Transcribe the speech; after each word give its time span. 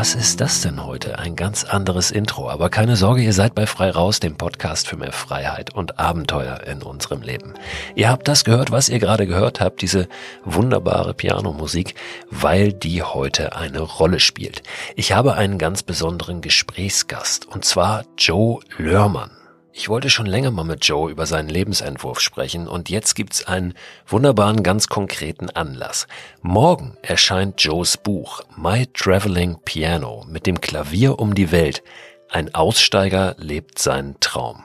Was 0.00 0.14
ist 0.14 0.40
das 0.40 0.62
denn 0.62 0.86
heute? 0.86 1.18
Ein 1.18 1.36
ganz 1.36 1.62
anderes 1.62 2.10
Intro. 2.10 2.48
Aber 2.48 2.70
keine 2.70 2.96
Sorge, 2.96 3.20
ihr 3.20 3.34
seid 3.34 3.54
bei 3.54 3.66
Frei 3.66 3.90
Raus, 3.90 4.18
dem 4.18 4.34
Podcast 4.34 4.88
für 4.88 4.96
mehr 4.96 5.12
Freiheit 5.12 5.74
und 5.74 5.98
Abenteuer 5.98 6.62
in 6.66 6.82
unserem 6.82 7.20
Leben. 7.20 7.52
Ihr 7.96 8.08
habt 8.08 8.26
das 8.26 8.44
gehört, 8.44 8.70
was 8.70 8.88
ihr 8.88 8.98
gerade 8.98 9.26
gehört 9.26 9.60
habt, 9.60 9.82
diese 9.82 10.08
wunderbare 10.42 11.12
Pianomusik, 11.12 11.96
weil 12.30 12.72
die 12.72 13.02
heute 13.02 13.54
eine 13.56 13.80
Rolle 13.80 14.20
spielt. 14.20 14.62
Ich 14.96 15.12
habe 15.12 15.34
einen 15.34 15.58
ganz 15.58 15.82
besonderen 15.82 16.40
Gesprächsgast, 16.40 17.46
und 17.46 17.66
zwar 17.66 18.06
Joe 18.16 18.60
Lörmann. 18.78 19.39
Ich 19.72 19.88
wollte 19.88 20.10
schon 20.10 20.26
länger 20.26 20.50
mal 20.50 20.64
mit 20.64 20.84
Joe 20.84 21.10
über 21.10 21.26
seinen 21.26 21.48
Lebensentwurf 21.48 22.20
sprechen 22.20 22.66
und 22.66 22.90
jetzt 22.90 23.14
gibt's 23.14 23.46
einen 23.46 23.74
wunderbaren, 24.06 24.64
ganz 24.64 24.88
konkreten 24.88 25.48
Anlass. 25.48 26.08
Morgen 26.42 26.96
erscheint 27.02 27.62
Joes 27.62 27.96
Buch 27.96 28.42
My 28.56 28.88
Traveling 28.88 29.58
Piano 29.64 30.24
mit 30.28 30.46
dem 30.46 30.60
Klavier 30.60 31.20
um 31.20 31.34
die 31.36 31.52
Welt. 31.52 31.84
Ein 32.28 32.52
Aussteiger 32.52 33.36
lebt 33.38 33.78
seinen 33.78 34.18
Traum. 34.18 34.64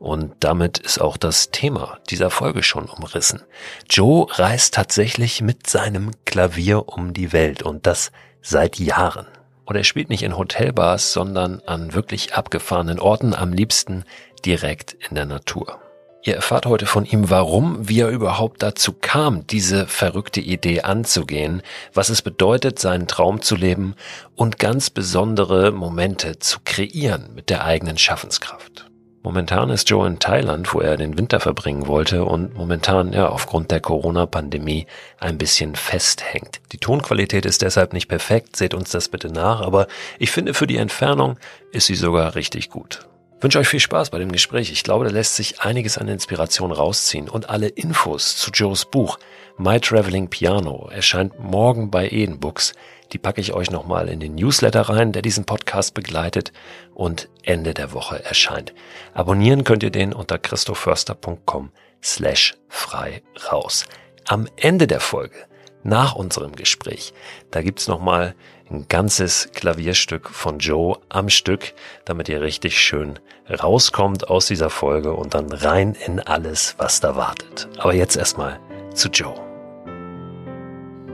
Und 0.00 0.34
damit 0.40 0.78
ist 0.78 1.00
auch 1.00 1.16
das 1.16 1.50
Thema 1.50 1.98
dieser 2.08 2.30
Folge 2.30 2.62
schon 2.62 2.88
umrissen. 2.88 3.42
Joe 3.88 4.26
reist 4.30 4.74
tatsächlich 4.74 5.42
mit 5.42 5.68
seinem 5.68 6.10
Klavier 6.24 6.88
um 6.88 7.12
die 7.12 7.32
Welt 7.32 7.62
und 7.62 7.86
das 7.86 8.10
seit 8.42 8.78
Jahren. 8.78 9.26
Und 9.70 9.76
er 9.76 9.84
spielt 9.84 10.10
nicht 10.10 10.24
in 10.24 10.36
Hotelbars, 10.36 11.12
sondern 11.12 11.62
an 11.64 11.94
wirklich 11.94 12.34
abgefahrenen 12.34 12.98
Orten, 12.98 13.36
am 13.36 13.52
liebsten 13.52 14.02
direkt 14.44 14.96
in 15.08 15.14
der 15.14 15.26
Natur. 15.26 15.78
Ihr 16.24 16.34
erfahrt 16.34 16.66
heute 16.66 16.86
von 16.86 17.04
ihm, 17.04 17.30
warum, 17.30 17.88
wie 17.88 18.00
er 18.00 18.08
überhaupt 18.08 18.64
dazu 18.64 18.92
kam, 19.00 19.46
diese 19.46 19.86
verrückte 19.86 20.40
Idee 20.40 20.80
anzugehen, 20.80 21.62
was 21.94 22.08
es 22.08 22.20
bedeutet, 22.20 22.80
seinen 22.80 23.06
Traum 23.06 23.42
zu 23.42 23.54
leben 23.54 23.94
und 24.34 24.58
ganz 24.58 24.90
besondere 24.90 25.70
Momente 25.70 26.40
zu 26.40 26.58
kreieren 26.64 27.32
mit 27.36 27.48
der 27.48 27.64
eigenen 27.64 27.96
Schaffenskraft. 27.96 28.89
Momentan 29.22 29.68
ist 29.68 29.90
Joe 29.90 30.06
in 30.06 30.18
Thailand, 30.18 30.72
wo 30.72 30.80
er 30.80 30.96
den 30.96 31.18
Winter 31.18 31.40
verbringen 31.40 31.86
wollte 31.86 32.24
und 32.24 32.54
momentan 32.54 33.12
ja 33.12 33.28
aufgrund 33.28 33.70
der 33.70 33.80
Corona-Pandemie 33.80 34.86
ein 35.18 35.36
bisschen 35.36 35.74
festhängt. 35.74 36.60
Die 36.72 36.78
Tonqualität 36.78 37.44
ist 37.44 37.60
deshalb 37.60 37.92
nicht 37.92 38.08
perfekt, 38.08 38.56
seht 38.56 38.72
uns 38.72 38.90
das 38.90 39.10
bitte 39.10 39.28
nach, 39.28 39.60
aber 39.60 39.88
ich 40.18 40.30
finde 40.30 40.54
für 40.54 40.66
die 40.66 40.78
Entfernung 40.78 41.38
ist 41.70 41.86
sie 41.86 41.96
sogar 41.96 42.34
richtig 42.34 42.70
gut 42.70 43.06
wünsche 43.40 43.58
euch 43.58 43.68
viel 43.68 43.80
Spaß 43.80 44.10
bei 44.10 44.18
dem 44.18 44.32
Gespräch. 44.32 44.70
Ich 44.70 44.82
glaube, 44.82 45.04
da 45.04 45.10
lässt 45.10 45.36
sich 45.36 45.60
einiges 45.60 45.98
an 45.98 46.08
Inspiration 46.08 46.72
rausziehen 46.72 47.28
und 47.28 47.48
alle 47.48 47.68
Infos 47.68 48.36
zu 48.36 48.50
Joes 48.50 48.84
Buch 48.84 49.18
My 49.56 49.80
Traveling 49.80 50.28
Piano 50.28 50.88
erscheint 50.92 51.38
morgen 51.38 51.90
bei 51.90 52.08
Eden 52.08 52.38
Books. 52.38 52.74
Die 53.12 53.18
packe 53.18 53.40
ich 53.40 53.52
euch 53.52 53.70
nochmal 53.70 54.08
in 54.08 54.20
den 54.20 54.34
Newsletter 54.34 54.82
rein, 54.82 55.12
der 55.12 55.22
diesen 55.22 55.44
Podcast 55.44 55.94
begleitet 55.94 56.52
und 56.94 57.28
Ende 57.42 57.74
der 57.74 57.92
Woche 57.92 58.24
erscheint. 58.24 58.72
Abonnieren 59.14 59.64
könnt 59.64 59.82
ihr 59.82 59.90
den 59.90 60.12
unter 60.12 60.38
christoförster.com 60.38 61.72
slash 62.02 62.54
frei 62.68 63.22
raus. 63.50 63.86
Am 64.26 64.46
Ende 64.56 64.86
der 64.86 65.00
Folge, 65.00 65.36
nach 65.82 66.14
unserem 66.14 66.54
Gespräch, 66.54 67.12
da 67.50 67.62
gibt's 67.62 67.88
nochmal 67.88 68.34
ein 68.70 68.86
ganzes 68.88 69.48
Klavierstück 69.52 70.30
von 70.30 70.58
Joe 70.58 70.98
am 71.08 71.28
Stück, 71.28 71.74
damit 72.04 72.28
ihr 72.28 72.40
richtig 72.40 72.78
schön 72.78 73.18
rauskommt 73.50 74.28
aus 74.28 74.46
dieser 74.46 74.70
Folge 74.70 75.12
und 75.14 75.34
dann 75.34 75.50
rein 75.50 75.94
in 76.06 76.20
alles, 76.20 76.76
was 76.78 77.00
da 77.00 77.16
wartet. 77.16 77.68
Aber 77.78 77.94
jetzt 77.94 78.16
erstmal 78.16 78.60
zu 78.94 79.08
Joe. 79.08 79.49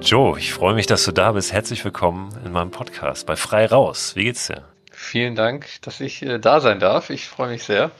Joe, 0.01 0.39
ich 0.39 0.53
freue 0.53 0.75
mich, 0.75 0.87
dass 0.87 1.05
du 1.05 1.13
da 1.13 1.33
bist. 1.33 1.53
Herzlich 1.53 1.85
willkommen 1.85 2.31
in 2.45 2.53
meinem 2.53 2.71
Podcast 2.71 3.27
bei 3.27 3.35
Frei 3.35 3.67
Raus. 3.67 4.15
Wie 4.15 4.25
geht's 4.25 4.47
dir? 4.47 4.65
Vielen 4.93 5.35
Dank, 5.35 5.67
dass 5.83 6.01
ich 6.01 6.23
äh, 6.23 6.39
da 6.39 6.61
sein 6.61 6.81
darf. 6.81 7.11
Ich 7.11 7.27
freue 7.27 7.51
mich 7.51 7.65
sehr. 7.65 7.91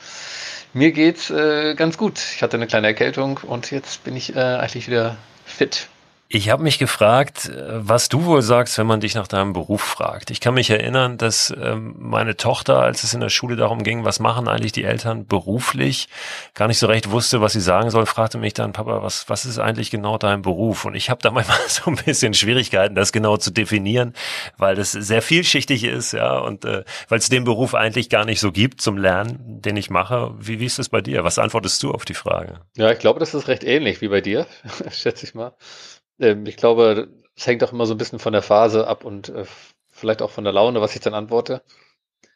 Mir 0.73 0.93
geht's 0.93 1.31
äh, 1.31 1.75
ganz 1.75 1.97
gut. 1.97 2.21
Ich 2.35 2.43
hatte 2.43 2.57
eine 2.57 2.67
kleine 2.67 2.87
Erkältung 2.87 3.41
und 3.43 3.71
jetzt 3.71 4.05
bin 4.05 4.15
ich 4.15 4.37
äh, 4.37 4.39
eigentlich 4.39 4.89
wieder 4.89 5.17
fit. 5.45 5.89
Ich 6.29 6.51
habe 6.51 6.65
mich 6.65 6.81
gefragt, 6.81 7.49
äh, 7.49 7.87
was 7.87 8.09
du 8.09 8.25
wohl 8.25 8.43
sagst, 8.43 8.79
wenn 8.79 8.87
man 8.87 8.99
dich 8.99 9.15
nach 9.15 9.29
deinem 9.29 9.53
Beruf 9.53 9.81
fragt. 9.81 10.33
Ich 10.33 10.41
kann 10.41 10.55
mich 10.55 10.71
erinnern, 10.71 11.19
dass 11.19 11.55
ähm, 11.57 11.95
meine 11.99 12.37
Tochter, 12.37 12.81
als 12.81 13.05
es 13.05 13.15
in 13.15 13.21
der 13.21 13.29
Schule 13.29 13.55
darum 13.55 13.85
ging, 13.85 14.05
was 14.05 14.19
machen 14.19 14.49
eigentlich 14.49 14.73
die 14.73 14.83
Eltern 14.83 15.27
beruflich, 15.27 16.09
gar 16.55 16.67
nicht 16.67 16.81
so 16.81 16.89
recht 16.89 17.13
wusste, 17.13 17.41
was 17.41 17.53
sie 17.53 17.61
sagen 17.61 17.91
soll, 17.91 18.07
fragte 18.07 18.39
mich 18.39 18.55
dann, 18.55 18.73
Papa, 18.73 19.05
was, 19.05 19.29
was 19.29 19.45
ist 19.45 19.61
eigentlich 19.61 19.93
genau 19.93 20.19
dein 20.19 20.43
Beruf? 20.43 20.85
Und 20.85 20.97
ich 20.97 21.11
habe 21.11 21.23
da 21.23 21.31
manchmal 21.33 21.59
so 21.69 21.91
ein 21.91 21.97
bisschen 21.97 22.35
Schwierigkeiten, 22.35 22.97
das 22.97 23.13
genau 23.13 23.37
zu 23.37 23.53
definieren, 23.53 24.13
weil 24.59 24.75
das 24.75 24.91
sehr 24.91 25.23
vielschichtig 25.23 25.85
ist, 25.85 26.11
ja, 26.11 26.39
und 26.39 26.65
äh, 26.65 26.83
weil 27.09 27.21
es 27.21 27.29
den 27.29 27.45
Beruf 27.45 27.75
eigentlich 27.75 28.09
gar 28.09 28.25
nicht 28.25 28.41
so 28.41 28.51
gibt 28.51 28.81
zum 28.81 28.99
Lernen, 28.99 29.63
den 29.63 29.77
ich 29.77 29.91
mache. 29.91 30.35
Wie, 30.41 30.59
wie 30.59 30.67
ist 30.67 30.81
es 30.81 30.89
bei 30.89 31.01
dir? 31.01 31.23
Was 31.23 31.39
antwortest 31.39 31.81
du 31.85 31.93
auf 31.93 32.05
die 32.05 32.15
Frage? 32.15 32.63
Ja, 32.77 32.91
ich 32.91 32.99
glaube, 32.99 33.21
das 33.21 33.33
ist 33.33 33.47
recht 33.47 33.63
ähnlich 33.63 34.01
wie 34.01 34.09
bei 34.09 34.21
dir, 34.21 34.49
schätze 34.91 35.25
ich 35.25 35.35
mal. 35.35 35.53
Ähm, 36.19 36.47
ich 36.47 36.57
glaube, 36.57 37.09
es 37.37 37.47
hängt 37.47 37.63
auch 37.65 37.73
immer 37.73 37.87
so 37.87 37.95
ein 37.95 37.99
bisschen 37.99 38.19
von 38.19 38.33
der 38.33 38.43
Phase 38.43 38.87
ab 38.87 39.05
und 39.05 39.29
äh, 39.29 39.45
vielleicht 39.91 40.23
auch 40.23 40.31
von 40.31 40.45
der 40.45 40.53
Laune, 40.53 40.81
was 40.81 40.95
ich 40.95 41.01
dann 41.01 41.15
antworte. 41.15 41.63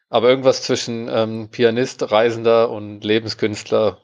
Aber 0.09 0.29
irgendwas 0.29 0.63
zwischen 0.63 1.09
ähm, 1.09 1.51
Pianist, 1.51 2.11
Reisender 2.11 2.71
und 2.71 3.05
Lebenskünstler, 3.05 3.99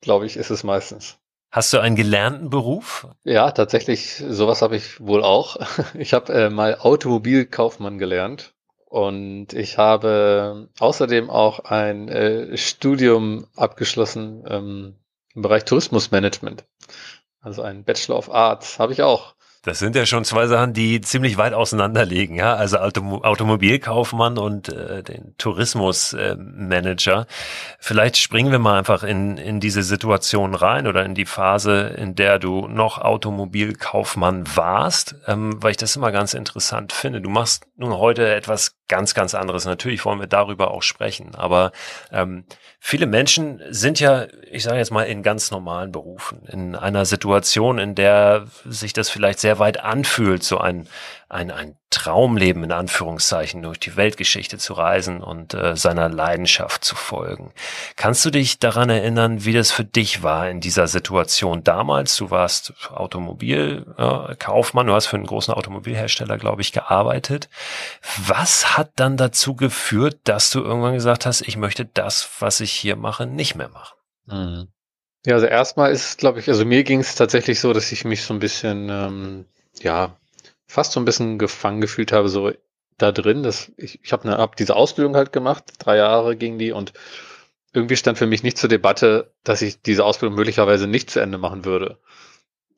glaube 0.00 0.26
ich, 0.26 0.36
ist 0.36 0.50
es 0.50 0.64
meistens. 0.64 1.18
Hast 1.50 1.72
du 1.74 1.78
einen 1.78 1.96
gelernten 1.96 2.48
Beruf? 2.48 3.06
Ja, 3.24 3.50
tatsächlich, 3.50 4.14
sowas 4.14 4.62
habe 4.62 4.76
ich 4.76 5.00
wohl 5.00 5.22
auch. 5.22 5.58
Ich 5.94 6.14
habe 6.14 6.32
äh, 6.32 6.48
mal 6.48 6.78
Automobilkaufmann 6.78 7.98
gelernt 7.98 8.54
und 8.86 9.52
ich 9.52 9.76
habe 9.76 10.70
außerdem 10.80 11.28
auch 11.28 11.60
ein 11.60 12.08
äh, 12.08 12.56
Studium 12.56 13.46
abgeschlossen 13.54 14.44
ähm, 14.48 14.96
im 15.34 15.42
Bereich 15.42 15.66
Tourismusmanagement. 15.66 16.64
Also 17.42 17.62
ein 17.62 17.84
Bachelor 17.84 18.16
of 18.16 18.32
Arts 18.32 18.78
habe 18.78 18.92
ich 18.92 19.02
auch. 19.02 19.34
Das 19.64 19.78
sind 19.78 19.94
ja 19.94 20.06
schon 20.06 20.24
zwei 20.24 20.48
Sachen, 20.48 20.72
die 20.72 21.00
ziemlich 21.02 21.36
weit 21.36 21.54
auseinander 21.54 22.04
liegen, 22.04 22.34
ja. 22.34 22.56
Also 22.56 22.78
Autom 22.78 23.22
Automobilkaufmann 23.22 24.36
und 24.36 24.68
äh, 24.68 25.04
den 25.04 25.36
Tourismusmanager. 25.38 27.20
Äh, 27.20 27.26
Vielleicht 27.78 28.16
springen 28.16 28.50
wir 28.50 28.58
mal 28.58 28.76
einfach 28.76 29.04
in, 29.04 29.36
in 29.36 29.60
diese 29.60 29.84
Situation 29.84 30.56
rein 30.56 30.88
oder 30.88 31.04
in 31.04 31.14
die 31.14 31.26
Phase, 31.26 31.94
in 31.96 32.16
der 32.16 32.40
du 32.40 32.66
noch 32.66 32.98
Automobilkaufmann 32.98 34.44
warst, 34.56 35.14
ähm, 35.28 35.62
weil 35.62 35.70
ich 35.70 35.76
das 35.76 35.94
immer 35.94 36.10
ganz 36.10 36.34
interessant 36.34 36.92
finde. 36.92 37.20
Du 37.20 37.30
machst 37.30 37.64
nun 37.76 37.96
heute 37.96 38.34
etwas 38.34 38.74
ganz, 38.88 39.14
ganz 39.14 39.32
anderes. 39.36 39.64
Natürlich 39.64 40.04
wollen 40.04 40.18
wir 40.18 40.26
darüber 40.26 40.72
auch 40.72 40.82
sprechen, 40.82 41.36
aber 41.36 41.70
ähm, 42.10 42.46
viele 42.84 43.06
Menschen 43.06 43.62
sind 43.70 44.00
ja, 44.00 44.26
ich 44.50 44.64
sage 44.64 44.78
jetzt 44.78 44.90
mal, 44.90 45.04
in 45.04 45.22
ganz 45.22 45.52
normalen 45.52 45.92
Berufen, 45.92 46.42
in 46.48 46.74
einer 46.74 47.04
Situation, 47.04 47.78
in 47.78 47.94
der 47.94 48.46
sich 48.64 48.92
das 48.92 49.08
vielleicht 49.08 49.38
sehr 49.38 49.60
weit 49.60 49.78
anfühlt, 49.78 50.42
so 50.42 50.58
ein, 50.58 50.88
ein, 51.32 51.50
ein 51.50 51.76
Traumleben 51.88 52.64
in 52.64 52.72
Anführungszeichen 52.72 53.62
durch 53.62 53.80
die 53.80 53.96
Weltgeschichte 53.96 54.58
zu 54.58 54.74
reisen 54.74 55.22
und 55.22 55.54
äh, 55.54 55.76
seiner 55.76 56.10
Leidenschaft 56.10 56.84
zu 56.84 56.94
folgen. 56.94 57.52
Kannst 57.96 58.24
du 58.24 58.30
dich 58.30 58.58
daran 58.58 58.90
erinnern, 58.90 59.44
wie 59.46 59.54
das 59.54 59.70
für 59.70 59.84
dich 59.84 60.22
war 60.22 60.50
in 60.50 60.60
dieser 60.60 60.88
Situation 60.88 61.64
damals? 61.64 62.16
Du 62.16 62.30
warst 62.30 62.74
Automobilkaufmann, 62.90 64.86
äh, 64.86 64.90
du 64.90 64.94
hast 64.94 65.06
für 65.06 65.16
einen 65.16 65.26
großen 65.26 65.54
Automobilhersteller, 65.54 66.36
glaube 66.36 66.60
ich, 66.60 66.72
gearbeitet. 66.72 67.48
Was 68.18 68.76
hat 68.76 68.90
dann 68.96 69.16
dazu 69.16 69.56
geführt, 69.56 70.20
dass 70.24 70.50
du 70.50 70.60
irgendwann 70.60 70.94
gesagt 70.94 71.24
hast, 71.24 71.40
ich 71.40 71.56
möchte 71.56 71.86
das, 71.86 72.28
was 72.40 72.60
ich 72.60 72.72
hier 72.72 72.96
mache, 72.96 73.26
nicht 73.26 73.54
mehr 73.54 73.70
machen? 73.70 73.96
Mhm. 74.26 74.68
Ja, 75.24 75.34
also 75.34 75.46
erstmal 75.46 75.92
ist, 75.92 76.18
glaube 76.18 76.40
ich, 76.40 76.48
also 76.48 76.66
mir 76.66 76.84
ging 76.84 77.00
es 77.00 77.14
tatsächlich 77.14 77.58
so, 77.60 77.72
dass 77.72 77.90
ich 77.90 78.04
mich 78.04 78.22
so 78.22 78.34
ein 78.34 78.40
bisschen, 78.40 78.88
ähm, 78.90 79.46
ja, 79.80 80.16
fast 80.72 80.92
so 80.92 81.00
ein 81.00 81.04
bisschen 81.04 81.38
gefangen 81.38 81.80
gefühlt 81.80 82.12
habe, 82.12 82.28
so 82.28 82.52
da 82.98 83.12
drin. 83.12 83.42
Dass 83.42 83.70
ich 83.76 84.00
ich 84.02 84.12
habe 84.12 84.30
hab 84.30 84.56
diese 84.56 84.76
Ausbildung 84.76 85.16
halt 85.16 85.32
gemacht, 85.32 85.64
drei 85.78 85.96
Jahre 85.98 86.36
ging 86.36 86.58
die 86.58 86.72
und 86.72 86.92
irgendwie 87.74 87.96
stand 87.96 88.18
für 88.18 88.26
mich 88.26 88.42
nicht 88.42 88.58
zur 88.58 88.68
Debatte, 88.68 89.32
dass 89.44 89.62
ich 89.62 89.82
diese 89.82 90.04
Ausbildung 90.04 90.36
möglicherweise 90.36 90.86
nicht 90.86 91.10
zu 91.10 91.20
Ende 91.20 91.38
machen 91.38 91.64
würde. 91.64 91.98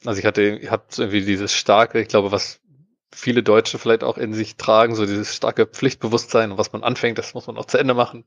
Also 0.05 0.19
ich 0.20 0.26
hatte, 0.26 0.43
ich 0.43 0.70
habe 0.70 0.85
irgendwie 0.96 1.25
dieses 1.25 1.52
starke, 1.52 2.00
ich 2.00 2.08
glaube, 2.08 2.32
was 2.32 2.61
viele 3.12 3.43
Deutsche 3.43 3.79
vielleicht 3.79 4.05
auch 4.05 4.19
in 4.19 4.35
sich 4.35 4.56
tragen, 4.56 4.94
so 4.94 5.06
dieses 5.06 5.35
starke 5.35 5.67
Pflichtbewusstsein 5.67 6.52
und 6.52 6.58
was 6.58 6.73
man 6.73 6.85
anfängt, 6.85 7.19
das 7.19 7.35
muss 7.35 7.46
man 7.46 7.56
auch 7.56 7.67
zu 7.67 7.79
Ende 7.79 7.94
machen. 7.94 8.25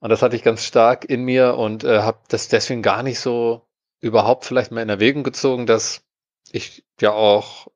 Und 0.00 0.10
das 0.10 0.22
hatte 0.22 0.36
ich 0.36 0.42
ganz 0.42 0.64
stark 0.64 1.04
in 1.04 1.22
mir 1.24 1.56
und 1.56 1.84
äh, 1.84 2.00
habe 2.00 2.20
das 2.28 2.48
deswegen 2.48 2.82
gar 2.82 3.02
nicht 3.02 3.20
so 3.20 3.66
überhaupt 4.00 4.46
vielleicht 4.46 4.72
mal 4.72 4.80
in 4.82 4.88
Erwägung 4.88 5.22
gezogen, 5.22 5.66
dass 5.66 6.02
ich 6.50 6.84
ja 7.00 7.12
auch 7.12 7.68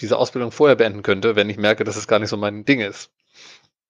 diese 0.00 0.18
Ausbildung 0.18 0.52
vorher 0.52 0.76
beenden 0.76 1.02
könnte, 1.02 1.36
wenn 1.36 1.50
ich 1.50 1.56
merke, 1.56 1.84
dass 1.84 1.96
es 1.96 2.08
gar 2.08 2.18
nicht 2.18 2.30
so 2.30 2.36
mein 2.36 2.64
Ding 2.64 2.80
ist. 2.80 3.10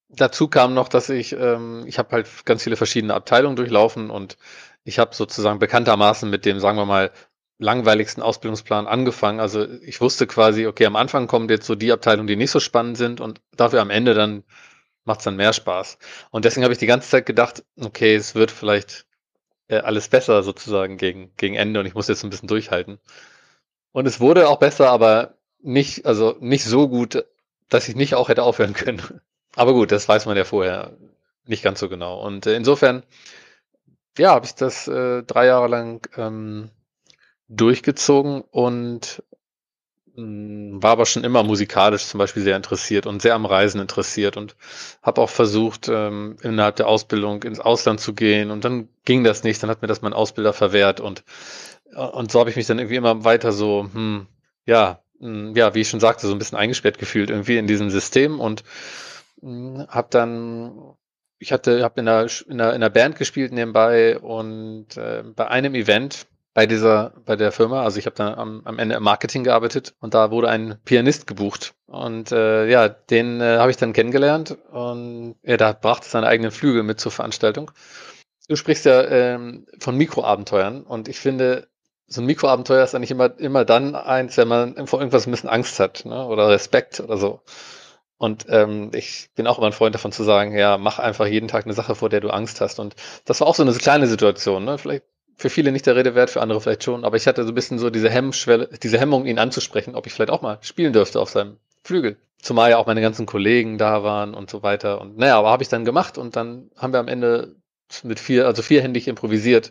Dazu 0.08 0.48
kam 0.48 0.74
noch, 0.74 0.88
dass 0.88 1.10
ich, 1.10 1.32
ähm, 1.32 1.84
ich 1.86 1.98
habe 1.98 2.12
halt 2.12 2.28
ganz 2.46 2.62
viele 2.62 2.76
verschiedene 2.76 3.14
Abteilungen 3.14 3.56
durchlaufen 3.56 4.10
und 4.10 4.38
ich 4.84 4.98
habe 4.98 5.14
sozusagen 5.14 5.58
bekanntermaßen 5.58 6.30
mit 6.30 6.46
dem, 6.46 6.60
sagen 6.60 6.78
wir 6.78 6.86
mal, 6.86 7.10
langweiligsten 7.58 8.22
Ausbildungsplan 8.22 8.86
angefangen. 8.86 9.40
Also 9.40 9.66
ich 9.82 10.00
wusste 10.00 10.26
quasi, 10.26 10.66
okay, 10.66 10.86
am 10.86 10.96
Anfang 10.96 11.26
kommen 11.26 11.48
jetzt 11.48 11.66
so 11.66 11.74
die 11.74 11.92
Abteilungen, 11.92 12.28
die 12.28 12.36
nicht 12.36 12.52
so 12.52 12.60
spannend 12.60 12.96
sind 12.96 13.20
und 13.20 13.40
dafür 13.56 13.80
am 13.82 13.90
Ende 13.90 14.14
dann 14.14 14.44
macht 15.04 15.20
es 15.20 15.24
dann 15.24 15.36
mehr 15.36 15.52
Spaß. 15.52 15.98
Und 16.30 16.44
deswegen 16.44 16.64
habe 16.64 16.72
ich 16.72 16.78
die 16.78 16.86
ganze 16.86 17.08
Zeit 17.08 17.26
gedacht, 17.26 17.64
okay, 17.80 18.14
es 18.14 18.34
wird 18.34 18.50
vielleicht 18.50 19.06
äh, 19.68 19.78
alles 19.78 20.08
besser 20.08 20.42
sozusagen 20.42 20.98
gegen, 20.98 21.34
gegen 21.36 21.54
Ende 21.54 21.80
und 21.80 21.86
ich 21.86 21.94
muss 21.94 22.08
jetzt 22.08 22.24
ein 22.24 22.30
bisschen 22.30 22.48
durchhalten. 22.48 22.98
Und 23.92 24.06
es 24.06 24.20
wurde 24.20 24.48
auch 24.48 24.58
besser, 24.58 24.90
aber 24.90 25.37
nicht, 25.68 26.06
also 26.06 26.36
nicht 26.40 26.64
so 26.64 26.88
gut, 26.88 27.24
dass 27.68 27.88
ich 27.88 27.94
nicht 27.94 28.14
auch 28.14 28.28
hätte 28.28 28.42
aufhören 28.42 28.72
können. 28.74 29.02
Aber 29.54 29.72
gut, 29.72 29.92
das 29.92 30.08
weiß 30.08 30.26
man 30.26 30.36
ja 30.36 30.44
vorher 30.44 30.92
nicht 31.46 31.62
ganz 31.62 31.80
so 31.80 31.88
genau. 31.88 32.20
Und 32.20 32.46
äh, 32.46 32.56
insofern, 32.56 33.02
ja, 34.16 34.30
habe 34.30 34.46
ich 34.46 34.54
das 34.54 34.88
äh, 34.88 35.22
drei 35.22 35.46
Jahre 35.46 35.68
lang 35.68 36.06
ähm, 36.16 36.70
durchgezogen 37.48 38.42
und 38.42 39.22
mh, 40.14 40.22
hm, 40.22 40.82
war 40.82 40.92
aber 40.92 41.06
schon 41.06 41.24
immer 41.24 41.42
musikalisch 41.42 42.06
zum 42.06 42.18
Beispiel 42.18 42.42
sehr 42.42 42.56
interessiert 42.56 43.06
und 43.06 43.22
sehr 43.22 43.34
am 43.34 43.46
Reisen 43.46 43.80
interessiert 43.80 44.36
und 44.36 44.56
habe 45.02 45.20
auch 45.20 45.30
versucht, 45.30 45.88
ähm, 45.88 46.36
innerhalb 46.42 46.76
der 46.76 46.88
Ausbildung 46.88 47.42
ins 47.42 47.60
Ausland 47.60 48.00
zu 48.00 48.14
gehen 48.14 48.50
und 48.50 48.64
dann 48.64 48.88
ging 49.04 49.24
das 49.24 49.44
nicht, 49.44 49.62
dann 49.62 49.70
hat 49.70 49.82
mir 49.82 49.88
das 49.88 50.02
mein 50.02 50.12
Ausbilder 50.12 50.52
verwehrt 50.52 51.00
und 51.00 51.24
und 51.94 52.30
so 52.30 52.38
habe 52.38 52.50
ich 52.50 52.56
mich 52.56 52.66
dann 52.66 52.78
irgendwie 52.78 52.96
immer 52.96 53.24
weiter 53.24 53.50
so, 53.50 53.88
hm, 53.92 54.26
ja, 54.66 55.00
ja, 55.20 55.74
wie 55.74 55.80
ich 55.80 55.88
schon 55.88 56.00
sagte, 56.00 56.26
so 56.26 56.34
ein 56.34 56.38
bisschen 56.38 56.58
eingesperrt 56.58 56.98
gefühlt 56.98 57.30
irgendwie 57.30 57.58
in 57.58 57.66
diesem 57.66 57.90
System 57.90 58.40
und 58.40 58.64
hm, 59.40 59.86
habe 59.88 60.08
dann 60.10 60.94
ich 61.40 61.52
hatte 61.52 61.84
habe 61.84 62.00
in 62.00 62.08
einer, 62.08 62.26
in, 62.48 62.60
einer, 62.60 62.70
in 62.70 62.74
einer 62.76 62.90
Band 62.90 63.16
gespielt 63.16 63.52
nebenbei 63.52 64.18
und 64.18 64.96
äh, 64.96 65.22
bei 65.22 65.48
einem 65.48 65.74
Event 65.74 66.26
bei 66.58 66.66
dieser, 66.66 67.12
bei 67.24 67.36
der 67.36 67.52
Firma. 67.52 67.84
Also 67.84 68.00
ich 68.00 68.06
habe 68.06 68.16
da 68.16 68.34
am, 68.34 68.62
am 68.64 68.80
Ende 68.80 68.96
im 68.96 69.02
Marketing 69.04 69.44
gearbeitet 69.44 69.94
und 70.00 70.14
da 70.14 70.32
wurde 70.32 70.48
ein 70.48 70.76
Pianist 70.84 71.28
gebucht. 71.28 71.74
Und 71.86 72.32
äh, 72.32 72.68
ja, 72.68 72.88
den 72.88 73.40
äh, 73.40 73.58
habe 73.58 73.70
ich 73.70 73.76
dann 73.76 73.92
kennengelernt 73.92 74.58
und 74.72 75.36
er 75.42 75.52
ja, 75.52 75.56
da 75.56 75.72
brachte 75.72 76.08
seine 76.08 76.26
eigenen 76.26 76.50
Flügel 76.50 76.82
mit 76.82 76.98
zur 76.98 77.12
Veranstaltung. 77.12 77.70
Du 78.48 78.56
sprichst 78.56 78.86
ja 78.86 79.04
ähm, 79.04 79.66
von 79.78 79.96
Mikroabenteuern 79.96 80.82
und 80.82 81.06
ich 81.06 81.20
finde, 81.20 81.68
so 82.08 82.22
ein 82.22 82.26
Mikroabenteuer 82.26 82.82
ist 82.82 82.94
eigentlich 82.94 83.10
immer, 83.10 83.38
immer 83.38 83.64
dann 83.64 83.94
eins, 83.94 84.36
wenn 84.38 84.48
man 84.48 84.86
vor 84.86 84.98
irgendwas 84.98 85.26
ein 85.26 85.30
bisschen 85.30 85.50
Angst 85.50 85.78
hat 85.78 86.04
ne? 86.06 86.26
oder 86.26 86.48
Respekt 86.48 87.00
oder 87.00 87.18
so. 87.18 87.42
Und 88.16 88.46
ähm, 88.48 88.90
ich 88.94 89.28
bin 89.36 89.46
auch 89.46 89.58
immer 89.58 89.68
ein 89.68 89.72
Freund 89.72 89.94
davon 89.94 90.10
zu 90.10 90.24
sagen, 90.24 90.56
ja, 90.56 90.76
mach 90.76 90.98
einfach 90.98 91.26
jeden 91.26 91.46
Tag 91.46 91.66
eine 91.66 91.74
Sache, 91.74 91.94
vor 91.94 92.08
der 92.08 92.20
du 92.20 92.30
Angst 92.30 92.60
hast. 92.60 92.80
Und 92.80 92.96
das 93.26 93.40
war 93.40 93.46
auch 93.46 93.54
so 93.54 93.62
eine 93.62 93.72
kleine 93.74 94.08
Situation. 94.08 94.64
Ne? 94.64 94.76
Vielleicht 94.76 95.04
für 95.36 95.50
viele 95.50 95.70
nicht 95.70 95.86
der 95.86 95.94
Rede 95.94 96.16
wert, 96.16 96.30
für 96.30 96.40
andere 96.40 96.60
vielleicht 96.60 96.82
schon. 96.82 97.04
Aber 97.04 97.16
ich 97.16 97.28
hatte 97.28 97.44
so 97.44 97.52
ein 97.52 97.54
bisschen 97.54 97.78
so 97.78 97.90
diese 97.90 98.10
Hemmschwelle, 98.10 98.70
diese 98.82 98.98
Hemmung, 98.98 99.26
ihn 99.26 99.38
anzusprechen, 99.38 99.94
ob 99.94 100.06
ich 100.06 100.12
vielleicht 100.12 100.30
auch 100.30 100.42
mal 100.42 100.58
spielen 100.62 100.92
dürfte 100.92 101.20
auf 101.20 101.30
seinem 101.30 101.58
Flügel. 101.84 102.16
Zumal 102.42 102.70
ja 102.70 102.78
auch 102.78 102.86
meine 102.86 103.00
ganzen 103.00 103.26
Kollegen 103.26 103.78
da 103.78 104.02
waren 104.02 104.34
und 104.34 104.50
so 104.50 104.64
weiter. 104.64 105.00
Und 105.00 105.16
naja, 105.16 105.38
aber 105.38 105.50
habe 105.50 105.62
ich 105.62 105.68
dann 105.68 105.84
gemacht 105.84 106.18
und 106.18 106.34
dann 106.34 106.70
haben 106.76 106.92
wir 106.92 107.00
am 107.00 107.08
Ende 107.08 107.54
mit 108.02 108.18
vier, 108.18 108.46
also 108.46 108.62
vierhändig 108.62 109.06
improvisiert. 109.06 109.70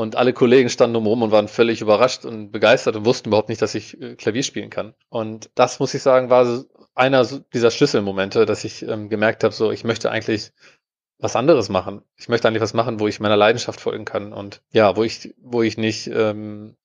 Und 0.00 0.16
alle 0.16 0.32
Kollegen 0.32 0.70
standen 0.70 0.96
umrum 0.96 1.20
und 1.20 1.30
waren 1.30 1.46
völlig 1.46 1.82
überrascht 1.82 2.24
und 2.24 2.52
begeistert 2.52 2.96
und 2.96 3.04
wussten 3.04 3.28
überhaupt 3.28 3.50
nicht, 3.50 3.60
dass 3.60 3.74
ich 3.74 4.00
äh, 4.00 4.14
Klavier 4.14 4.42
spielen 4.42 4.70
kann. 4.70 4.94
Und 5.10 5.50
das, 5.54 5.78
muss 5.78 5.92
ich 5.92 6.02
sagen, 6.02 6.30
war 6.30 6.64
einer 6.94 7.26
dieser 7.52 7.70
Schlüsselmomente, 7.70 8.46
dass 8.46 8.64
ich 8.64 8.80
ähm, 8.82 9.10
gemerkt 9.10 9.44
habe, 9.44 9.52
so 9.52 9.70
ich 9.70 9.84
möchte 9.84 10.10
eigentlich 10.10 10.52
was 11.18 11.36
anderes 11.36 11.68
machen. 11.68 12.00
Ich 12.16 12.30
möchte 12.30 12.48
eigentlich 12.48 12.62
was 12.62 12.72
machen, 12.72 12.98
wo 12.98 13.08
ich 13.08 13.20
meiner 13.20 13.36
Leidenschaft 13.36 13.78
folgen 13.78 14.06
kann 14.06 14.32
und 14.32 14.62
ja, 14.72 14.96
wo 14.96 15.04
ich, 15.04 15.34
wo 15.36 15.60
ich 15.60 15.76
nicht 15.76 16.06
ähm, 16.06 16.76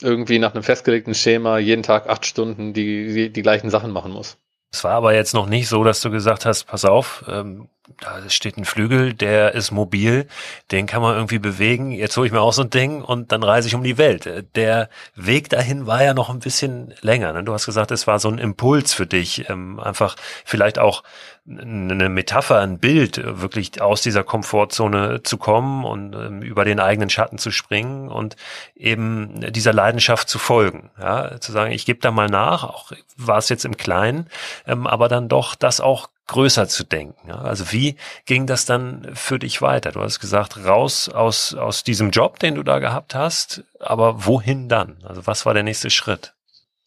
irgendwie 0.00 0.38
nach 0.38 0.54
einem 0.54 0.62
festgelegten 0.62 1.14
Schema 1.14 1.58
jeden 1.58 1.82
Tag 1.82 2.08
acht 2.08 2.24
Stunden 2.26 2.74
die, 2.74 3.12
die, 3.12 3.30
die 3.30 3.42
gleichen 3.42 3.70
Sachen 3.70 3.90
machen 3.90 4.12
muss. 4.12 4.38
Es 4.70 4.84
war 4.84 4.92
aber 4.92 5.14
jetzt 5.14 5.34
noch 5.34 5.48
nicht 5.48 5.68
so, 5.68 5.82
dass 5.82 6.00
du 6.00 6.10
gesagt 6.10 6.46
hast, 6.46 6.64
pass 6.64 6.84
auf, 6.84 7.24
ähm, 7.28 7.68
da 8.00 8.28
steht 8.30 8.56
ein 8.56 8.64
Flügel, 8.64 9.12
der 9.12 9.54
ist 9.54 9.72
mobil, 9.72 10.26
den 10.70 10.86
kann 10.86 11.02
man 11.02 11.14
irgendwie 11.14 11.40
bewegen. 11.40 11.90
Jetzt 11.90 12.16
hole 12.16 12.26
ich 12.26 12.32
mir 12.32 12.40
auch 12.40 12.52
so 12.52 12.62
ein 12.62 12.70
Ding 12.70 13.02
und 13.02 13.32
dann 13.32 13.42
reise 13.42 13.68
ich 13.68 13.74
um 13.74 13.82
die 13.82 13.98
Welt. 13.98 14.46
Der 14.54 14.88
Weg 15.16 15.48
dahin 15.48 15.86
war 15.86 16.02
ja 16.02 16.14
noch 16.14 16.30
ein 16.30 16.38
bisschen 16.38 16.94
länger. 17.00 17.32
Ne? 17.32 17.42
Du 17.42 17.52
hast 17.52 17.66
gesagt, 17.66 17.90
es 17.90 18.06
war 18.06 18.18
so 18.20 18.28
ein 18.28 18.38
Impuls 18.38 18.94
für 18.94 19.06
dich, 19.06 19.48
ähm, 19.48 19.80
einfach 19.80 20.16
vielleicht 20.44 20.78
auch 20.78 21.02
eine 21.44 22.08
Metapher, 22.08 22.60
ein 22.60 22.78
Bild, 22.78 23.20
wirklich 23.40 23.82
aus 23.82 24.00
dieser 24.00 24.22
Komfortzone 24.22 25.24
zu 25.24 25.38
kommen 25.38 25.84
und 25.84 26.14
ähm, 26.14 26.40
über 26.40 26.64
den 26.64 26.78
eigenen 26.78 27.10
Schatten 27.10 27.36
zu 27.36 27.50
springen 27.50 28.08
und 28.08 28.36
eben 28.76 29.52
dieser 29.52 29.72
Leidenschaft 29.72 30.28
zu 30.28 30.38
folgen. 30.38 30.90
Ja, 31.00 31.40
zu 31.40 31.50
sagen, 31.50 31.72
ich 31.72 31.84
gebe 31.84 31.98
da 31.98 32.12
mal 32.12 32.28
nach, 32.28 32.62
auch 32.62 32.92
war 33.16 33.38
es 33.38 33.48
jetzt 33.48 33.64
im 33.64 33.76
Kleinen, 33.76 34.28
ähm, 34.68 34.86
aber 34.86 35.08
dann 35.08 35.28
doch 35.28 35.56
das 35.56 35.80
auch 35.80 36.11
größer 36.26 36.68
zu 36.68 36.84
denken. 36.84 37.30
Also 37.30 37.72
wie 37.72 37.96
ging 38.26 38.46
das 38.46 38.64
dann 38.64 39.10
für 39.14 39.38
dich 39.38 39.60
weiter? 39.60 39.92
Du 39.92 40.00
hast 40.00 40.20
gesagt, 40.20 40.64
raus 40.64 41.08
aus, 41.08 41.54
aus 41.54 41.84
diesem 41.84 42.10
Job, 42.10 42.38
den 42.38 42.54
du 42.54 42.62
da 42.62 42.78
gehabt 42.78 43.14
hast, 43.14 43.64
aber 43.80 44.24
wohin 44.26 44.68
dann? 44.68 44.98
Also 45.04 45.26
was 45.26 45.46
war 45.46 45.54
der 45.54 45.62
nächste 45.62 45.90
Schritt? 45.90 46.34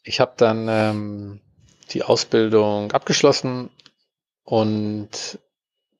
Ich 0.02 0.20
habe 0.20 0.34
dann 0.36 0.68
ähm, 0.68 1.40
die 1.90 2.02
Ausbildung 2.02 2.92
abgeschlossen 2.92 3.70
und 4.44 5.38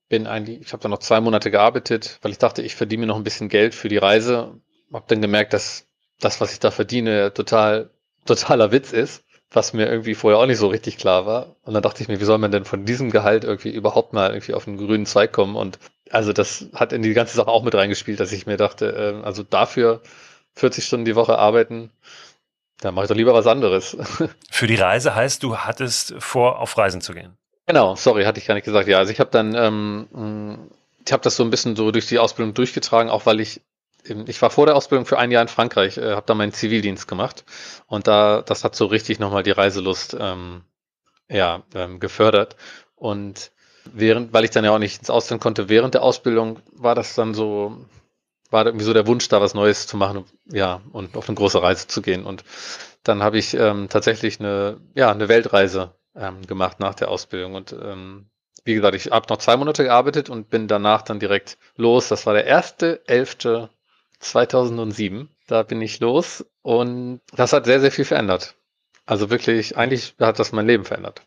bin 0.08 0.26
eigentlich, 0.26 0.60
ich 0.60 0.72
habe 0.72 0.82
dann 0.82 0.92
noch 0.92 1.00
zwei 1.00 1.20
Monate 1.20 1.50
gearbeitet, 1.50 2.18
weil 2.22 2.30
ich 2.30 2.38
dachte, 2.38 2.62
ich 2.62 2.76
verdiene 2.76 3.00
mir 3.00 3.06
noch 3.06 3.16
ein 3.16 3.24
bisschen 3.24 3.48
Geld 3.48 3.74
für 3.74 3.88
die 3.88 3.96
Reise. 3.96 4.60
Hab 4.92 5.08
dann 5.08 5.20
gemerkt, 5.20 5.52
dass 5.52 5.86
das, 6.20 6.40
was 6.40 6.52
ich 6.52 6.60
da 6.60 6.70
verdiene, 6.70 7.34
total 7.34 7.90
totaler 8.26 8.72
Witz 8.72 8.92
ist, 8.92 9.24
was 9.50 9.72
mir 9.72 9.86
irgendwie 9.88 10.14
vorher 10.14 10.38
auch 10.38 10.46
nicht 10.46 10.58
so 10.58 10.68
richtig 10.68 10.98
klar 10.98 11.26
war. 11.26 11.56
Und 11.62 11.74
dann 11.74 11.82
dachte 11.82 12.02
ich 12.02 12.08
mir, 12.08 12.20
wie 12.20 12.24
soll 12.24 12.38
man 12.38 12.50
denn 12.50 12.64
von 12.64 12.84
diesem 12.84 13.10
Gehalt 13.10 13.44
irgendwie 13.44 13.70
überhaupt 13.70 14.12
mal 14.12 14.30
irgendwie 14.30 14.54
auf 14.54 14.66
einen 14.66 14.76
grünen 14.76 15.06
Zweig 15.06 15.32
kommen? 15.32 15.56
Und 15.56 15.78
also 16.10 16.32
das 16.32 16.66
hat 16.74 16.92
in 16.92 17.02
die 17.02 17.14
ganze 17.14 17.36
Sache 17.36 17.48
auch 17.48 17.62
mit 17.62 17.74
reingespielt, 17.74 18.20
dass 18.20 18.32
ich 18.32 18.46
mir 18.46 18.56
dachte, 18.56 19.20
äh, 19.22 19.24
also 19.24 19.42
dafür 19.42 20.02
40 20.54 20.84
Stunden 20.84 21.04
die 21.04 21.16
Woche 21.16 21.38
arbeiten, 21.38 21.90
dann 22.80 22.94
mache 22.94 23.04
ich 23.04 23.08
doch 23.08 23.16
lieber 23.16 23.34
was 23.34 23.46
anderes. 23.46 23.96
Für 24.50 24.66
die 24.66 24.74
Reise 24.74 25.14
heißt, 25.14 25.42
du 25.42 25.58
hattest 25.58 26.14
vor, 26.18 26.58
auf 26.58 26.76
Reisen 26.76 27.00
zu 27.00 27.14
gehen. 27.14 27.36
Genau, 27.66 27.96
sorry, 27.96 28.24
hatte 28.24 28.38
ich 28.38 28.46
gar 28.46 28.54
nicht 28.54 28.64
gesagt. 28.64 28.88
Ja, 28.88 28.98
also 28.98 29.12
ich 29.12 29.20
habe 29.20 29.30
dann, 29.30 29.54
ähm, 29.54 30.70
ich 31.04 31.12
habe 31.12 31.22
das 31.22 31.36
so 31.36 31.42
ein 31.42 31.50
bisschen 31.50 31.74
so 31.76 31.90
durch 31.90 32.06
die 32.06 32.18
Ausbildung 32.18 32.54
durchgetragen, 32.54 33.10
auch 33.10 33.26
weil 33.26 33.40
ich, 33.40 33.60
ich 34.26 34.42
war 34.42 34.50
vor 34.50 34.66
der 34.66 34.76
Ausbildung 34.76 35.06
für 35.06 35.18
ein 35.18 35.30
Jahr 35.30 35.42
in 35.42 35.48
Frankreich, 35.48 35.98
äh, 35.98 36.12
habe 36.12 36.26
da 36.26 36.34
meinen 36.34 36.52
Zivildienst 36.52 37.08
gemacht 37.08 37.44
und 37.86 38.06
da, 38.06 38.42
das 38.42 38.64
hat 38.64 38.74
so 38.76 38.86
richtig 38.86 39.18
nochmal 39.18 39.42
die 39.42 39.50
Reiselust, 39.50 40.16
ähm, 40.18 40.62
ja, 41.28 41.62
ähm, 41.74 42.00
gefördert 42.00 42.56
und 42.94 43.52
während, 43.84 44.32
weil 44.32 44.44
ich 44.44 44.50
dann 44.50 44.64
ja 44.64 44.72
auch 44.72 44.78
nicht 44.78 44.98
ins 44.98 45.10
Ausland 45.10 45.42
konnte, 45.42 45.68
während 45.68 45.94
der 45.94 46.02
Ausbildung 46.02 46.60
war 46.72 46.94
das 46.94 47.14
dann 47.14 47.34
so, 47.34 47.84
war 48.50 48.66
irgendwie 48.66 48.84
so 48.84 48.92
der 48.92 49.06
Wunsch, 49.06 49.28
da 49.28 49.40
was 49.40 49.54
Neues 49.54 49.86
zu 49.86 49.96
machen, 49.96 50.24
ja, 50.46 50.80
und 50.92 51.16
auf 51.16 51.28
eine 51.28 51.36
große 51.36 51.62
Reise 51.62 51.86
zu 51.86 52.02
gehen 52.02 52.24
und 52.24 52.44
dann 53.06 53.22
habe 53.22 53.38
ich 53.38 53.54
ähm, 53.54 53.88
tatsächlich 53.88 54.40
eine, 54.40 54.80
ja, 54.94 55.10
eine 55.10 55.28
Weltreise 55.28 55.94
ähm, 56.14 56.46
gemacht 56.46 56.80
nach 56.80 56.94
der 56.94 57.08
Ausbildung. 57.08 57.54
Und 57.54 57.72
ähm, 57.72 58.30
wie 58.64 58.74
gesagt, 58.74 58.96
ich 58.96 59.10
habe 59.10 59.26
noch 59.28 59.38
zwei 59.38 59.56
Monate 59.56 59.84
gearbeitet 59.84 60.28
und 60.28 60.50
bin 60.50 60.66
danach 60.66 61.02
dann 61.02 61.20
direkt 61.20 61.58
los. 61.76 62.08
Das 62.08 62.26
war 62.26 62.34
der 62.34 62.46
erste 62.46 63.06
elfte 63.06 63.70
2007. 64.20 65.28
Da 65.46 65.62
bin 65.62 65.80
ich 65.82 66.00
los 66.00 66.44
und 66.62 67.20
das 67.32 67.52
hat 67.52 67.66
sehr, 67.66 67.80
sehr 67.80 67.92
viel 67.92 68.04
verändert. 68.04 68.56
Also 69.08 69.30
wirklich, 69.30 69.76
eigentlich 69.76 70.16
hat 70.20 70.40
das 70.40 70.50
mein 70.50 70.66
Leben 70.66 70.84
verändert. 70.84 71.22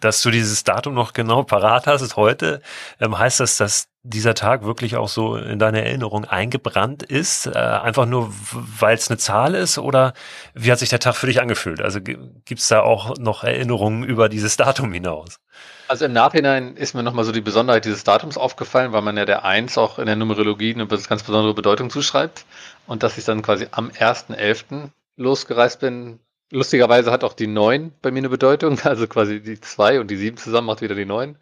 Dass 0.00 0.22
du 0.22 0.30
dieses 0.30 0.62
Datum 0.62 0.94
noch 0.94 1.12
genau 1.12 1.42
parat 1.42 1.88
hast 1.88 2.14
heute, 2.16 2.62
ähm, 3.00 3.18
heißt 3.18 3.40
das, 3.40 3.56
dass 3.56 3.88
dieser 4.04 4.34
Tag 4.34 4.64
wirklich 4.64 4.94
auch 4.94 5.08
so 5.08 5.36
in 5.36 5.58
deine 5.58 5.84
Erinnerung 5.84 6.26
eingebrannt 6.26 7.02
ist? 7.02 7.46
Äh, 7.46 7.58
einfach 7.58 8.06
nur, 8.06 8.32
weil 8.52 8.94
es 8.94 9.08
eine 9.08 9.18
Zahl 9.18 9.56
ist? 9.56 9.78
Oder 9.78 10.14
wie 10.54 10.70
hat 10.70 10.78
sich 10.78 10.90
der 10.90 11.00
Tag 11.00 11.16
für 11.16 11.26
dich 11.26 11.40
angefühlt? 11.40 11.80
Also 11.80 12.00
gibt 12.00 12.60
es 12.60 12.68
da 12.68 12.82
auch 12.82 13.16
noch 13.18 13.42
Erinnerungen 13.42 14.04
über 14.04 14.28
dieses 14.28 14.56
Datum 14.56 14.92
hinaus? 14.92 15.40
Also 15.88 16.04
im 16.04 16.12
Nachhinein 16.12 16.76
ist 16.76 16.94
mir 16.94 17.02
nochmal 17.02 17.24
so 17.24 17.32
die 17.32 17.40
Besonderheit 17.40 17.84
dieses 17.84 18.04
Datums 18.04 18.38
aufgefallen, 18.38 18.92
weil 18.92 19.02
man 19.02 19.16
ja 19.16 19.24
der 19.24 19.44
Eins 19.44 19.76
auch 19.76 19.98
in 19.98 20.06
der 20.06 20.16
Numerologie 20.16 20.72
eine 20.72 20.86
ganz 20.86 21.24
besondere 21.24 21.54
Bedeutung 21.54 21.90
zuschreibt. 21.90 22.44
Und 22.86 23.02
dass 23.02 23.18
ich 23.18 23.24
dann 23.24 23.42
quasi 23.42 23.66
am 23.72 23.88
1.11. 23.88 24.90
losgereist 25.16 25.80
bin, 25.80 26.20
Lustigerweise 26.54 27.10
hat 27.10 27.24
auch 27.24 27.32
die 27.32 27.48
9 27.48 27.92
bei 28.00 28.12
mir 28.12 28.20
eine 28.20 28.28
Bedeutung, 28.28 28.78
also 28.84 29.08
quasi 29.08 29.40
die 29.40 29.60
2 29.60 30.00
und 30.00 30.10
die 30.10 30.16
7 30.16 30.36
zusammen 30.36 30.68
macht 30.68 30.82
wieder 30.82 30.94
die 30.94 31.04
9. 31.04 31.36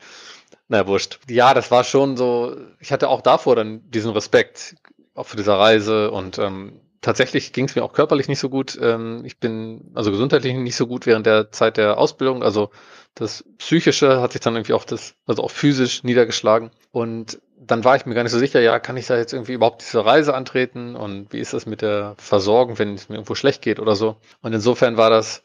Naja, 0.68 0.86
wurscht. 0.86 1.20
Ja, 1.28 1.52
das 1.52 1.70
war 1.70 1.84
schon 1.84 2.16
so, 2.16 2.56
ich 2.80 2.92
hatte 2.92 3.10
auch 3.10 3.20
davor 3.20 3.54
dann 3.54 3.82
diesen 3.90 4.10
Respekt, 4.12 4.74
auch 5.14 5.26
für 5.26 5.36
dieser 5.36 5.58
Reise 5.58 6.10
und 6.10 6.38
ähm, 6.38 6.80
tatsächlich 7.02 7.52
ging 7.52 7.66
es 7.66 7.76
mir 7.76 7.82
auch 7.82 7.92
körperlich 7.92 8.28
nicht 8.28 8.38
so 8.38 8.48
gut. 8.48 8.78
Ähm, 8.80 9.22
ich 9.26 9.38
bin 9.38 9.90
also 9.92 10.10
gesundheitlich 10.10 10.54
nicht 10.54 10.76
so 10.76 10.86
gut 10.86 11.04
während 11.04 11.26
der 11.26 11.52
Zeit 11.52 11.76
der 11.76 11.98
Ausbildung. 11.98 12.42
Also 12.42 12.70
das 13.14 13.44
Psychische 13.58 14.22
hat 14.22 14.32
sich 14.32 14.40
dann 14.40 14.56
irgendwie 14.56 14.72
auch 14.72 14.84
das, 14.84 15.14
also 15.26 15.42
auch 15.42 15.50
physisch 15.50 16.04
niedergeschlagen. 16.04 16.70
Und 16.90 17.38
dann 17.66 17.84
war 17.84 17.96
ich 17.96 18.06
mir 18.06 18.14
gar 18.14 18.22
nicht 18.24 18.32
so 18.32 18.38
sicher, 18.38 18.60
ja, 18.60 18.78
kann 18.78 18.96
ich 18.96 19.06
da 19.06 19.16
jetzt 19.16 19.32
irgendwie 19.32 19.52
überhaupt 19.52 19.82
diese 19.82 20.04
Reise 20.04 20.34
antreten 20.34 20.96
und 20.96 21.32
wie 21.32 21.38
ist 21.38 21.52
das 21.52 21.66
mit 21.66 21.80
der 21.82 22.14
Versorgung, 22.18 22.78
wenn 22.78 22.94
es 22.94 23.08
mir 23.08 23.16
irgendwo 23.16 23.34
schlecht 23.34 23.62
geht 23.62 23.78
oder 23.78 23.94
so. 23.94 24.16
Und 24.42 24.52
insofern 24.52 24.96
war 24.96 25.10
das, 25.10 25.42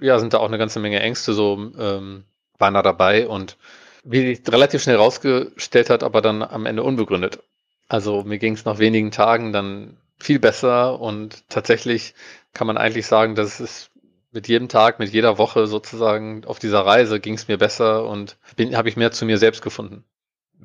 ja, 0.00 0.18
sind 0.18 0.32
da 0.32 0.38
auch 0.38 0.48
eine 0.48 0.58
ganze 0.58 0.80
Menge 0.80 1.00
Ängste 1.00 1.34
so, 1.34 1.72
ähm, 1.78 2.24
waren 2.58 2.74
da 2.74 2.82
dabei 2.82 3.28
und 3.28 3.58
wie 4.04 4.34
sich 4.34 4.40
relativ 4.48 4.82
schnell 4.82 4.96
rausgestellt 4.96 5.90
hat, 5.90 6.02
aber 6.02 6.22
dann 6.22 6.42
am 6.42 6.66
Ende 6.66 6.82
unbegründet. 6.82 7.40
Also 7.88 8.22
mir 8.22 8.38
ging 8.38 8.54
es 8.54 8.64
nach 8.64 8.78
wenigen 8.78 9.10
Tagen 9.10 9.52
dann 9.52 9.98
viel 10.18 10.38
besser 10.38 11.00
und 11.00 11.48
tatsächlich 11.50 12.14
kann 12.54 12.66
man 12.66 12.78
eigentlich 12.78 13.06
sagen, 13.06 13.34
dass 13.34 13.60
es 13.60 13.90
mit 14.32 14.48
jedem 14.48 14.68
Tag, 14.68 14.98
mit 14.98 15.12
jeder 15.12 15.38
Woche 15.38 15.66
sozusagen 15.66 16.44
auf 16.44 16.58
dieser 16.58 16.80
Reise 16.80 17.20
ging 17.20 17.34
es 17.34 17.48
mir 17.48 17.58
besser 17.58 18.08
und 18.08 18.36
habe 18.72 18.88
ich 18.88 18.96
mehr 18.96 19.12
zu 19.12 19.26
mir 19.26 19.38
selbst 19.38 19.62
gefunden. 19.62 20.04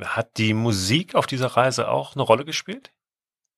Hat 0.02 0.38
die 0.38 0.54
Musik 0.54 1.16
auf 1.16 1.28
dieser 1.28 1.48
Reise 1.48 1.90
auch 1.90 2.16
eine 2.16 2.24
Rolle 2.24 2.46
gespielt? 2.46 2.92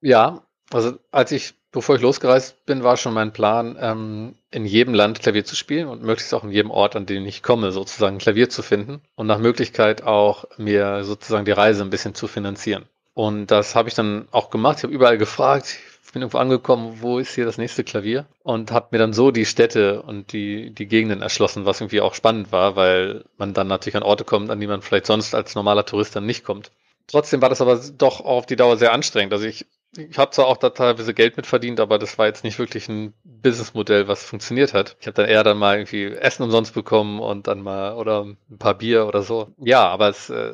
Ja, 0.02 0.46
also 0.72 0.98
als 1.12 1.32
ich, 1.32 1.54
bevor 1.72 1.96
ich 1.96 2.02
losgereist 2.02 2.66
bin, 2.66 2.84
war 2.84 2.98
schon 2.98 3.14
mein 3.14 3.34
Plan, 3.34 3.78
ähm, 3.80 4.36
in 4.50 4.66
jedem 4.66 4.94
Land 4.94 5.22
Klavier 5.22 5.46
zu 5.46 5.56
spielen 5.56 5.88
und 5.88 6.02
möglichst 6.02 6.34
auch 6.34 6.44
in 6.44 6.52
jedem 6.52 6.72
Ort, 6.72 6.96
an 6.96 7.06
dem 7.06 7.26
ich 7.26 7.44
komme, 7.44 7.72
sozusagen 7.72 8.18
Klavier 8.18 8.50
zu 8.50 8.64
finden 8.64 9.02
und 9.16 9.28
nach 9.28 9.38
Möglichkeit 9.38 10.04
auch 10.04 10.46
mir 10.58 11.04
sozusagen 11.04 11.46
die 11.46 11.52
Reise 11.52 11.84
ein 11.84 11.90
bisschen 11.90 12.16
zu 12.16 12.28
finanzieren. 12.28 12.86
Und 13.14 13.48
das 13.48 13.76
habe 13.76 13.90
ich 13.90 13.96
dann 13.96 14.28
auch 14.32 14.50
gemacht. 14.50 14.78
Ich 14.78 14.84
habe 14.84 14.94
überall 14.94 15.18
gefragt, 15.18 15.78
bin 16.12 16.22
irgendwo 16.22 16.38
angekommen, 16.38 16.98
wo 17.02 17.20
ist 17.20 17.36
hier 17.36 17.46
das 17.46 17.58
nächste 17.58 17.84
Klavier? 17.84 18.26
Und 18.44 18.72
habe 18.72 18.88
mir 18.92 18.98
dann 18.98 19.14
so 19.14 19.32
die 19.32 19.46
Städte 19.46 20.02
und 20.02 20.34
die, 20.34 20.72
die 20.72 20.88
Gegenden 20.88 21.22
erschlossen, 21.22 21.66
was 21.66 21.82
irgendwie 21.82 22.02
auch 22.02 22.14
spannend 22.14 22.52
war, 22.52 22.76
weil 22.76 23.26
man 23.38 23.54
dann 23.54 23.68
natürlich 23.68 23.96
an 23.96 24.04
Orte 24.04 24.24
kommt, 24.24 24.50
an 24.50 24.60
die 24.60 24.68
man 24.68 24.82
vielleicht 24.82 25.06
sonst 25.06 25.36
als 25.36 25.56
normaler 25.56 25.86
Tourist 25.86 26.16
dann 26.16 26.26
nicht 26.26 26.44
kommt. 26.44 26.72
Trotzdem 27.08 27.42
war 27.42 27.50
das 27.50 27.62
aber 27.62 27.80
doch 27.98 28.22
auf 28.22 28.46
die 28.46 28.56
Dauer 28.56 28.78
sehr 28.78 28.94
anstrengend. 28.94 29.34
Also 29.34 29.46
ich, 29.46 29.66
ich 29.98 30.18
habe 30.18 30.32
zwar 30.32 30.48
auch 30.48 30.58
da 30.58 30.70
teilweise 30.70 31.14
Geld 31.14 31.36
mit 31.36 31.46
verdient, 31.46 31.80
aber 31.80 32.00
das 32.00 32.18
war 32.18 32.28
jetzt 32.28 32.44
nicht 32.44 32.58
wirklich 32.58 32.88
ein 32.88 33.14
Businessmodell, 33.24 34.08
was 34.08 34.24
funktioniert 34.24 34.74
hat. 34.74 34.96
Ich 35.02 35.08
habe 35.08 35.16
dann 35.16 35.30
eher 35.30 35.44
dann 35.44 35.58
mal 35.58 35.76
irgendwie 35.78 36.06
Essen 36.06 36.44
umsonst 36.44 36.74
bekommen 36.74 37.20
und 37.20 37.48
dann 37.48 37.62
mal 37.62 37.96
oder 37.96 38.24
ein 38.24 38.58
paar 38.60 38.76
Bier 38.76 39.08
oder 39.08 39.24
so. 39.24 39.50
Ja, 39.58 39.88
aber 39.88 40.10
es, 40.10 40.30
äh, 40.30 40.54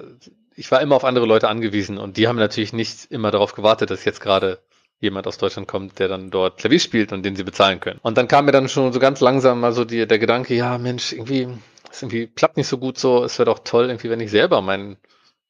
ich 0.56 0.72
war 0.72 0.82
immer 0.82 0.96
auf 0.96 1.04
andere 1.04 1.28
Leute 1.28 1.48
angewiesen 1.48 2.00
und 2.00 2.18
die 2.18 2.28
haben 2.28 2.38
natürlich 2.38 2.74
nicht 2.74 3.12
immer 3.12 3.30
darauf 3.30 3.54
gewartet, 3.54 3.92
dass 3.92 4.06
jetzt 4.06 4.22
gerade 4.22 4.60
jemand 5.00 5.28
aus 5.28 5.38
Deutschland 5.38 5.68
kommt, 5.68 6.00
der 6.00 6.08
dann 6.08 6.32
dort 6.32 6.58
Klavier 6.58 6.80
spielt 6.80 7.12
und 7.12 7.24
den 7.24 7.36
sie 7.36 7.44
bezahlen 7.44 7.80
können. 7.80 8.00
Und 8.02 8.18
dann 8.18 8.28
kam 8.28 8.46
mir 8.46 8.52
dann 8.52 8.70
schon 8.70 8.92
so 8.94 9.00
ganz 9.00 9.20
langsam 9.20 9.60
mal 9.60 9.74
so 9.74 9.86
die, 9.86 10.08
der 10.08 10.20
Gedanke, 10.20 10.56
ja 10.56 10.78
Mensch, 10.78 11.14
irgendwie, 11.14 11.48
es 11.92 12.02
irgendwie 12.02 12.28
klappt 12.28 12.58
nicht 12.58 12.68
so 12.68 12.78
gut 12.78 12.98
so, 12.98 13.24
es 13.24 13.38
wäre 13.38 13.46
doch 13.46 13.60
toll, 13.60 13.88
irgendwie, 13.88 14.10
wenn 14.10 14.20
ich 14.20 14.32
selber 14.32 14.62
mein 14.62 14.98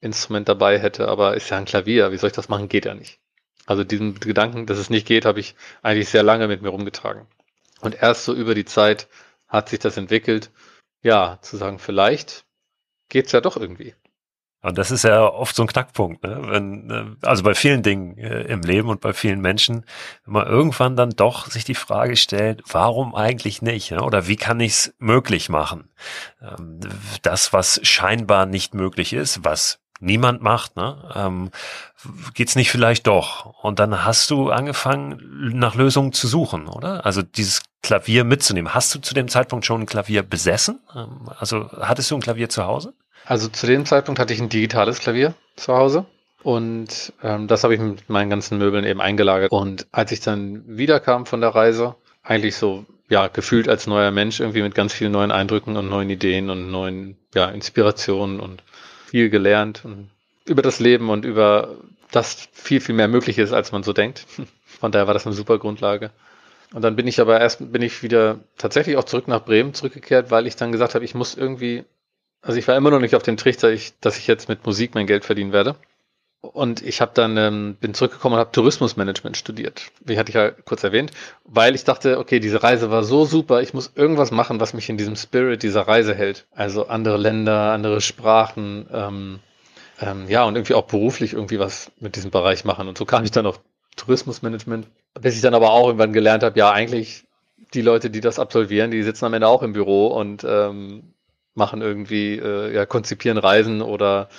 Instrument 0.01 0.47
dabei 0.49 0.79
hätte, 0.79 1.07
aber 1.07 1.35
ist 1.35 1.49
ja 1.49 1.57
ein 1.57 1.65
Klavier, 1.65 2.11
wie 2.11 2.17
soll 2.17 2.29
ich 2.29 2.35
das 2.35 2.49
machen? 2.49 2.69
Geht 2.69 2.85
ja 2.85 2.93
nicht. 2.93 3.19
Also 3.65 3.83
diesen 3.83 4.19
Gedanken, 4.19 4.65
dass 4.65 4.77
es 4.77 4.89
nicht 4.89 5.07
geht, 5.07 5.25
habe 5.25 5.39
ich 5.39 5.55
eigentlich 5.81 6.09
sehr 6.09 6.23
lange 6.23 6.47
mit 6.47 6.61
mir 6.61 6.69
rumgetragen. 6.69 7.27
Und 7.81 8.01
erst 8.01 8.25
so 8.25 8.33
über 8.33 8.55
die 8.55 8.65
Zeit 8.65 9.07
hat 9.47 9.69
sich 9.69 9.79
das 9.79 9.97
entwickelt, 9.97 10.51
ja, 11.03 11.39
zu 11.41 11.57
sagen, 11.57 11.79
vielleicht 11.79 12.45
geht's 13.09 13.31
ja 13.31 13.41
doch 13.41 13.57
irgendwie. 13.57 13.93
Und 14.61 14.77
das 14.77 14.89
ist 14.91 15.03
ja 15.03 15.23
oft 15.23 15.55
so 15.55 15.63
ein 15.63 15.67
Knackpunkt, 15.67 16.23
ne? 16.23 16.41
wenn, 16.47 16.89
äh, 16.89 17.27
also 17.27 17.43
bei 17.43 17.53
vielen 17.53 17.83
Dingen 17.83 18.17
äh, 18.17 18.41
im 18.43 18.61
Leben 18.61 18.89
und 18.89 19.01
bei 19.01 19.13
vielen 19.13 19.39
Menschen, 19.39 19.85
wenn 20.25 20.33
man 20.33 20.47
irgendwann 20.47 20.95
dann 20.95 21.11
doch 21.11 21.45
sich 21.47 21.63
die 21.63 21.75
Frage 21.75 22.17
stellt, 22.17 22.63
warum 22.71 23.13
eigentlich 23.13 23.61
nicht? 23.61 23.91
Ne? 23.91 24.01
Oder 24.01 24.27
wie 24.27 24.35
kann 24.35 24.59
ich 24.59 24.71
es 24.71 24.95
möglich 24.97 25.49
machen? 25.49 25.89
Ähm, 26.41 26.79
das, 27.21 27.53
was 27.53 27.79
scheinbar 27.83 28.47
nicht 28.47 28.73
möglich 28.73 29.13
ist, 29.13 29.45
was 29.45 29.79
niemand 29.99 30.41
macht, 30.41 30.75
ne? 30.75 31.11
ähm, 31.15 31.51
geht's 32.33 32.55
nicht 32.55 32.71
vielleicht 32.71 33.07
doch? 33.07 33.45
Und 33.63 33.79
dann 33.79 34.05
hast 34.05 34.29
du 34.31 34.49
angefangen, 34.49 35.19
nach 35.53 35.75
Lösungen 35.75 36.13
zu 36.13 36.27
suchen, 36.27 36.67
oder? 36.67 37.05
Also 37.05 37.21
dieses 37.21 37.61
Klavier 37.83 38.23
mitzunehmen. 38.23 38.73
Hast 38.73 38.93
du 38.93 38.99
zu 38.99 39.13
dem 39.13 39.27
Zeitpunkt 39.27 39.65
schon 39.65 39.81
ein 39.81 39.85
Klavier 39.85 40.23
besessen? 40.23 40.79
Ähm, 40.95 41.29
also 41.39 41.69
hattest 41.79 42.11
du 42.11 42.15
ein 42.15 42.21
Klavier 42.21 42.49
zu 42.49 42.65
Hause? 42.65 42.93
Also 43.27 43.49
zu 43.49 43.67
dem 43.67 43.85
Zeitpunkt 43.85 44.19
hatte 44.19 44.33
ich 44.33 44.39
ein 44.39 44.49
digitales 44.49 44.99
Klavier 44.99 45.33
zu 45.57 45.75
Hause 45.75 46.05
und 46.43 47.11
ähm, 47.21 47.47
das 47.47 47.63
habe 47.63 47.73
ich 47.73 47.79
mit 47.81 48.09
meinen 48.09 48.29
ganzen 48.29 48.57
Möbeln 48.57 48.85
eben 48.85 49.01
eingelagert. 49.01 49.51
Und 49.51 49.85
als 49.91 50.13
ich 50.13 50.21
dann 50.21 50.63
wiederkam 50.65 51.25
von 51.25 51.41
der 51.41 51.49
Reise, 51.49 51.95
eigentlich 52.23 52.55
so 52.55 52.85
ja 53.09 53.27
gefühlt 53.27 53.67
als 53.67 53.85
neuer 53.85 54.11
Mensch 54.11 54.39
irgendwie 54.39 54.61
mit 54.61 54.75
ganz 54.75 54.93
vielen 54.93 55.11
neuen 55.11 55.31
Eindrücken 55.31 55.75
und 55.75 55.89
neuen 55.89 56.09
Ideen 56.09 56.49
und 56.49 56.71
neuen 56.71 57.17
ja 57.35 57.49
Inspirationen 57.49 58.39
und 58.39 58.63
viel 59.07 59.29
gelernt 59.29 59.83
und 59.83 60.09
über 60.45 60.61
das 60.61 60.79
Leben 60.79 61.09
und 61.09 61.25
über 61.25 61.75
das 62.11 62.47
viel 62.53 62.79
viel 62.79 62.95
mehr 62.95 63.09
möglich 63.09 63.39
ist, 63.39 63.51
als 63.51 63.73
man 63.73 63.83
so 63.83 63.91
denkt. 63.91 64.25
Von 64.65 64.93
daher 64.93 65.07
war 65.07 65.13
das 65.13 65.25
eine 65.25 65.35
super 65.35 65.57
Grundlage. 65.57 66.11
Und 66.73 66.81
dann 66.81 66.95
bin 66.95 67.07
ich 67.07 67.19
aber 67.19 67.41
erst 67.41 67.73
bin 67.73 67.81
ich 67.81 68.03
wieder 68.03 68.39
tatsächlich 68.57 68.95
auch 68.95 69.03
zurück 69.03 69.27
nach 69.27 69.43
Bremen 69.43 69.73
zurückgekehrt, 69.73 70.31
weil 70.31 70.47
ich 70.47 70.55
dann 70.55 70.71
gesagt 70.71 70.95
habe, 70.95 71.03
ich 71.03 71.13
muss 71.13 71.35
irgendwie 71.35 71.83
also 72.47 72.59
ich 72.59 72.67
war 72.69 72.77
immer 72.77 72.91
noch 72.91 73.01
nicht 73.01 73.13
auf 73.13 73.23
dem 73.23 73.35
Trichter, 73.35 73.71
ich, 73.71 73.99
dass 73.99 74.17
ich 74.17 74.25
jetzt 74.25 74.47
mit 74.47 74.65
Musik 74.65 74.95
mein 74.95 75.05
Geld 75.05 75.25
verdienen 75.25 75.51
werde. 75.51 75.75
Und 76.39 76.81
ich 76.81 77.01
habe 77.01 77.11
dann 77.13 77.35
ähm, 77.35 77.75
bin 77.77 77.93
zurückgekommen 77.93 78.35
und 78.35 78.39
habe 78.39 78.53
Tourismusmanagement 78.53 79.35
studiert. 79.35 79.87
Wie 80.05 80.17
hatte 80.17 80.29
ich 80.29 80.35
ja 80.35 80.51
kurz 80.51 80.81
erwähnt, 80.85 81.11
weil 81.43 81.75
ich 81.75 81.83
dachte, 81.83 82.19
okay, 82.19 82.39
diese 82.39 82.63
Reise 82.63 82.89
war 82.89 83.03
so 83.03 83.25
super, 83.25 83.61
ich 83.61 83.73
muss 83.73 83.91
irgendwas 83.95 84.31
machen, 84.31 84.61
was 84.61 84.73
mich 84.73 84.87
in 84.87 84.95
diesem 84.95 85.17
Spirit 85.17 85.61
dieser 85.61 85.89
Reise 85.89 86.15
hält. 86.15 86.45
Also 86.51 86.87
andere 86.87 87.17
Länder, 87.17 87.73
andere 87.73 87.99
Sprachen, 87.99 88.87
ähm, 88.93 89.39
ähm, 89.99 90.29
ja 90.29 90.45
und 90.45 90.55
irgendwie 90.55 90.75
auch 90.75 90.85
beruflich 90.85 91.33
irgendwie 91.33 91.59
was 91.59 91.91
mit 91.99 92.15
diesem 92.15 92.31
Bereich 92.31 92.63
machen. 92.63 92.87
Und 92.87 92.97
so 92.97 93.03
kam 93.03 93.25
ich 93.25 93.31
dann 93.31 93.45
auf 93.45 93.59
Tourismusmanagement, 93.97 94.87
bis 95.19 95.35
ich 95.35 95.41
dann 95.41 95.55
aber 95.55 95.71
auch 95.71 95.87
irgendwann 95.87 96.13
gelernt 96.13 96.43
habe, 96.43 96.57
ja 96.57 96.71
eigentlich 96.71 97.25
die 97.73 97.81
Leute, 97.81 98.09
die 98.09 98.21
das 98.21 98.39
absolvieren, 98.39 98.91
die 98.91 99.03
sitzen 99.03 99.25
am 99.25 99.33
Ende 99.33 99.49
auch 99.49 99.63
im 99.63 99.73
Büro 99.73 100.07
und 100.07 100.45
ähm, 100.47 101.13
machen 101.57 101.81
irgendwie, 101.81 102.37
äh, 102.37 102.73
ja, 102.73 102.85
konzipieren 102.85 103.37
Reisen 103.37 103.81
oder 103.81 104.29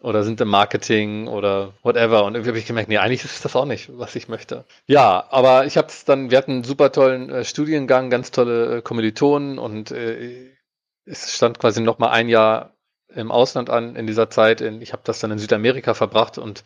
oder 0.00 0.22
sind 0.22 0.40
im 0.40 0.48
Marketing 0.48 1.26
oder 1.26 1.72
whatever. 1.82 2.24
Und 2.24 2.34
irgendwie 2.34 2.50
habe 2.50 2.58
ich 2.58 2.66
gemerkt, 2.66 2.88
nee, 2.88 2.98
eigentlich 2.98 3.24
ist 3.24 3.44
das 3.44 3.56
auch 3.56 3.64
nicht, 3.64 3.90
was 3.98 4.14
ich 4.14 4.28
möchte. 4.28 4.64
Ja, 4.86 5.26
aber 5.30 5.66
ich 5.66 5.76
habe 5.76 5.88
es 5.88 6.04
dann, 6.04 6.30
wir 6.30 6.38
hatten 6.38 6.52
einen 6.52 6.64
super 6.64 6.92
tollen 6.92 7.30
äh, 7.30 7.44
Studiengang, 7.44 8.10
ganz 8.10 8.30
tolle 8.30 8.76
äh, 8.76 8.82
Kommilitonen 8.82 9.58
und 9.58 9.90
äh, 9.90 10.52
es 11.06 11.34
stand 11.34 11.58
quasi 11.58 11.80
noch 11.80 11.98
mal 11.98 12.10
ein 12.10 12.28
Jahr 12.28 12.74
im 13.08 13.32
Ausland 13.32 13.70
an 13.70 13.96
in 13.96 14.06
dieser 14.06 14.28
Zeit. 14.30 14.60
In, 14.60 14.82
ich 14.82 14.92
habe 14.92 15.02
das 15.04 15.20
dann 15.20 15.30
in 15.30 15.38
Südamerika 15.38 15.94
verbracht 15.94 16.38
und 16.38 16.64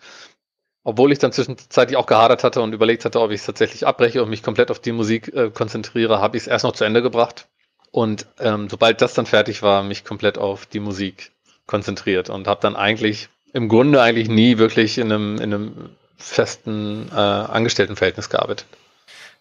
obwohl 0.83 1.12
ich 1.12 1.19
dann 1.19 1.33
zwischenzeitlich 1.33 1.97
auch 1.97 2.07
gehadert 2.07 2.43
hatte 2.43 2.62
und 2.62 2.73
überlegt 2.73 3.05
hatte, 3.05 3.21
ob 3.21 3.31
ich 3.31 3.40
es 3.40 3.47
tatsächlich 3.47 3.87
abbreche 3.87 4.23
und 4.23 4.31
mich 4.31 4.43
komplett 4.43 4.71
auf 4.71 4.81
die 4.81 4.93
Musik 4.93 5.33
äh, 5.35 5.50
konzentriere, 5.50 6.21
habe 6.21 6.37
ich 6.37 6.45
es 6.45 6.47
erst 6.47 6.64
noch 6.64 6.73
zu 6.73 6.85
Ende 6.85 7.02
gebracht 7.02 7.49
und 7.91 8.27
ähm, 8.39 8.69
sobald 8.71 9.01
das 9.01 9.15
dann 9.15 9.27
fertig 9.27 9.63
war, 9.63 9.83
mich 9.83 10.05
komplett 10.05 10.39
auf 10.39 10.67
die 10.67 10.81
Musik 10.81 11.33
konzentriert 11.67 12.31
und 12.31 12.47
habe 12.47 12.61
dann 12.61 12.77
eigentlich 12.77 13.29
im 13.53 13.69
Grunde 13.69 14.01
eigentlich 14.01 14.29
nie 14.29 14.59
wirklich 14.59 14.99
in 14.99 15.13
einem, 15.13 15.37
in 15.37 15.55
einem 15.55 15.91
festen 16.17 17.09
äh, 17.13 17.15
Angestelltenverhältnis 17.15 18.29
gearbeitet. 18.29 18.67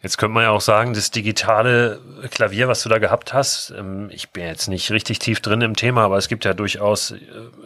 Jetzt 0.02 0.18
könnte 0.18 0.34
man 0.34 0.44
ja 0.44 0.52
auch 0.52 0.62
sagen, 0.62 0.94
das 0.94 1.12
digitale 1.12 2.00
Klavier, 2.32 2.70
was 2.70 2.82
du 2.84 2.90
da 2.90 3.00
gehabt 3.00 3.34
hast, 3.34 3.74
ähm, 3.78 4.10
ich 4.12 4.30
bin 4.30 4.46
jetzt 4.46 4.70
nicht 4.70 4.92
richtig 4.92 5.20
tief 5.20 5.42
drin 5.42 5.60
im 5.62 5.76
Thema, 5.76 6.06
aber 6.06 6.18
es 6.18 6.30
gibt 6.30 6.46
ja 6.46 6.54
durchaus 6.54 7.12
äh, 7.12 7.18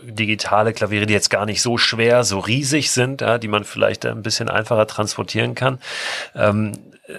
digitale 0.01 0.73
Klaviere, 0.73 1.05
die 1.05 1.13
jetzt 1.13 1.29
gar 1.29 1.45
nicht 1.45 1.61
so 1.61 1.77
schwer, 1.77 2.23
so 2.23 2.39
riesig 2.39 2.91
sind, 2.91 3.21
ja, 3.21 3.37
die 3.37 3.47
man 3.47 3.65
vielleicht 3.65 4.05
ein 4.07 4.23
bisschen 4.23 4.49
einfacher 4.49 4.87
transportieren 4.87 5.53
kann. 5.53 5.79
Ähm, 6.33 6.73
äh, 7.07 7.13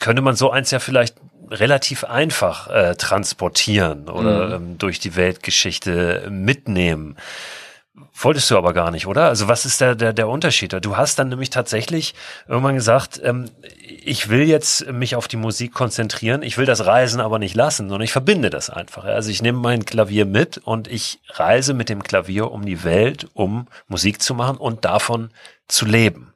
könnte 0.00 0.22
man 0.22 0.34
so 0.34 0.50
eins 0.50 0.72
ja 0.72 0.80
vielleicht 0.80 1.14
relativ 1.50 2.04
einfach 2.04 2.68
äh, 2.68 2.94
transportieren 2.96 4.08
oder 4.08 4.46
mhm. 4.46 4.54
ähm, 4.54 4.78
durch 4.78 5.00
die 5.00 5.16
Weltgeschichte 5.16 6.28
mitnehmen. 6.30 7.16
Wolltest 8.20 8.50
du 8.50 8.58
aber 8.58 8.72
gar 8.72 8.90
nicht, 8.90 9.06
oder? 9.06 9.28
Also 9.28 9.48
was 9.48 9.64
ist 9.64 9.80
der, 9.80 9.94
der, 9.94 10.12
der 10.12 10.28
Unterschied? 10.28 10.72
Du 10.84 10.96
hast 10.96 11.18
dann 11.18 11.28
nämlich 11.28 11.50
tatsächlich 11.50 12.14
irgendwann 12.48 12.74
gesagt, 12.74 13.20
ähm, 13.22 13.50
ich 13.80 14.28
will 14.28 14.42
jetzt 14.42 14.90
mich 14.90 15.14
auf 15.16 15.28
die 15.28 15.36
Musik 15.36 15.72
konzentrieren, 15.72 16.42
ich 16.42 16.58
will 16.58 16.66
das 16.66 16.86
Reisen 16.86 17.20
aber 17.20 17.38
nicht 17.38 17.54
lassen, 17.54 17.88
sondern 17.88 18.04
ich 18.04 18.12
verbinde 18.12 18.50
das 18.50 18.70
einfach. 18.70 19.04
Also 19.04 19.30
ich 19.30 19.42
nehme 19.42 19.58
mein 19.58 19.84
Klavier 19.84 20.26
mit 20.26 20.58
und 20.58 20.88
ich 20.88 21.20
reise 21.28 21.74
mit 21.74 21.88
dem 21.88 22.02
Klavier 22.02 22.50
um 22.50 22.64
die 22.64 22.84
Welt, 22.84 23.28
um 23.34 23.68
Musik 23.86 24.20
zu 24.20 24.34
machen 24.34 24.56
und 24.56 24.84
davon 24.84 25.30
zu 25.68 25.86
leben. 25.86 26.32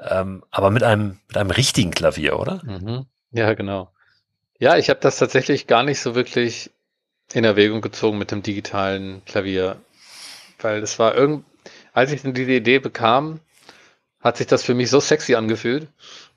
Ähm, 0.00 0.44
aber 0.50 0.70
mit 0.70 0.82
einem, 0.82 1.18
mit 1.28 1.36
einem 1.36 1.50
richtigen 1.50 1.90
Klavier, 1.90 2.38
oder? 2.38 2.60
Mhm. 2.64 3.06
Ja, 3.32 3.54
genau. 3.54 3.90
Ja, 4.58 4.76
ich 4.76 4.88
habe 4.88 5.00
das 5.00 5.18
tatsächlich 5.18 5.66
gar 5.66 5.82
nicht 5.82 6.00
so 6.00 6.14
wirklich 6.14 6.70
in 7.32 7.44
Erwägung 7.44 7.80
gezogen 7.80 8.18
mit 8.18 8.30
dem 8.30 8.42
digitalen 8.42 9.24
Klavier. 9.24 9.76
Weil 10.60 10.82
es 10.82 10.98
war 10.98 11.14
irgend, 11.14 11.44
als 11.92 12.12
ich 12.12 12.22
diese 12.22 12.52
Idee 12.52 12.78
bekam, 12.78 13.40
hat 14.20 14.38
sich 14.38 14.46
das 14.46 14.62
für 14.62 14.74
mich 14.74 14.90
so 14.90 15.00
sexy 15.00 15.34
angefühlt. 15.34 15.88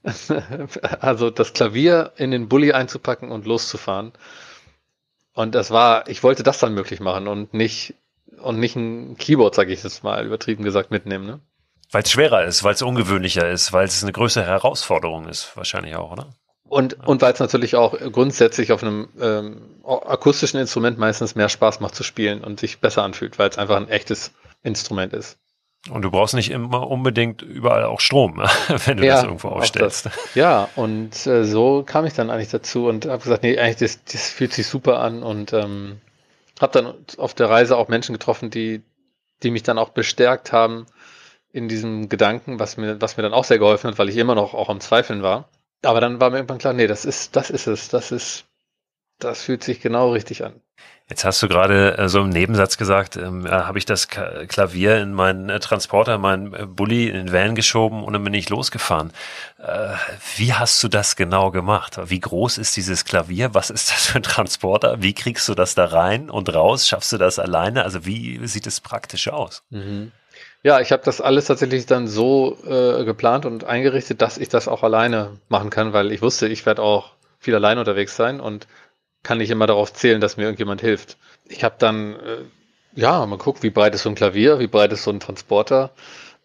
also 1.00 1.30
das 1.30 1.54
Klavier 1.54 2.14
in 2.18 2.32
den 2.32 2.50
Bulli 2.50 2.72
einzupacken 2.72 3.32
und 3.32 3.46
loszufahren. 3.46 4.14
Und 5.34 5.56
das 5.56 5.72
war, 5.72 6.08
ich 6.10 6.24
wollte 6.24 6.44
das 6.44 6.60
dann 6.60 6.74
möglich 6.74 7.00
machen 7.00 7.28
und 7.28 7.54
nicht 7.54 7.94
und 8.42 8.60
nicht 8.60 8.76
ein 8.76 9.18
Keyboard, 9.18 9.56
sage 9.56 9.74
ich 9.74 9.84
jetzt 9.84 10.04
mal 10.04 10.26
übertrieben 10.26 10.64
gesagt, 10.64 10.92
mitnehmen. 10.92 11.26
Ne? 11.26 11.40
Weil 11.92 12.04
es 12.04 12.12
schwerer 12.12 12.46
ist, 12.46 12.64
weil 12.64 12.74
es 12.74 12.82
ungewöhnlicher 12.82 13.50
ist, 13.50 13.74
weil 13.74 13.86
es 13.86 14.04
eine 14.04 14.12
größere 14.12 14.46
Herausforderung 14.46 15.28
ist, 15.28 15.56
wahrscheinlich 15.56 15.96
auch, 15.96 16.12
oder? 16.12 16.30
Und, 16.70 17.06
und 17.08 17.22
weil 17.22 17.34
es 17.34 17.40
natürlich 17.40 17.76
auch 17.76 17.98
grundsätzlich 18.12 18.72
auf 18.72 18.84
einem 18.84 19.10
ähm, 19.20 19.62
akustischen 19.84 20.60
Instrument 20.60 21.00
meistens 21.00 21.34
mehr 21.34 21.50
Spaß 21.50 21.80
macht 21.80 21.96
zu 21.96 22.04
spielen 22.04 22.44
und 22.44 22.60
sich 22.60 22.80
besser 22.80 23.02
anfühlt, 23.02 23.40
weil 23.40 23.50
es 23.50 23.58
einfach 23.58 23.76
ein 23.76 23.90
echtes 23.90 24.32
Instrument 24.62 25.14
ist. 25.14 25.40
Und 25.90 26.04
du 26.04 26.12
brauchst 26.12 26.36
nicht 26.36 26.52
immer 26.52 26.88
unbedingt 26.88 27.42
überall 27.42 27.86
auch 27.86 28.02
Strom, 28.02 28.38
wenn 28.86 28.98
du 28.98 29.06
ja, 29.06 29.16
das 29.16 29.24
irgendwo 29.24 29.48
ausstellst. 29.48 30.06
Das. 30.08 30.36
Ja, 30.36 30.70
und 30.76 31.26
äh, 31.26 31.44
so 31.44 31.84
kam 31.84 32.06
ich 32.06 32.14
dann 32.14 32.30
eigentlich 32.30 32.50
dazu 32.50 32.88
und 32.88 33.08
habe 33.08 33.24
gesagt, 33.24 33.42
nee, 33.42 33.58
eigentlich 33.58 33.78
das, 33.78 34.04
das 34.04 34.30
fühlt 34.30 34.54
sich 34.54 34.68
super 34.68 35.00
an 35.00 35.24
und 35.24 35.54
ähm, 35.54 36.02
habe 36.62 36.74
dann 36.74 36.94
auf 37.18 37.34
der 37.34 37.50
Reise 37.50 37.78
auch 37.78 37.88
Menschen 37.88 38.14
getroffen, 38.14 38.52
die, 38.52 38.84
die 39.42 39.50
mich 39.50 39.64
dann 39.64 39.80
auch 39.80 39.90
bestärkt 39.90 40.52
haben 40.52 40.86
in 41.52 41.68
diesem 41.68 42.10
Gedanken, 42.10 42.60
was 42.60 42.78
mir, 42.78 43.02
was 43.02 43.18
mir 43.18 43.24
dann 43.24 43.34
auch 43.34 43.46
sehr 43.46 43.58
geholfen 43.58 43.90
hat, 43.90 43.98
weil 43.98 44.10
ich 44.10 44.18
immer 44.18 44.36
noch 44.36 44.54
auch 44.54 44.70
am 44.70 44.82
Zweifeln 44.82 45.24
war. 45.24 45.50
Aber 45.84 46.02
dann 46.02 46.20
war 46.20 46.30
mir 46.30 46.38
irgendwann 46.38 46.58
klar, 46.58 46.74
nee, 46.74 46.88
das 46.88 47.06
ist, 47.06 47.36
das 47.36 47.50
ist 47.50 47.68
es, 47.68 47.90
das 47.90 48.12
ist, 48.12 48.46
das 49.20 49.44
fühlt 49.44 49.64
sich 49.64 49.82
genau 49.82 50.12
richtig 50.12 50.44
an. 50.44 50.62
Jetzt 51.10 51.26
hast 51.26 51.42
du 51.42 51.48
gerade 51.48 51.98
äh, 51.98 52.08
so 52.08 52.22
im 52.22 52.30
Nebensatz 52.30 52.78
gesagt, 52.78 53.18
ähm, 53.18 53.48
äh, 53.48 53.50
habe 53.50 53.80
ich 53.80 53.86
das 53.86 54.10
K 54.10 54.46
Klavier 54.46 54.98
in 55.02 55.12
meinen 55.12 55.50
äh, 55.50 55.60
Transporter, 55.60 56.20
meinen 56.20 56.76
Bulli 56.76 57.08
in 57.08 57.16
den 57.16 57.34
Van 57.34 57.56
geschoben 57.56 58.04
und 58.04 58.14
dann 58.14 58.24
bin 58.24 58.34
ich 58.36 58.50
losgefahren. 58.50 59.12
Wie 60.38 60.54
hast 60.54 60.82
du 60.84 60.88
das 60.88 61.16
genau 61.16 61.52
gemacht? 61.52 62.00
Wie 62.10 62.20
groß 62.20 62.60
ist 62.60 62.78
dieses 62.78 63.06
Klavier? 63.06 63.54
Was 63.54 63.70
ist 63.72 63.90
das 63.90 64.08
für 64.08 64.20
ein 64.20 64.24
Transporter? 64.24 65.02
Wie 65.02 65.14
kriegst 65.14 65.50
du 65.50 65.56
das 65.56 65.76
da 65.76 65.86
rein 65.86 66.30
und 66.30 66.54
raus? 66.54 66.88
Schaffst 66.88 67.12
du 67.12 67.18
das 67.18 67.40
alleine? 67.40 67.84
Also 67.84 68.06
wie 68.06 68.46
sieht 68.48 68.68
es 68.68 68.80
praktisch 68.80 69.28
aus? 69.28 69.64
Mhm. 69.72 70.12
Ja, 70.64 70.82
ich 70.82 70.92
habe 70.92 71.04
das 71.06 71.22
alles 71.22 71.46
tatsächlich 71.46 71.86
dann 71.86 72.08
so 72.08 72.58
äh, 72.66 73.06
geplant 73.06 73.46
und 73.46 73.64
eingerichtet, 73.64 74.22
dass 74.22 74.38
ich 74.38 74.50
das 74.50 74.68
auch 74.68 74.84
alleine 74.84 75.38
machen 75.48 75.70
kann, 75.70 75.94
weil 75.94 76.12
ich 76.12 76.22
wusste, 76.22 76.48
ich 76.48 76.66
werde 76.66 76.82
auch 76.82 77.14
viel 77.40 77.56
allein 77.56 77.78
unterwegs 77.78 78.16
sein 78.18 78.42
und 78.42 78.68
kann 79.24 79.38
nicht 79.38 79.52
immer 79.52 79.68
darauf 79.68 79.94
zählen, 79.94 80.20
dass 80.22 80.36
mir 80.38 80.44
irgendjemand 80.44 80.82
hilft. 80.82 81.18
Ich 81.46 81.64
habe 81.64 81.76
dann, 81.80 82.16
äh, 82.16 82.44
ja, 82.96 83.26
mal 83.26 83.38
guckt, 83.38 83.64
wie 83.64 83.70
breit 83.70 83.96
ist 83.96 84.04
so 84.04 84.10
ein 84.10 84.16
Klavier, 84.16 84.60
wie 84.60 84.68
breit 84.68 84.92
ist 84.92 85.04
so 85.04 85.12
ein 85.12 85.22
Transporter. 85.22 85.92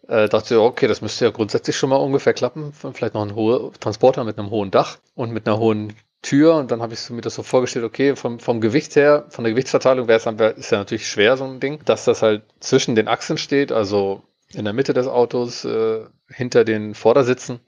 Äh, 0.07 0.29
dachte, 0.29 0.61
okay, 0.61 0.87
das 0.87 1.01
müsste 1.01 1.25
ja 1.25 1.31
grundsätzlich 1.31 1.75
schon 1.77 1.89
mal 1.89 1.97
ungefähr 1.97 2.33
klappen. 2.33 2.73
Vielleicht 2.73 3.15
noch 3.15 3.23
ein 3.23 3.35
hoher 3.35 3.73
Transporter 3.79 4.23
mit 4.23 4.37
einem 4.39 4.49
hohen 4.49 4.71
Dach 4.71 4.97
und 5.15 5.31
mit 5.31 5.47
einer 5.47 5.57
hohen 5.57 5.93
Tür 6.25 6.55
und 6.55 6.71
dann 6.71 6.81
habe 6.81 6.93
ich 6.93 7.09
mir 7.09 7.21
das 7.21 7.35
so 7.35 7.43
vorgestellt, 7.43 7.85
okay, 7.85 8.15
vom, 8.15 8.39
vom 8.39 8.59
Gewicht 8.59 8.95
her, 8.95 9.25
von 9.29 9.43
der 9.43 9.53
Gewichtsverteilung 9.53 10.07
wäre 10.07 10.17
es 10.17 10.23
dann, 10.23 10.37
ist 10.39 10.71
ja 10.71 10.79
natürlich 10.79 11.07
schwer, 11.07 11.37
so 11.37 11.45
ein 11.45 11.59
Ding, 11.59 11.79
dass 11.85 12.05
das 12.05 12.21
halt 12.21 12.41
zwischen 12.59 12.95
den 12.95 13.07
Achsen 13.07 13.37
steht, 13.37 13.71
also 13.71 14.23
in 14.51 14.65
der 14.65 14.73
Mitte 14.73 14.93
des 14.93 15.07
Autos, 15.07 15.65
äh, 15.65 16.01
hinter 16.27 16.65
den 16.65 16.95
Vordersitzen. 16.95 17.59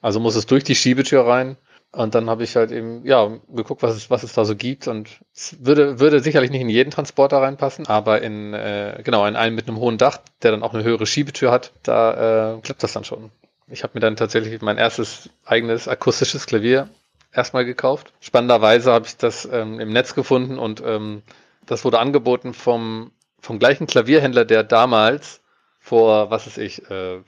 Also 0.00 0.18
muss 0.18 0.34
es 0.34 0.46
durch 0.46 0.64
die 0.64 0.74
Schiebetür 0.74 1.26
rein. 1.26 1.56
Und 1.92 2.14
dann 2.14 2.30
habe 2.30 2.42
ich 2.42 2.56
halt 2.56 2.72
eben, 2.72 3.04
ja, 3.04 3.38
geguckt, 3.54 3.82
was 3.82 3.94
es, 3.94 4.10
was 4.10 4.22
es 4.22 4.32
da 4.32 4.46
so 4.46 4.56
gibt. 4.56 4.88
Und 4.88 5.20
es 5.34 5.58
würde, 5.60 6.00
würde 6.00 6.20
sicherlich 6.20 6.50
nicht 6.50 6.62
in 6.62 6.70
jeden 6.70 6.90
Transporter 6.90 7.36
reinpassen, 7.38 7.86
aber 7.86 8.22
in, 8.22 8.54
äh, 8.54 9.00
genau, 9.04 9.26
in 9.26 9.36
einen 9.36 9.54
mit 9.54 9.68
einem 9.68 9.76
hohen 9.76 9.98
Dach, 9.98 10.18
der 10.42 10.52
dann 10.52 10.62
auch 10.62 10.72
eine 10.72 10.84
höhere 10.84 11.06
Schiebetür 11.06 11.52
hat, 11.52 11.72
da 11.82 12.56
äh, 12.56 12.60
klappt 12.62 12.82
das 12.82 12.94
dann 12.94 13.04
schon. 13.04 13.30
Ich 13.68 13.82
habe 13.82 13.92
mir 13.94 14.00
dann 14.00 14.16
tatsächlich 14.16 14.60
mein 14.62 14.78
erstes 14.78 15.28
eigenes 15.44 15.86
akustisches 15.86 16.46
Klavier 16.46 16.88
erstmal 17.32 17.64
gekauft. 17.64 18.12
Spannenderweise 18.20 18.92
habe 18.92 19.06
ich 19.06 19.16
das 19.16 19.48
ähm, 19.50 19.80
im 19.80 19.92
Netz 19.92 20.14
gefunden 20.14 20.58
und 20.58 20.82
ähm, 20.84 21.22
das 21.66 21.84
wurde 21.84 21.98
angeboten 21.98 22.54
vom, 22.54 23.12
vom 23.40 23.58
gleichen 23.58 23.86
Klavierhändler, 23.86 24.44
der 24.44 24.62
damals 24.64 25.40
vor, 25.80 26.30
was 26.30 26.46
weiß 26.46 26.58
ich, 26.58 26.88
äh, 26.90 27.20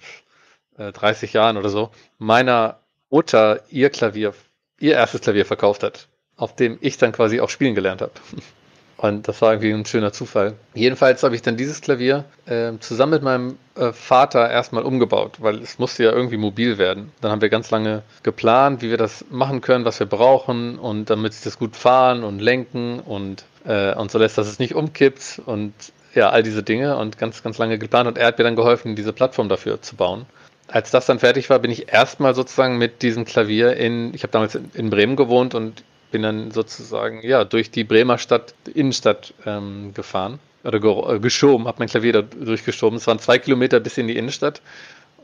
30 0.77 1.31
äh, 1.31 1.39
Jahren 1.39 1.57
oder 1.57 1.69
so, 1.69 1.91
meiner 2.19 2.81
Mutter 3.11 3.63
ihr 3.71 3.91
Klavier, 3.91 4.35
ihr 4.79 4.95
erstes 4.95 5.21
Klavier 5.21 5.47
verkauft 5.47 5.83
hat, 5.83 6.09
auf 6.37 6.55
dem 6.55 6.79
ich 6.81 6.99
dann 6.99 7.13
quasi 7.13 7.41
auch 7.41 7.51
spielen 7.51 7.75
gelernt 7.75 8.03
habe. 8.03 8.13
Und 8.97 9.27
das 9.29 9.43
war 9.43 9.53
irgendwie 9.53 9.73
ein 9.73 9.85
schöner 9.85 10.13
Zufall. 10.13 10.55
Jedenfalls 10.75 11.23
habe 11.23 11.35
ich 11.35 11.43
dann 11.43 11.57
dieses 11.57 11.81
Klavier 11.81 12.25
äh, 12.47 12.73
zusammen 12.81 13.13
mit 13.13 13.23
meinem 13.23 13.59
äh, 13.75 13.93
Vater 13.93 14.49
erstmal 14.51 14.85
umgebaut, 14.85 15.39
weil 15.41 15.59
es 15.59 15.79
musste 15.79 16.05
ja 16.05 16.13
irgendwie 16.13 16.37
mobil 16.37 16.79
werden. 16.79 17.13
Dann 17.21 17.33
haben 17.33 17.41
wir 17.41 17.49
ganz 17.49 17.71
lange 17.71 18.03
geplant, 18.23 18.83
wie 18.83 18.91
wir 18.91 18.97
das 18.97 19.25
machen 19.31 19.61
können, 19.61 19.85
was 19.85 19.99
wir 19.99 20.07
brauchen 20.07 20.79
und 20.79 21.11
damit 21.11 21.35
sie 21.35 21.45
das 21.45 21.59
gut 21.59 21.77
fahren 21.77 22.23
und 22.23 22.39
lenken 22.39 23.01
und, 23.01 23.45
äh, 23.65 23.95
und 23.95 24.11
so 24.11 24.19
lässt, 24.19 24.39
dass 24.39 24.47
es 24.47 24.59
nicht 24.59 24.75
umkippt 24.75 25.43
und 25.45 25.75
ja, 26.15 26.31
all 26.31 26.45
diese 26.45 26.63
Dinge 26.63 26.97
und 26.97 27.19
ganz, 27.19 27.43
ganz 27.43 27.59
lange 27.59 27.79
geplant 27.79 28.07
und 28.07 28.19
er 28.19 28.29
hat 28.29 28.39
mir 28.39 28.45
dann 28.45 28.57
geholfen, 28.57 28.95
diese 28.95 29.13
Plattform 29.13 29.49
dafür 29.49 29.83
zu 29.83 29.97
bauen. 29.97 30.27
Als 30.69 30.91
das 30.91 31.07
dann 31.07 31.19
fertig 31.19 31.51
war, 31.51 31.59
bin 31.59 31.71
ich 31.71 31.93
erstmal 31.93 32.35
sozusagen 32.35 32.79
mit 32.79 33.03
diesem 33.03 33.25
Klavier 33.25 33.77
in, 33.77 34.15
ich 34.15 34.23
habe 34.23 34.33
damals 34.33 34.55
in 34.55 34.91
Bremen 34.91 35.17
gewohnt 35.17 35.55
und 35.55 35.83
bin 36.15 36.23
dann 36.23 36.53
sozusagen 36.53 37.27
ja 37.27 37.43
durch 37.43 37.73
die 37.73 37.83
Bremer 37.83 38.19
Stadt, 38.19 38.55
Innenstadt 38.73 39.35
ähm, 39.45 39.93
gefahren 39.95 40.39
oder 40.63 40.79
ge 40.79 41.17
äh, 41.17 41.19
geschoben, 41.19 41.67
habe 41.67 41.81
mein 41.81 41.89
Klavier 41.89 42.13
da 42.13 42.23
durchgeschoben. 42.23 42.99
Es 42.99 43.09
waren 43.09 43.19
zwei 43.19 43.41
Kilometer 43.41 43.81
bis 43.81 43.99
in 43.99 44.07
die 44.07 44.17
Innenstadt 44.17 44.63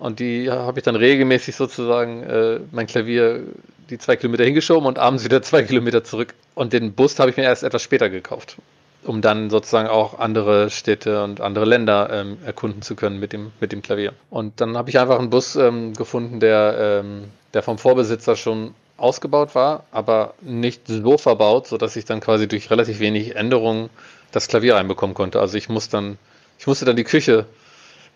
und 0.00 0.18
die 0.18 0.50
habe 0.50 0.80
ich 0.80 0.84
dann 0.84 0.96
regelmäßig 0.96 1.54
sozusagen 1.54 2.24
äh, 2.24 2.58
mein 2.72 2.88
Klavier 2.88 3.44
die 3.88 3.98
zwei 3.98 4.16
Kilometer 4.16 4.42
hingeschoben 4.42 4.84
und 4.84 4.98
abends 4.98 5.24
wieder 5.24 5.42
zwei 5.42 5.62
Kilometer 5.62 6.02
zurück. 6.02 6.34
Und 6.56 6.72
den 6.72 6.92
Bus 6.92 7.20
habe 7.20 7.30
ich 7.30 7.36
mir 7.36 7.44
erst 7.44 7.62
etwas 7.62 7.82
später 7.82 8.10
gekauft, 8.10 8.56
um 9.04 9.20
dann 9.20 9.48
sozusagen 9.48 9.88
auch 9.88 10.18
andere 10.18 10.70
Städte 10.70 11.22
und 11.22 11.40
andere 11.40 11.66
Länder 11.66 12.10
ähm, 12.12 12.38
erkunden 12.44 12.82
zu 12.82 12.96
können 12.96 13.20
mit 13.20 13.32
dem, 13.32 13.52
mit 13.60 13.70
dem 13.70 13.80
Klavier. 13.80 14.12
Und 14.28 14.60
dann 14.60 14.76
habe 14.76 14.90
ich 14.90 14.98
einfach 14.98 15.20
einen 15.20 15.30
Bus 15.30 15.54
ähm, 15.54 15.94
gefunden, 15.94 16.40
der, 16.40 17.02
ähm, 17.04 17.26
der 17.54 17.62
vom 17.62 17.78
Vorbesitzer 17.78 18.34
schon 18.34 18.74
ausgebaut 19.00 19.54
war, 19.54 19.84
aber 19.90 20.34
nicht 20.40 20.82
so 20.86 21.18
verbaut, 21.18 21.66
sodass 21.66 21.96
ich 21.96 22.04
dann 22.04 22.20
quasi 22.20 22.46
durch 22.48 22.70
relativ 22.70 23.00
wenig 23.00 23.36
Änderungen 23.36 23.90
das 24.32 24.48
Klavier 24.48 24.76
reinbekommen 24.76 25.14
konnte. 25.14 25.40
Also 25.40 25.56
ich 25.56 25.68
muss 25.68 25.88
dann, 25.88 26.18
ich 26.58 26.66
musste 26.66 26.84
dann 26.84 26.96
die 26.96 27.04
Küche 27.04 27.46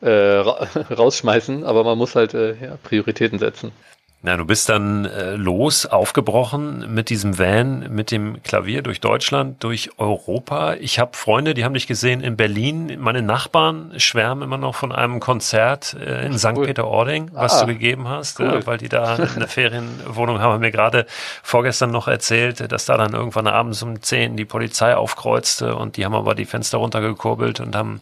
äh, 0.01 0.09
rausschmeißen, 0.09 1.65
aber 1.65 1.85
man 1.85 1.99
muss 1.99 2.15
halt 2.15 2.35
äh, 2.35 2.55
ja, 2.61 2.79
Prioritäten 2.83 3.39
setzen. 3.39 3.73
Na, 4.27 4.39
du 4.39 4.47
bist 4.47 4.71
dann 4.71 5.05
äh, 5.05 5.35
los, 5.35 5.85
aufgebrochen 5.85 6.95
mit 6.95 7.11
diesem 7.11 7.39
Van, 7.39 7.95
mit 7.95 8.11
dem 8.11 8.43
Klavier 8.43 8.81
durch 8.81 9.03
Deutschland, 9.03 9.63
durch 9.63 9.91
Europa. 9.99 10.77
Ich 10.81 10.99
habe 10.99 11.15
Freunde, 11.15 11.53
die 11.53 11.63
haben 11.63 11.75
dich 11.75 11.87
gesehen 11.87 12.23
in 12.23 12.35
Berlin. 12.35 12.97
Meine 12.99 13.21
Nachbarn 13.21 13.93
schwärmen 13.99 14.43
immer 14.43 14.57
noch 14.57 14.77
von 14.77 14.93
einem 14.93 15.21
Konzert 15.21 15.95
äh, 16.01 16.25
in 16.25 16.39
St. 16.39 16.53
Cool. 16.57 16.65
Peter-Ording, 16.65 17.33
was 17.35 17.61
ah, 17.61 17.67
du 17.67 17.75
gegeben 17.75 18.09
hast, 18.09 18.41
cool. 18.41 18.47
äh, 18.47 18.67
weil 18.67 18.79
die 18.79 18.89
da 18.89 19.15
eine 19.37 19.47
Ferienwohnung 19.47 20.41
haben. 20.41 20.55
Haben 20.55 20.61
mir 20.61 20.73
gerade 20.73 21.05
vorgestern 21.43 21.91
noch 21.91 22.09
erzählt, 22.09 22.73
dass 22.73 22.87
da 22.87 22.97
dann 22.97 23.13
irgendwann 23.13 23.47
abends 23.47 23.83
um 23.83 24.01
10 24.01 24.39
die 24.39 24.47
Polizei 24.47 24.97
aufkreuzte 24.97 25.77
und 25.77 25.99
die 25.99 26.07
haben 26.07 26.15
aber 26.15 26.35
die 26.35 26.47
Fenster 26.47 26.79
runtergekurbelt 26.79 27.61
und 27.61 27.77
haben 27.77 28.01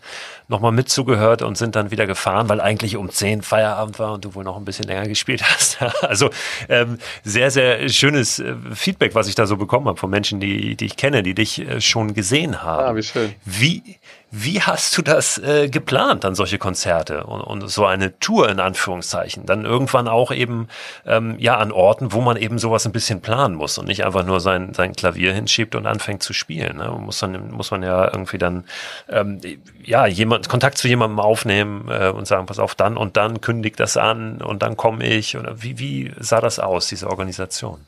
nochmal 0.48 0.72
mitzugehört 0.72 1.42
und 1.42 1.56
sind 1.56 1.76
dann 1.76 1.90
wieder 1.90 2.06
gefahren, 2.06 2.48
weil 2.48 2.60
eigentlich 2.60 2.96
um 2.96 3.10
10 3.10 3.42
Feierabend 3.42 3.98
war 3.98 4.12
und 4.12 4.24
du 4.24 4.34
wohl 4.34 4.44
noch 4.44 4.56
ein 4.56 4.64
bisschen 4.64 4.86
länger 4.86 5.08
gespielt 5.08 5.42
hast. 5.42 5.78
Also 6.02 6.30
ähm, 6.68 6.98
sehr, 7.22 7.50
sehr 7.50 7.88
schönes 7.88 8.38
äh, 8.38 8.54
Feedback, 8.74 9.14
was 9.14 9.28
ich 9.28 9.34
da 9.34 9.46
so 9.46 9.56
bekommen 9.56 9.86
habe 9.86 9.98
von 9.98 10.10
Menschen, 10.10 10.40
die, 10.40 10.76
die 10.76 10.86
ich 10.86 10.96
kenne, 10.96 11.22
die 11.22 11.34
dich 11.34 11.60
äh, 11.60 11.80
schon 11.80 12.14
gesehen 12.14 12.62
haben. 12.62 12.84
Ah, 12.84 12.96
wie 12.96 13.02
schön. 13.02 13.34
Wie, 13.44 13.98
wie 14.34 14.62
hast 14.62 14.96
du 14.96 15.02
das 15.02 15.36
äh, 15.36 15.68
geplant, 15.68 16.24
dann 16.24 16.34
solche 16.34 16.56
Konzerte 16.56 17.24
und, 17.24 17.42
und 17.42 17.68
so 17.68 17.84
eine 17.84 18.18
Tour 18.18 18.48
in 18.48 18.60
Anführungszeichen? 18.60 19.44
Dann 19.44 19.66
irgendwann 19.66 20.08
auch 20.08 20.32
eben 20.32 20.68
ähm, 21.04 21.36
ja 21.38 21.58
an 21.58 21.70
Orten, 21.70 22.12
wo 22.12 22.22
man 22.22 22.38
eben 22.38 22.58
sowas 22.58 22.86
ein 22.86 22.92
bisschen 22.92 23.20
planen 23.20 23.54
muss 23.54 23.76
und 23.76 23.86
nicht 23.86 24.06
einfach 24.06 24.24
nur 24.24 24.40
sein, 24.40 24.72
sein 24.72 24.94
Klavier 24.94 25.34
hinschiebt 25.34 25.74
und 25.74 25.86
anfängt 25.86 26.22
zu 26.22 26.32
spielen. 26.32 26.78
Ne? 26.78 26.90
Muss, 26.98 27.18
dann, 27.18 27.50
muss 27.50 27.70
man 27.70 27.82
ja 27.82 28.06
irgendwie 28.06 28.38
dann 28.38 28.64
ähm, 29.10 29.38
ja 29.84 30.06
jemand 30.06 30.41
Kontakt 30.48 30.78
zu 30.78 30.88
jemandem 30.88 31.20
aufnehmen 31.20 31.88
äh, 31.88 32.08
und 32.08 32.26
sagen, 32.26 32.46
pass 32.46 32.58
auf, 32.58 32.74
dann 32.74 32.96
und 32.96 33.16
dann 33.16 33.40
kündigt 33.40 33.80
das 33.80 33.96
an 33.96 34.40
und 34.40 34.62
dann 34.62 34.76
komme 34.76 35.06
ich. 35.06 35.36
Oder 35.36 35.62
wie, 35.62 35.78
wie 35.78 36.12
sah 36.18 36.40
das 36.40 36.58
aus, 36.58 36.88
diese 36.88 37.08
Organisation? 37.08 37.84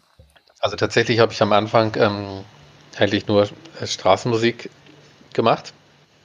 Also 0.61 0.77
tatsächlich 0.77 1.19
habe 1.19 1.33
ich 1.33 1.43
am 1.43 1.53
Anfang 1.53 1.95
ähm, 1.97 2.45
eigentlich 2.97 3.27
nur 3.27 3.49
Straßenmusik 3.85 4.71
gemacht 5.33 5.73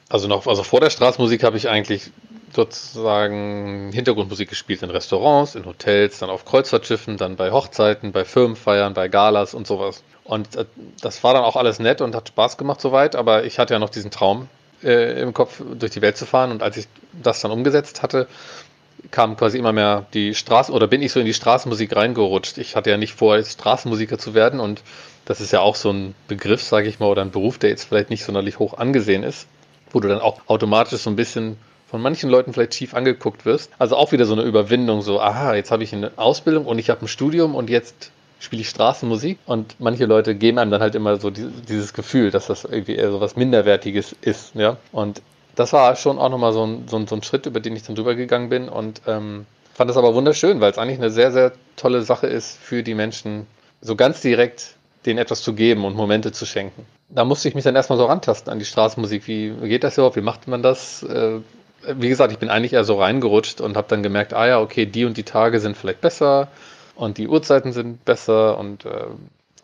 also 0.09 0.27
noch, 0.27 0.47
also 0.47 0.63
vor 0.63 0.81
der 0.81 0.89
Straßenmusik 0.89 1.43
habe 1.43 1.57
ich 1.57 1.69
eigentlich 1.69 2.11
sozusagen 2.51 3.91
Hintergrundmusik 3.93 4.49
gespielt 4.49 4.81
in 4.81 4.89
Restaurants, 4.89 5.53
in 5.53 5.65
Hotels, 5.65 6.17
dann 6.17 6.31
auf 6.31 6.45
Kreuzfahrtschiffen, 6.45 7.17
dann 7.17 7.35
bei 7.35 7.51
Hochzeiten, 7.51 8.11
bei 8.11 8.25
Firmenfeiern, 8.25 8.95
bei 8.95 9.07
Galas 9.07 9.53
und 9.53 9.67
sowas. 9.67 10.03
Und 10.23 10.55
äh, 10.55 10.65
das 10.99 11.23
war 11.23 11.35
dann 11.35 11.43
auch 11.43 11.55
alles 11.55 11.77
nett 11.77 12.01
und 12.01 12.15
hat 12.15 12.29
Spaß 12.29 12.57
gemacht 12.57 12.81
soweit, 12.81 13.15
aber 13.15 13.43
ich 13.43 13.59
hatte 13.59 13.75
ja 13.75 13.79
noch 13.79 13.91
diesen 13.91 14.09
Traum 14.09 14.49
äh, 14.83 15.21
im 15.21 15.33
Kopf, 15.33 15.61
durch 15.77 15.91
die 15.91 16.01
Welt 16.01 16.17
zu 16.17 16.25
fahren. 16.25 16.51
Und 16.51 16.63
als 16.63 16.77
ich 16.77 16.87
das 17.21 17.41
dann 17.41 17.51
umgesetzt 17.51 18.01
hatte, 18.01 18.27
kam 19.11 19.37
quasi 19.37 19.57
immer 19.57 19.71
mehr 19.71 20.05
die 20.13 20.35
Straßen 20.35 20.73
oder 20.73 20.87
bin 20.87 21.01
ich 21.01 21.11
so 21.11 21.19
in 21.19 21.25
die 21.25 21.33
Straßenmusik 21.33 21.95
reingerutscht. 21.95 22.57
Ich 22.57 22.75
hatte 22.75 22.89
ja 22.89 22.97
nicht 22.97 23.13
vor, 23.13 23.41
Straßenmusiker 23.41 24.17
zu 24.17 24.33
werden 24.33 24.59
und 24.59 24.81
das 25.25 25.41
ist 25.41 25.53
ja 25.53 25.61
auch 25.61 25.75
so 25.75 25.91
ein 25.91 26.15
Begriff, 26.27 26.63
sage 26.63 26.89
ich 26.89 26.99
mal, 26.99 27.07
oder 27.07 27.21
ein 27.21 27.31
Beruf, 27.31 27.57
der 27.57 27.69
jetzt 27.69 27.85
vielleicht 27.85 28.09
nicht 28.09 28.25
sonderlich 28.25 28.59
hoch 28.59 28.77
angesehen 28.77 29.23
ist. 29.23 29.47
wo 29.91 29.99
du 29.99 30.07
dann 30.07 30.21
auch 30.21 30.41
automatisch 30.47 31.01
so 31.01 31.09
ein 31.09 31.15
bisschen 31.15 31.57
von 31.89 32.01
manchen 32.01 32.29
Leuten 32.29 32.53
vielleicht 32.53 32.75
schief 32.75 32.93
angeguckt 32.93 33.45
wirst. 33.45 33.71
Also 33.79 33.95
auch 33.95 34.11
wieder 34.11 34.25
so 34.25 34.33
eine 34.33 34.43
Überwindung, 34.43 35.01
so, 35.01 35.19
aha, 35.19 35.55
jetzt 35.55 35.71
habe 35.71 35.83
ich 35.83 35.93
eine 35.93 36.11
Ausbildung 36.17 36.65
und 36.65 36.77
ich 36.77 36.89
habe 36.89 37.03
ein 37.03 37.07
Studium 37.07 37.55
und 37.55 37.69
jetzt 37.69 38.11
spiele 38.39 38.61
ich 38.61 38.69
Straßenmusik 38.69 39.37
und 39.45 39.75
manche 39.79 40.05
Leute 40.05 40.33
geben 40.33 40.57
einem 40.59 40.71
dann 40.71 40.81
halt 40.81 40.95
immer 40.95 41.17
so 41.17 41.29
dieses 41.29 41.93
Gefühl, 41.93 42.31
dass 42.31 42.47
das 42.47 42.63
irgendwie 42.63 42.95
eher 42.95 43.11
so 43.11 43.19
was 43.19 43.35
Minderwertiges 43.35 44.15
ist, 44.21 44.55
ja. 44.55 44.77
Und 44.91 45.21
das 45.55 45.73
war 45.73 45.95
schon 45.97 46.17
auch 46.17 46.29
nochmal 46.29 46.53
so 46.53 46.65
ein, 46.65 46.87
so, 46.87 46.97
ein, 46.97 47.07
so 47.07 47.15
ein 47.15 47.23
Schritt, 47.23 47.45
über 47.45 47.59
den 47.59 47.75
ich 47.75 47.83
dann 47.83 47.95
drüber 47.95 48.15
gegangen 48.15 48.49
bin 48.49 48.69
und 48.69 49.01
ähm, 49.07 49.45
fand 49.73 49.89
das 49.89 49.97
aber 49.97 50.15
wunderschön, 50.15 50.61
weil 50.61 50.71
es 50.71 50.77
eigentlich 50.77 50.99
eine 50.99 51.11
sehr, 51.11 51.31
sehr 51.31 51.51
tolle 51.75 52.01
Sache 52.01 52.27
ist 52.27 52.57
für 52.57 52.81
die 52.81 52.93
Menschen, 52.93 53.45
so 53.81 53.95
ganz 53.95 54.21
direkt 54.21 54.75
denen 55.05 55.19
etwas 55.19 55.41
zu 55.41 55.53
geben 55.53 55.85
und 55.85 55.95
Momente 55.95 56.31
zu 56.31 56.45
schenken. 56.45 56.85
Da 57.09 57.25
musste 57.25 57.47
ich 57.47 57.55
mich 57.55 57.63
dann 57.63 57.75
erstmal 57.75 57.97
so 57.97 58.05
rantasten 58.05 58.51
an 58.51 58.59
die 58.59 58.65
Straßenmusik. 58.65 59.27
Wie 59.27 59.53
geht 59.63 59.83
das 59.83 59.97
überhaupt? 59.97 60.15
Wie 60.15 60.21
macht 60.21 60.47
man 60.47 60.61
das? 60.61 61.03
Äh, 61.03 61.39
wie 61.97 62.09
gesagt, 62.09 62.31
ich 62.31 62.39
bin 62.39 62.49
eigentlich 62.49 62.73
eher 62.73 62.83
so 62.83 62.99
reingerutscht 62.99 63.61
und 63.61 63.77
habe 63.77 63.87
dann 63.87 64.03
gemerkt, 64.03 64.33
ah 64.33 64.47
ja, 64.47 64.59
okay, 64.59 64.85
die 64.85 65.05
und 65.05 65.15
die 65.15 65.23
Tage 65.23 65.59
sind 65.61 65.77
vielleicht 65.77 66.01
besser 66.01 66.49
und 66.99 67.17
die 67.17 67.29
Uhrzeiten 67.29 67.71
sind 67.71 68.03
besser 68.03 68.57
und 68.57 68.85
äh, 68.85 69.05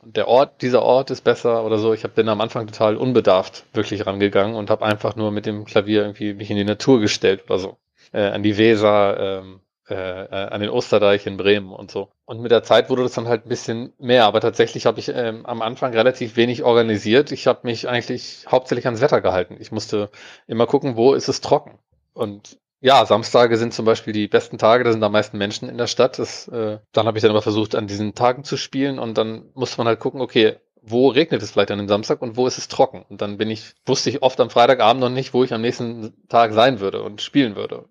der 0.04 0.30
Ort, 0.30 0.62
dieser 0.62 0.84
Ort 0.84 1.12
ist 1.12 1.22
besser 1.22 1.66
oder 1.66 1.80
so. 1.80 1.94
Ich 1.94 2.06
hab, 2.06 2.16
bin 2.16 2.30
am 2.30 2.40
Anfang 2.40 2.66
total 2.68 2.96
unbedarft 2.96 3.66
wirklich 3.74 4.06
rangegangen 4.06 4.56
und 4.56 4.70
habe 4.70 4.86
einfach 4.86 5.18
nur 5.18 5.32
mit 5.32 5.46
dem 5.46 5.66
Klavier 5.66 6.04
irgendwie 6.04 6.34
mich 6.34 6.50
in 6.50 6.56
die 6.56 6.64
Natur 6.64 7.02
gestellt 7.02 7.44
oder 7.48 7.60
so. 7.60 7.78
Äh, 8.14 8.28
an 8.28 8.42
die 8.42 8.58
Weser, 8.58 9.20
ähm, 9.20 9.60
äh, 9.90 9.96
äh, 9.96 10.28
an 10.30 10.62
den 10.62 10.70
Osterdeich 10.70 11.28
in 11.28 11.36
Bremen 11.36 11.74
und 11.74 11.92
so. 11.92 12.10
Und 12.24 12.40
mit 12.40 12.52
der 12.52 12.64
Zeit 12.64 12.90
wurde 12.90 13.04
das 13.04 13.14
dann 13.14 13.28
halt 13.28 13.46
ein 13.46 13.50
bisschen 13.50 13.92
mehr, 14.00 14.24
aber 14.26 14.40
tatsächlich 14.40 14.86
habe 14.86 15.00
ich 15.00 15.10
ähm, 15.10 15.46
am 15.46 15.62
Anfang 15.62 15.94
relativ 15.94 16.38
wenig 16.38 16.64
organisiert. 16.64 17.34
Ich 17.34 17.48
habe 17.48 17.62
mich 17.64 17.90
eigentlich 17.90 18.46
hauptsächlich 18.48 18.86
ans 18.86 19.02
Wetter 19.02 19.20
gehalten. 19.20 19.58
Ich 19.60 19.74
musste 19.74 20.10
immer 20.48 20.68
gucken, 20.68 20.96
wo 20.96 21.14
ist 21.14 21.28
es 21.28 21.42
trocken. 21.42 21.80
Und 22.14 22.60
ja, 22.82 23.06
Samstage 23.06 23.58
sind 23.58 23.74
zum 23.74 23.86
Beispiel 23.86 24.14
die 24.14 24.28
besten 24.28 24.58
Tage, 24.58 24.84
da 24.84 24.92
sind 24.92 25.04
am 25.04 25.12
meisten 25.12 25.38
Menschen 25.38 25.70
in 25.70 25.78
der 25.78 25.88
Stadt. 25.88 26.20
Das, 26.20 26.48
äh, 26.48 26.80
dann 26.92 27.08
habe 27.08 27.18
ich 27.18 27.22
dann 27.22 27.32
immer 27.32 27.42
versucht, 27.42 27.76
an 27.76 27.88
diesen 27.88 28.16
Tagen 28.16 28.44
zu 28.44 28.58
spielen 28.58 29.00
und 29.00 29.18
dann 29.18 29.50
musste 29.54 29.78
man 29.78 29.88
halt 29.88 30.00
gucken, 30.00 30.22
okay, 30.22 30.58
wo 30.82 31.08
regnet 31.10 31.42
es 31.42 31.52
vielleicht 31.52 31.72
an 31.72 31.80
dem 31.80 31.88
Samstag 31.88 32.22
und 32.22 32.38
wo 32.38 32.46
ist 32.46 32.58
es 32.58 32.68
trocken? 32.68 33.04
Und 33.10 33.22
dann 33.22 33.38
bin 33.38 33.50
ich, 33.50 33.74
wusste 33.86 34.10
ich 34.10 34.22
oft 34.22 34.40
am 34.40 34.52
Freitagabend 34.52 35.02
noch 35.02 35.10
nicht, 35.10 35.34
wo 35.34 35.44
ich 35.44 35.54
am 35.54 35.62
nächsten 35.62 36.14
Tag 36.30 36.54
sein 36.54 36.80
würde 36.80 37.02
und 37.02 37.22
spielen 37.22 37.56
würde. 37.56 37.86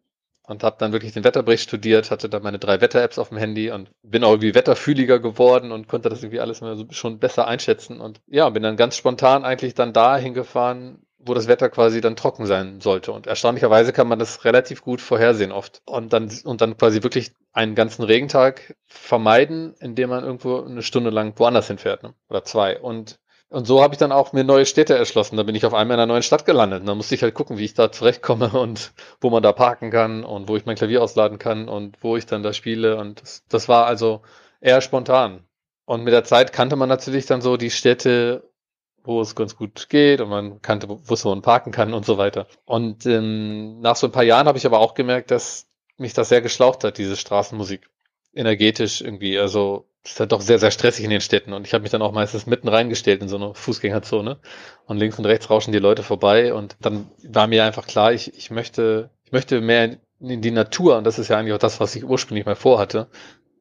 Und 0.47 0.63
habe 0.63 0.77
dann 0.79 0.93
wirklich 0.93 1.13
den 1.13 1.25
Wetterbericht 1.25 1.65
studiert, 1.65 2.11
hatte 2.11 2.29
dann 2.29 2.43
meine 2.43 2.59
drei 2.59 2.81
Wetter-Apps 2.81 3.19
auf 3.19 3.31
dem 3.31 3.39
Handy 3.39 3.71
und 3.71 3.91
bin 4.03 4.23
auch 4.23 4.33
irgendwie 4.33 4.55
wetterfühliger 4.55 5.19
geworden 5.19 5.73
und 5.73 5.89
konnte 5.89 6.11
das 6.11 6.23
irgendwie 6.23 6.41
alles 6.41 6.61
schon 6.91 7.19
besser 7.19 7.49
einschätzen. 7.49 7.99
Und 7.99 8.21
ja, 8.27 8.49
bin 8.51 8.63
dann 8.63 8.77
ganz 8.77 8.97
spontan 8.97 9.45
eigentlich 9.45 9.75
dann 9.75 9.95
da 9.95 10.19
hingefahren, 10.19 11.04
wo 11.27 11.35
das 11.35 11.49
Wetter 11.49 11.69
quasi 11.69 12.01
dann 12.01 12.17
trocken 12.17 12.47
sein 12.47 12.81
sollte. 12.81 13.13
Und 13.13 13.27
erstaunlicherweise 13.27 13.93
kann 13.93 14.09
man 14.09 14.19
das 14.19 14.45
relativ 14.45 14.83
gut 14.83 15.01
vorhersehen 15.01 15.53
oft. 15.53 15.83
Und 15.87 16.13
dann, 16.13 16.31
und 16.45 16.61
dann 16.61 16.77
quasi 16.77 17.03
wirklich 17.03 17.33
einen 17.53 17.75
ganzen 17.75 18.03
Regentag 18.03 18.75
vermeiden, 18.87 19.75
indem 19.81 20.11
man 20.11 20.25
irgendwo 20.25 20.63
eine 20.63 20.83
Stunde 20.83 21.11
lang 21.11 21.39
woanders 21.39 21.69
hinfährt. 21.69 22.03
Ne? 22.03 22.15
Oder 22.29 22.45
zwei. 22.45 22.79
Und, 22.79 23.19
und 23.49 23.67
so 23.67 23.83
habe 23.83 23.95
ich 23.95 23.99
dann 23.99 24.13
auch 24.13 24.33
mir 24.33 24.45
neue 24.45 24.67
Städte 24.67 24.97
erschlossen. 24.97 25.37
Da 25.37 25.43
bin 25.43 25.55
ich 25.55 25.67
auf 25.67 25.75
einmal 25.75 25.97
in 25.97 26.01
einer 26.01 26.13
neuen 26.13 26.23
Stadt 26.23 26.45
gelandet. 26.45 26.81
Und 26.81 26.87
da 26.87 26.95
musste 26.95 27.15
ich 27.15 27.23
halt 27.23 27.35
gucken, 27.35 27.59
wie 27.59 27.65
ich 27.65 27.75
da 27.75 27.91
zurechtkomme 27.93 28.51
und 28.59 28.93
wo 29.21 29.31
man 29.31 29.43
da 29.43 29.53
parken 29.53 29.91
kann 29.91 30.25
und 30.25 30.49
wo 30.49 30.57
ich 30.57 30.67
mein 30.67 30.77
Klavier 30.77 31.03
ausladen 31.03 31.39
kann 31.39 31.69
und 31.69 32.03
wo 32.03 32.17
ich 32.17 32.27
dann 32.27 32.43
da 32.43 32.53
spiele. 32.53 32.97
Und 32.97 33.23
das, 33.23 33.45
das 33.49 33.69
war 33.69 33.87
also 33.87 34.23
eher 34.61 34.81
spontan. 34.81 35.45
Und 35.87 36.03
mit 36.05 36.15
der 36.15 36.25
Zeit 36.25 36.53
kannte 36.53 36.77
man 36.77 36.89
natürlich 36.89 37.27
dann 37.27 37.43
so 37.43 37.57
die 37.57 37.71
Städte 37.71 38.51
wo 39.05 39.21
es 39.21 39.35
ganz 39.35 39.57
gut 39.57 39.89
geht 39.91 40.21
und 40.21 40.31
man 40.31 40.63
kannte, 40.63 40.89
wusste, 40.89 41.27
wo 41.27 41.31
man 41.31 41.43
parken 41.43 41.71
kann 41.71 41.95
und 41.95 42.07
so 42.07 42.19
weiter. 42.19 42.47
Und 42.65 43.07
ähm, 43.07 43.81
nach 43.81 43.97
so 43.97 44.07
ein 44.09 44.13
paar 44.13 44.25
Jahren 44.25 44.49
habe 44.49 44.59
ich 44.59 44.67
aber 44.67 44.81
auch 44.81 44.95
gemerkt, 44.95 45.31
dass 45.31 45.69
mich 45.99 46.15
das 46.15 46.31
sehr 46.31 46.41
geschlaucht 46.41 46.83
hat, 46.85 46.99
diese 46.99 47.17
Straßenmusik. 47.17 47.89
Energetisch 48.35 49.01
irgendwie. 49.01 49.39
Also 49.39 49.87
es 50.03 50.13
ist 50.13 50.21
halt 50.21 50.33
doch 50.33 50.41
sehr, 50.41 50.59
sehr 50.59 50.71
stressig 50.71 51.05
in 51.05 51.11
den 51.11 51.21
Städten. 51.21 51.53
Und 51.53 51.67
ich 51.67 51.73
habe 51.73 51.83
mich 51.83 51.91
dann 51.91 52.03
auch 52.03 52.13
meistens 52.13 52.47
mitten 52.47 52.69
reingestellt 52.69 53.23
in 53.23 53.29
so 53.29 53.37
eine 53.37 53.55
Fußgängerzone. 53.55 54.39
Und 54.87 54.99
links 54.99 55.19
und 55.19 55.27
rechts 55.27 55.51
rauschen 55.51 55.73
die 55.73 55.79
Leute 55.79 56.03
vorbei. 56.03 56.53
Und 56.53 56.77
dann 56.81 57.07
war 57.29 57.47
mir 57.47 57.65
einfach 57.65 57.87
klar, 57.87 58.13
ich, 58.13 58.37
ich 58.37 58.51
möchte, 58.51 59.11
ich 59.25 59.33
möchte 59.33 59.61
mehr 59.61 59.99
in 60.21 60.43
die 60.43 60.51
Natur. 60.51 60.99
Und 60.99 61.05
das 61.05 61.19
ist 61.19 61.29
ja 61.29 61.39
eigentlich 61.39 61.55
auch 61.55 61.59
das, 61.59 61.79
was 61.79 61.95
ich 61.95 62.05
ursprünglich 62.05 62.47
mal 62.47 62.57
vorhatte. 62.57 63.09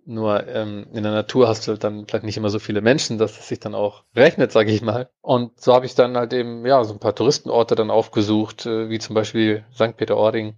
Nur 0.05 0.47
ähm, 0.47 0.87
in 0.93 1.03
der 1.03 1.13
Natur 1.13 1.47
hast 1.47 1.65
du 1.65 1.71
halt 1.71 1.83
dann 1.83 2.05
vielleicht 2.05 2.25
nicht 2.25 2.37
immer 2.37 2.49
so 2.49 2.59
viele 2.59 2.81
Menschen, 2.81 3.17
dass 3.17 3.39
es 3.39 3.47
sich 3.47 3.59
dann 3.59 3.73
auch 3.73 4.03
rechnet, 4.15 4.51
sage 4.51 4.71
ich 4.71 4.81
mal. 4.81 5.09
Und 5.21 5.59
so 5.61 5.73
habe 5.73 5.85
ich 5.85 5.95
dann 5.95 6.17
halt 6.17 6.33
eben 6.33 6.65
ja 6.65 6.83
so 6.83 6.93
ein 6.93 6.99
paar 6.99 7.15
Touristenorte 7.15 7.75
dann 7.75 7.89
aufgesucht, 7.89 8.65
äh, 8.65 8.89
wie 8.89 8.99
zum 8.99 9.15
Beispiel 9.15 9.65
St. 9.73 9.95
Peter-Ording. 9.95 10.55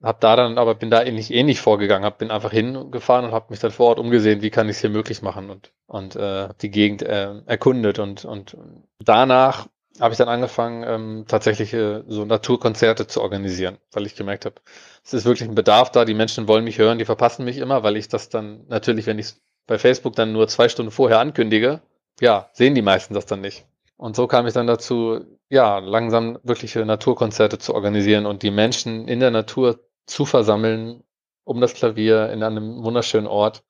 Hab 0.00 0.20
da 0.20 0.36
dann, 0.36 0.58
aber 0.58 0.76
bin 0.76 0.90
da 0.90 1.02
ähnlich 1.02 1.32
ähnlich 1.34 1.60
vorgegangen, 1.60 2.04
hab 2.04 2.18
bin 2.18 2.30
einfach 2.30 2.52
hingefahren 2.52 3.24
und 3.26 3.32
habe 3.32 3.46
mich 3.50 3.58
dann 3.58 3.72
vor 3.72 3.88
Ort 3.88 3.98
umgesehen, 3.98 4.42
wie 4.42 4.50
kann 4.50 4.68
ich 4.68 4.76
es 4.76 4.80
hier 4.80 4.90
möglich 4.90 5.22
machen 5.22 5.50
und 5.50 5.72
und 5.88 6.14
äh, 6.14 6.48
die 6.62 6.70
Gegend 6.70 7.02
äh, 7.02 7.34
erkundet 7.46 7.98
und 7.98 8.24
und 8.24 8.56
danach 9.00 9.66
habe 10.00 10.12
ich 10.12 10.18
dann 10.18 10.28
angefangen, 10.28 10.84
ähm, 10.86 11.24
tatsächlich 11.28 11.72
äh, 11.74 12.02
so 12.06 12.24
Naturkonzerte 12.24 13.06
zu 13.06 13.20
organisieren, 13.20 13.78
weil 13.92 14.06
ich 14.06 14.16
gemerkt 14.16 14.44
habe, 14.44 14.56
es 15.04 15.14
ist 15.14 15.24
wirklich 15.24 15.48
ein 15.48 15.54
Bedarf 15.54 15.90
da, 15.90 16.04
die 16.04 16.14
Menschen 16.14 16.48
wollen 16.48 16.64
mich 16.64 16.78
hören, 16.78 16.98
die 16.98 17.04
verpassen 17.04 17.44
mich 17.44 17.58
immer, 17.58 17.82
weil 17.82 17.96
ich 17.96 18.08
das 18.08 18.28
dann 18.28 18.66
natürlich, 18.68 19.06
wenn 19.06 19.18
ich 19.18 19.26
es 19.26 19.40
bei 19.66 19.78
Facebook 19.78 20.14
dann 20.16 20.32
nur 20.32 20.48
zwei 20.48 20.68
Stunden 20.68 20.90
vorher 20.90 21.20
ankündige, 21.20 21.80
ja, 22.20 22.48
sehen 22.52 22.74
die 22.74 22.82
meisten 22.82 23.14
das 23.14 23.26
dann 23.26 23.40
nicht. 23.40 23.66
Und 23.96 24.16
so 24.16 24.26
kam 24.26 24.46
ich 24.46 24.54
dann 24.54 24.66
dazu, 24.66 25.20
ja, 25.48 25.78
langsam 25.78 26.38
wirkliche 26.42 26.84
Naturkonzerte 26.84 27.58
zu 27.58 27.74
organisieren 27.74 28.26
und 28.26 28.42
die 28.42 28.50
Menschen 28.50 29.08
in 29.08 29.20
der 29.20 29.30
Natur 29.30 29.80
zu 30.06 30.24
versammeln, 30.24 31.02
um 31.44 31.60
das 31.60 31.74
Klavier 31.74 32.30
in 32.30 32.42
einem 32.42 32.84
wunderschönen 32.84 33.26
Ort. 33.26 33.64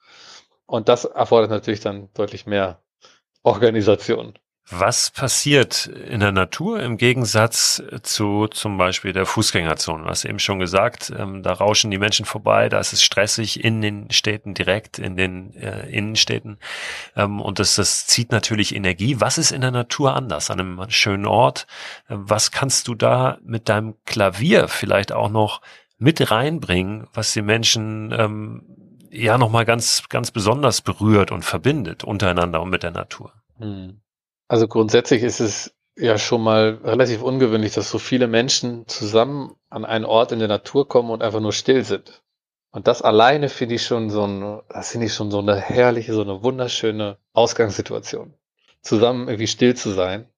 Und 0.66 0.88
das 0.88 1.04
erfordert 1.04 1.50
natürlich 1.50 1.80
dann 1.80 2.10
deutlich 2.14 2.46
mehr 2.46 2.82
Organisation. 3.42 4.34
Was 4.70 5.10
passiert 5.10 5.86
in 5.86 6.20
der 6.20 6.32
Natur 6.32 6.82
im 6.82 6.98
Gegensatz 6.98 7.82
zu 8.02 8.48
zum 8.48 8.76
Beispiel 8.76 9.14
der 9.14 9.24
Fußgängerzone? 9.24 10.02
Du 10.02 10.10
hast 10.10 10.26
eben 10.26 10.38
schon 10.38 10.58
gesagt, 10.58 11.10
ähm, 11.16 11.42
da 11.42 11.54
rauschen 11.54 11.90
die 11.90 11.96
Menschen 11.96 12.26
vorbei, 12.26 12.68
da 12.68 12.78
ist 12.78 12.92
es 12.92 13.02
stressig 13.02 13.64
in 13.64 13.80
den 13.80 14.10
Städten 14.10 14.52
direkt, 14.52 14.98
in 14.98 15.16
den 15.16 15.54
äh, 15.54 15.88
Innenstädten. 15.88 16.58
Ähm, 17.16 17.40
und 17.40 17.60
das, 17.60 17.76
das 17.76 18.06
zieht 18.06 18.30
natürlich 18.30 18.74
Energie. 18.74 19.20
Was 19.20 19.38
ist 19.38 19.52
in 19.52 19.62
der 19.62 19.70
Natur 19.70 20.14
anders 20.14 20.50
an 20.50 20.60
einem 20.60 20.90
schönen 20.90 21.26
Ort? 21.26 21.66
Was 22.08 22.50
kannst 22.50 22.88
du 22.88 22.94
da 22.94 23.38
mit 23.42 23.70
deinem 23.70 23.94
Klavier 24.04 24.68
vielleicht 24.68 25.12
auch 25.12 25.30
noch 25.30 25.62
mit 25.96 26.30
reinbringen, 26.30 27.06
was 27.14 27.32
die 27.32 27.42
Menschen 27.42 28.12
ähm, 28.12 28.62
ja 29.10 29.38
nochmal 29.38 29.64
ganz, 29.64 30.02
ganz 30.10 30.30
besonders 30.30 30.82
berührt 30.82 31.32
und 31.32 31.46
verbindet 31.46 32.04
untereinander 32.04 32.60
und 32.60 32.68
mit 32.68 32.82
der 32.82 32.90
Natur? 32.90 33.32
Hm. 33.58 34.02
Also 34.48 34.66
grundsätzlich 34.66 35.22
ist 35.22 35.40
es 35.40 35.74
ja 35.96 36.16
schon 36.16 36.42
mal 36.42 36.80
relativ 36.82 37.22
ungewöhnlich, 37.22 37.74
dass 37.74 37.90
so 37.90 37.98
viele 37.98 38.26
Menschen 38.26 38.88
zusammen 38.88 39.54
an 39.68 39.84
einen 39.84 40.04
Ort 40.04 40.32
in 40.32 40.38
der 40.38 40.48
Natur 40.48 40.88
kommen 40.88 41.10
und 41.10 41.22
einfach 41.22 41.40
nur 41.40 41.52
still 41.52 41.84
sind. 41.84 42.22
Und 42.70 42.86
das 42.86 43.02
alleine 43.02 43.48
finde 43.48 43.74
ich 43.74 43.84
schon 43.84 44.10
so 44.10 44.26
ein, 44.26 44.60
das 44.68 44.92
finde 44.92 45.06
ich 45.06 45.14
schon 45.14 45.30
so 45.30 45.38
eine 45.38 45.56
herrliche, 45.56 46.14
so 46.14 46.22
eine 46.22 46.42
wunderschöne 46.42 47.18
Ausgangssituation. 47.32 48.34
Zusammen 48.82 49.28
irgendwie 49.28 49.46
still 49.46 49.74
zu 49.74 49.90
sein. 49.90 50.28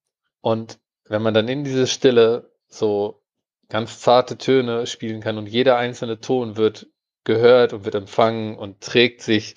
Und 0.40 0.78
wenn 1.04 1.22
man 1.22 1.34
dann 1.34 1.48
in 1.48 1.64
diese 1.64 1.86
Stille 1.86 2.50
so 2.68 3.22
ganz 3.68 4.00
zarte 4.00 4.38
Töne 4.38 4.86
spielen 4.86 5.20
kann 5.20 5.38
und 5.38 5.46
jeder 5.46 5.76
einzelne 5.76 6.20
Ton 6.20 6.56
wird 6.56 6.88
gehört 7.24 7.72
und 7.72 7.84
wird 7.84 7.94
empfangen 7.94 8.56
und 8.56 8.80
trägt 8.80 9.22
sich 9.22 9.56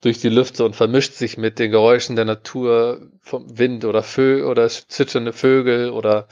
durch 0.00 0.18
die 0.20 0.28
Lüfte 0.28 0.64
und 0.64 0.76
vermischt 0.76 1.14
sich 1.14 1.36
mit 1.36 1.58
den 1.58 1.70
Geräuschen 1.70 2.16
der 2.16 2.24
Natur, 2.24 3.10
vom 3.20 3.58
Wind 3.58 3.84
oder 3.84 4.02
Vögel 4.02 4.44
oder 4.44 4.68
zwitschernde 4.68 5.32
Vögel 5.32 5.90
oder 5.90 6.26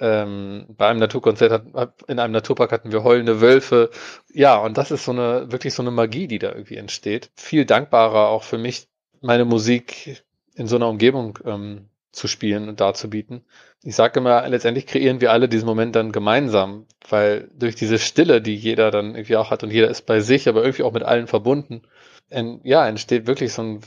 ähm, 0.00 0.66
bei 0.76 0.88
einem 0.88 0.98
Naturkonzert 0.98 1.52
hat, 1.52 2.02
in 2.08 2.18
einem 2.18 2.32
Naturpark 2.32 2.72
hatten 2.72 2.92
wir 2.92 3.04
heulende 3.04 3.40
Wölfe. 3.40 3.90
Ja, 4.32 4.56
und 4.56 4.76
das 4.76 4.90
ist 4.90 5.04
so 5.04 5.12
eine, 5.12 5.52
wirklich 5.52 5.72
so 5.74 5.82
eine 5.82 5.92
Magie, 5.92 6.26
die 6.26 6.38
da 6.38 6.50
irgendwie 6.52 6.76
entsteht. 6.76 7.30
Viel 7.36 7.64
dankbarer 7.64 8.28
auch 8.28 8.42
für 8.42 8.58
mich, 8.58 8.88
meine 9.20 9.44
Musik 9.44 10.24
in 10.54 10.66
so 10.66 10.76
einer 10.76 10.88
Umgebung 10.88 11.38
ähm, 11.44 11.88
zu 12.10 12.28
spielen 12.28 12.68
und 12.68 12.80
darzubieten. 12.80 13.44
Ich 13.82 13.96
sage 13.96 14.20
immer, 14.20 14.48
letztendlich 14.48 14.86
kreieren 14.86 15.20
wir 15.20 15.32
alle 15.32 15.48
diesen 15.48 15.66
Moment 15.66 15.94
dann 15.94 16.12
gemeinsam, 16.12 16.86
weil 17.08 17.50
durch 17.54 17.74
diese 17.74 17.98
Stille, 17.98 18.40
die 18.40 18.54
jeder 18.54 18.90
dann 18.90 19.14
irgendwie 19.14 19.36
auch 19.36 19.50
hat 19.50 19.62
und 19.62 19.70
jeder 19.70 19.90
ist 19.90 20.06
bei 20.06 20.20
sich, 20.20 20.48
aber 20.48 20.62
irgendwie 20.62 20.84
auch 20.84 20.92
mit 20.92 21.02
allen 21.02 21.26
verbunden, 21.26 21.82
en, 22.30 22.60
ja, 22.64 22.86
entsteht 22.88 23.26
wirklich 23.26 23.52
so 23.52 23.62
ein 23.62 23.80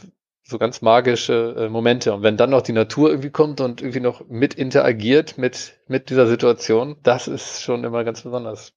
so 0.44 0.58
ganz 0.58 0.82
magische 0.82 1.56
äh, 1.58 1.70
Momente. 1.70 2.14
Und 2.14 2.24
wenn 2.24 2.38
dann 2.38 2.52
noch 2.52 2.62
die 2.62 2.72
Natur 2.72 3.10
irgendwie 3.10 3.32
kommt 3.32 3.60
und 3.60 3.82
irgendwie 3.82 4.00
noch 4.00 4.28
mit 4.30 4.54
interagiert 4.54 5.38
mit, 5.38 5.80
mit 5.88 6.10
dieser 6.10 6.28
Situation, 6.28 6.96
das 7.04 7.28
ist 7.28 7.62
schon 7.64 7.84
immer 7.84 8.04
ganz 8.04 8.22
besonders. 8.22 8.77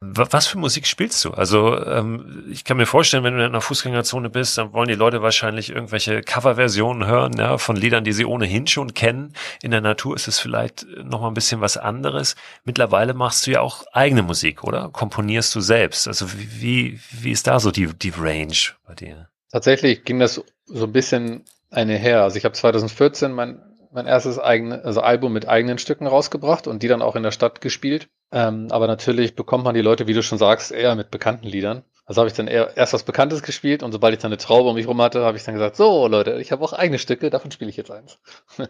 Was 0.00 0.46
für 0.46 0.58
Musik 0.58 0.86
spielst 0.86 1.24
du? 1.24 1.30
Also 1.30 1.82
ähm, 1.82 2.44
ich 2.50 2.64
kann 2.64 2.76
mir 2.76 2.84
vorstellen, 2.84 3.24
wenn 3.24 3.32
du 3.32 3.40
in 3.40 3.46
einer 3.46 3.62
Fußgängerzone 3.62 4.28
bist, 4.28 4.58
dann 4.58 4.74
wollen 4.74 4.88
die 4.88 4.94
Leute 4.94 5.22
wahrscheinlich 5.22 5.70
irgendwelche 5.70 6.20
Coverversionen 6.20 7.06
hören 7.06 7.38
ja, 7.38 7.56
von 7.56 7.76
Liedern, 7.76 8.04
die 8.04 8.12
sie 8.12 8.26
ohnehin 8.26 8.66
schon 8.66 8.92
kennen. 8.92 9.32
In 9.62 9.70
der 9.70 9.80
Natur 9.80 10.14
ist 10.14 10.28
es 10.28 10.38
vielleicht 10.38 10.86
noch 11.02 11.22
mal 11.22 11.28
ein 11.28 11.34
bisschen 11.34 11.62
was 11.62 11.78
anderes. 11.78 12.36
Mittlerweile 12.64 13.14
machst 13.14 13.46
du 13.46 13.52
ja 13.52 13.62
auch 13.62 13.84
eigene 13.92 14.22
Musik, 14.22 14.64
oder? 14.64 14.90
Komponierst 14.90 15.54
du 15.54 15.62
selbst? 15.62 16.06
Also 16.06 16.26
wie, 16.30 17.00
wie 17.10 17.32
ist 17.32 17.46
da 17.46 17.58
so 17.58 17.70
die, 17.70 17.86
die 17.86 18.12
Range 18.14 18.56
bei 18.86 18.94
dir? 18.94 19.30
Tatsächlich 19.50 20.04
ging 20.04 20.18
das 20.18 20.42
so 20.66 20.84
ein 20.84 20.92
bisschen 20.92 21.44
eine 21.70 21.96
her. 21.96 22.22
Also 22.22 22.36
ich 22.36 22.44
habe 22.44 22.54
2014 22.54 23.32
mein 23.32 23.62
mein 23.92 24.06
erstes 24.06 24.38
eigene, 24.38 24.84
also 24.84 25.00
Album 25.00 25.32
mit 25.32 25.48
eigenen 25.48 25.78
Stücken 25.78 26.06
rausgebracht 26.06 26.66
und 26.66 26.82
die 26.82 26.88
dann 26.88 27.00
auch 27.00 27.16
in 27.16 27.22
der 27.22 27.30
Stadt 27.30 27.62
gespielt. 27.62 28.10
Ähm, 28.32 28.68
aber 28.70 28.86
natürlich 28.86 29.36
bekommt 29.36 29.64
man 29.64 29.74
die 29.74 29.82
Leute, 29.82 30.06
wie 30.06 30.12
du 30.12 30.22
schon 30.22 30.38
sagst, 30.38 30.72
eher 30.72 30.94
mit 30.94 31.10
bekannten 31.10 31.46
Liedern. 31.46 31.84
Also 32.06 32.20
habe 32.20 32.28
ich 32.28 32.34
dann 32.34 32.48
eher 32.48 32.76
erst 32.76 32.92
was 32.92 33.02
Bekanntes 33.02 33.42
gespielt 33.42 33.82
und 33.82 33.92
sobald 33.92 34.14
ich 34.14 34.20
dann 34.20 34.30
eine 34.30 34.38
Traube 34.38 34.68
um 34.68 34.76
mich 34.76 34.86
rum 34.86 35.00
hatte, 35.00 35.24
habe 35.24 35.36
ich 35.36 35.44
dann 35.44 35.54
gesagt, 35.54 35.76
so 35.76 36.06
Leute, 36.06 36.40
ich 36.40 36.52
habe 36.52 36.64
auch 36.64 36.72
eigene 36.72 36.98
Stücke, 36.98 37.30
davon 37.30 37.50
spiele 37.50 37.70
ich 37.70 37.76
jetzt 37.76 37.90
eins. 37.90 38.18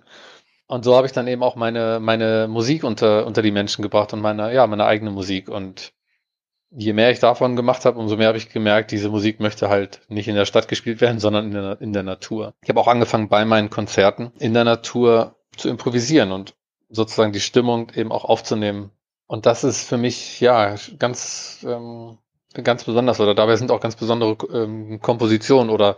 und 0.67 0.85
so 0.85 0.97
habe 0.97 1.07
ich 1.07 1.13
dann 1.13 1.27
eben 1.27 1.43
auch 1.43 1.57
meine, 1.57 2.01
meine 2.01 2.49
Musik 2.49 2.85
unter, 2.85 3.27
unter 3.27 3.43
die 3.43 3.51
Menschen 3.51 3.83
gebracht 3.83 4.13
und 4.13 4.21
meine, 4.21 4.55
ja, 4.55 4.67
meine 4.67 4.87
eigene 4.87 5.11
Musik. 5.11 5.49
Und 5.49 5.93
je 6.71 6.93
mehr 6.93 7.11
ich 7.11 7.19
davon 7.19 7.57
gemacht 7.57 7.85
habe, 7.85 7.99
umso 7.99 8.17
mehr 8.17 8.29
habe 8.29 8.39
ich 8.39 8.51
gemerkt, 8.51 8.91
diese 8.91 9.09
Musik 9.09 9.41
möchte 9.41 9.69
halt 9.69 10.01
nicht 10.09 10.29
in 10.29 10.35
der 10.35 10.47
Stadt 10.47 10.69
gespielt 10.69 11.01
werden, 11.01 11.21
sondern 11.21 11.47
in 11.47 11.53
der, 11.53 11.81
in 11.81 11.93
der 11.93 12.03
Natur. 12.03 12.55
Ich 12.63 12.69
habe 12.69 12.81
auch 12.81 12.89
angefangen 12.89 13.29
bei 13.29 13.45
meinen 13.45 13.71
Konzerten 13.71 14.33
in 14.39 14.55
der 14.55 14.65
Natur 14.65 15.37
zu 15.57 15.69
improvisieren 15.69 16.33
und 16.33 16.55
sozusagen 16.89 17.33
die 17.33 17.41
Stimmung 17.41 17.91
eben 17.95 18.13
auch 18.13 18.25
aufzunehmen. 18.25 18.91
Und 19.27 19.47
das 19.47 19.65
ist 19.65 19.89
für 19.89 19.97
mich 19.97 20.41
ja 20.41 20.77
ganz 20.99 21.65
ähm, 21.69 22.19
ganz 22.63 22.85
besonders 22.85 23.21
oder 23.21 23.35
dabei 23.35 23.57
sind 23.57 23.71
auch 23.71 23.81
ganz 23.81 23.97
besondere 23.97 24.37
ähm, 24.53 25.01
Kompositionen 25.01 25.71
oder 25.71 25.97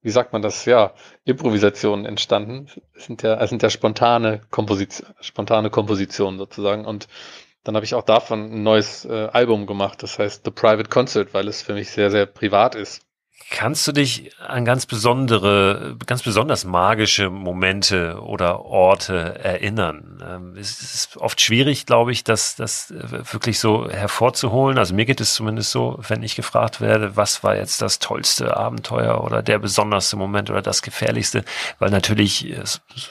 wie 0.00 0.10
sagt 0.10 0.32
man 0.32 0.42
das 0.42 0.64
ja 0.64 0.94
Improvisationen 1.24 2.06
entstanden. 2.06 2.68
Es 2.94 3.06
sind 3.06 3.22
ja 3.22 3.34
es 3.42 3.50
sind 3.50 3.62
ja 3.62 3.70
spontane 3.70 4.40
Komposition 4.50 5.08
spontane 5.20 5.70
Kompositionen 5.70 6.38
sozusagen 6.38 6.84
und 6.86 7.08
dann 7.64 7.74
habe 7.74 7.84
ich 7.84 7.94
auch 7.94 8.04
davon 8.04 8.52
ein 8.52 8.62
neues 8.62 9.04
äh, 9.04 9.28
Album 9.32 9.66
gemacht, 9.66 10.02
das 10.02 10.18
heißt 10.18 10.44
The 10.44 10.50
Private 10.50 10.88
Concert, 10.88 11.34
weil 11.34 11.48
es 11.48 11.62
für 11.62 11.74
mich 11.74 11.90
sehr, 11.90 12.10
sehr 12.10 12.26
privat 12.26 12.74
ist. 12.74 13.07
Kannst 13.50 13.88
du 13.88 13.92
dich 13.92 14.30
an 14.46 14.66
ganz 14.66 14.84
besondere, 14.84 15.96
ganz 16.04 16.22
besonders 16.22 16.64
magische 16.64 17.30
Momente 17.30 18.20
oder 18.20 18.66
Orte 18.66 19.42
erinnern? 19.42 20.22
Ähm, 20.22 20.56
es 20.58 20.82
ist 20.82 21.16
oft 21.16 21.40
schwierig, 21.40 21.86
glaube 21.86 22.12
ich, 22.12 22.24
das, 22.24 22.56
das 22.56 22.92
wirklich 22.92 23.58
so 23.58 23.88
hervorzuholen. 23.88 24.76
Also 24.76 24.94
mir 24.94 25.06
geht 25.06 25.22
es 25.22 25.32
zumindest 25.32 25.70
so, 25.70 25.98
wenn 26.06 26.22
ich 26.22 26.36
gefragt 26.36 26.82
werde, 26.82 27.16
was 27.16 27.42
war 27.42 27.56
jetzt 27.56 27.80
das 27.80 27.98
tollste 28.00 28.54
Abenteuer 28.54 29.24
oder 29.24 29.42
der 29.42 29.58
besonderste 29.58 30.16
Moment 30.16 30.50
oder 30.50 30.60
das 30.60 30.82
gefährlichste? 30.82 31.42
Weil 31.78 31.88
natürlich 31.90 32.54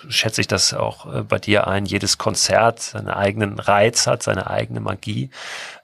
schätze 0.07 0.41
ich 0.41 0.47
das 0.47 0.73
auch 0.73 1.11
äh, 1.11 1.23
bei 1.23 1.39
dir 1.39 1.67
ein, 1.67 1.85
jedes 1.85 2.19
Konzert 2.19 2.79
seinen 2.79 3.09
eigenen 3.09 3.57
Reiz 3.57 4.05
hat, 4.05 4.21
seine 4.21 4.47
eigene 4.47 4.81
Magie. 4.81 5.31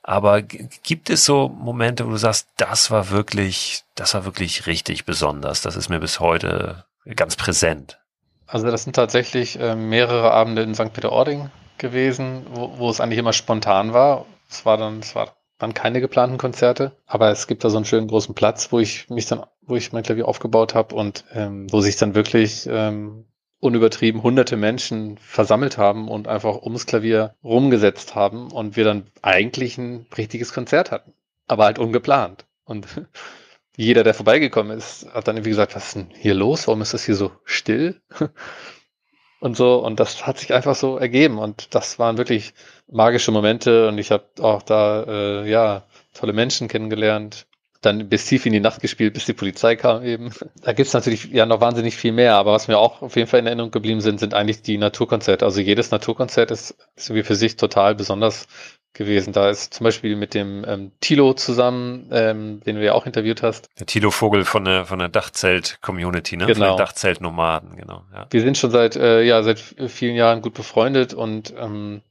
Aber 0.03 0.41
gibt 0.41 1.09
es 1.09 1.23
so 1.23 1.47
Momente, 1.47 2.05
wo 2.05 2.11
du 2.11 2.17
sagst, 2.17 2.49
das 2.57 2.91
war 2.91 3.09
wirklich, 3.09 3.83
das 3.95 4.13
war 4.13 4.25
wirklich 4.25 4.67
richtig 4.67 5.05
besonders. 5.05 5.61
Das 5.61 5.77
ist 5.77 5.87
mir 5.89 5.99
bis 5.99 6.19
heute 6.19 6.83
ganz 7.15 7.37
präsent. 7.37 7.99
Also 8.45 8.69
das 8.69 8.83
sind 8.83 8.95
tatsächlich 8.95 9.59
äh, 9.59 9.75
mehrere 9.75 10.31
Abende 10.31 10.61
in 10.61 10.75
St. 10.75 10.91
Peter-Ording 10.93 11.49
gewesen, 11.77 12.45
wo, 12.51 12.77
wo 12.77 12.89
es 12.89 12.99
eigentlich 12.99 13.17
immer 13.17 13.33
spontan 13.33 13.93
war. 13.93 14.25
Es 14.49 14.65
war 14.65 14.77
dann, 14.77 14.99
es 14.99 15.15
war 15.15 15.37
dann 15.57 15.73
keine 15.73 16.01
geplanten 16.01 16.37
Konzerte, 16.37 16.91
aber 17.05 17.31
es 17.31 17.47
gibt 17.47 17.63
da 17.63 17.69
so 17.69 17.77
einen 17.77 17.85
schönen 17.85 18.07
großen 18.07 18.35
Platz, 18.35 18.71
wo 18.71 18.79
ich 18.79 19.09
mich 19.09 19.25
dann, 19.27 19.45
wo 19.61 19.77
ich 19.77 19.93
mein 19.93 20.03
Klavier 20.03 20.27
aufgebaut 20.27 20.75
habe 20.75 20.93
und 20.95 21.23
ähm, 21.33 21.71
wo 21.71 21.79
sich 21.79 21.95
dann 21.95 22.13
wirklich 22.13 22.67
ähm, 22.69 23.25
unübertrieben 23.63 24.21
hunderte 24.23 24.57
Menschen 24.57 25.17
versammelt 25.17 25.77
haben 25.77 26.09
und 26.09 26.27
einfach 26.27 26.61
ums 26.63 26.85
Klavier 26.85 27.35
rumgesetzt 27.43 28.13
haben 28.13 28.51
und 28.51 28.75
wir 28.75 28.83
dann 28.83 29.07
eigentlich 29.21 29.77
ein 29.77 30.05
richtiges 30.17 30.53
Konzert 30.53 30.91
hatten. 30.91 31.13
Aber 31.47 31.63
halt 31.63 31.79
ungeplant. 31.79 32.45
Und 32.65 32.87
jeder, 33.77 34.03
der 34.03 34.13
vorbeigekommen 34.13 34.77
ist, 34.77 35.07
hat 35.13 35.29
dann 35.29 35.37
irgendwie 35.37 35.51
gesagt, 35.51 35.75
was 35.75 35.87
ist 35.87 35.95
denn 35.95 36.09
hier 36.13 36.33
los? 36.33 36.67
Warum 36.67 36.81
ist 36.81 36.93
das 36.93 37.05
hier 37.05 37.15
so 37.15 37.31
still? 37.45 38.01
und 39.39 39.55
so. 39.55 39.77
Und 39.77 40.01
das 40.01 40.27
hat 40.27 40.39
sich 40.39 40.53
einfach 40.53 40.75
so 40.75 40.97
ergeben. 40.97 41.37
Und 41.37 41.73
das 41.73 41.97
waren 41.99 42.17
wirklich 42.17 42.53
magische 42.91 43.31
Momente. 43.31 43.87
Und 43.87 43.97
ich 43.97 44.11
habe 44.11 44.25
auch 44.41 44.61
da, 44.61 45.03
äh, 45.03 45.49
ja, 45.49 45.83
tolle 46.13 46.33
Menschen 46.33 46.67
kennengelernt 46.67 47.47
dann 47.85 48.09
bis 48.09 48.25
tief 48.25 48.45
in 48.45 48.53
die 48.53 48.59
Nacht 48.59 48.81
gespielt, 48.81 49.13
bis 49.13 49.25
die 49.25 49.33
Polizei 49.33 49.75
kam 49.75 50.03
eben. 50.03 50.31
Da 50.61 50.73
gibt's 50.73 50.93
natürlich 50.93 51.25
ja 51.25 51.45
noch 51.45 51.61
wahnsinnig 51.61 51.95
viel 51.95 52.11
mehr, 52.11 52.35
aber 52.35 52.53
was 52.53 52.67
mir 52.67 52.77
auch 52.77 53.01
auf 53.01 53.15
jeden 53.15 53.27
Fall 53.27 53.39
in 53.39 53.47
Erinnerung 53.47 53.71
geblieben 53.71 54.01
sind, 54.01 54.19
sind 54.19 54.33
eigentlich 54.33 54.61
die 54.61 54.77
Naturkonzerte. 54.77 55.45
Also 55.45 55.61
jedes 55.61 55.91
Naturkonzert 55.91 56.51
ist, 56.51 56.75
ist 56.95 57.13
wie 57.13 57.23
für 57.23 57.35
sich 57.35 57.55
total 57.55 57.95
besonders 57.95 58.47
gewesen. 58.93 59.33
Da 59.33 59.49
ist 59.49 59.73
zum 59.73 59.83
Beispiel 59.83 60.15
mit 60.15 60.33
dem 60.33 60.63
ähm, 60.67 60.91
Tilo 61.01 61.33
zusammen, 61.33 62.09
ähm, 62.11 62.61
den 62.61 62.75
du 62.75 62.85
ja 62.85 62.93
auch 62.93 63.05
interviewt 63.05 63.43
hast. 63.43 63.67
Der 63.79 63.85
Tilo 63.85 64.11
Vogel 64.11 64.45
von 64.45 64.65
der 64.65 64.85
von 64.85 64.99
der 64.99 65.09
Dachzelt-Community, 65.09 66.37
ne? 66.37 66.45
Genau. 66.45 66.59
Von 66.59 66.67
den 66.67 66.77
Dachzelt-Nomaden, 66.77 67.75
genau. 67.75 68.03
Ja. 68.13 68.27
Wir 68.29 68.41
sind 68.41 68.57
schon 68.57 68.71
seit 68.71 68.95
äh, 68.95 69.23
ja 69.23 69.43
seit 69.43 69.59
vielen 69.59 70.15
Jahren 70.15 70.41
gut 70.41 70.53
befreundet 70.53 71.13
und 71.13 71.53
ähm, 71.57 72.01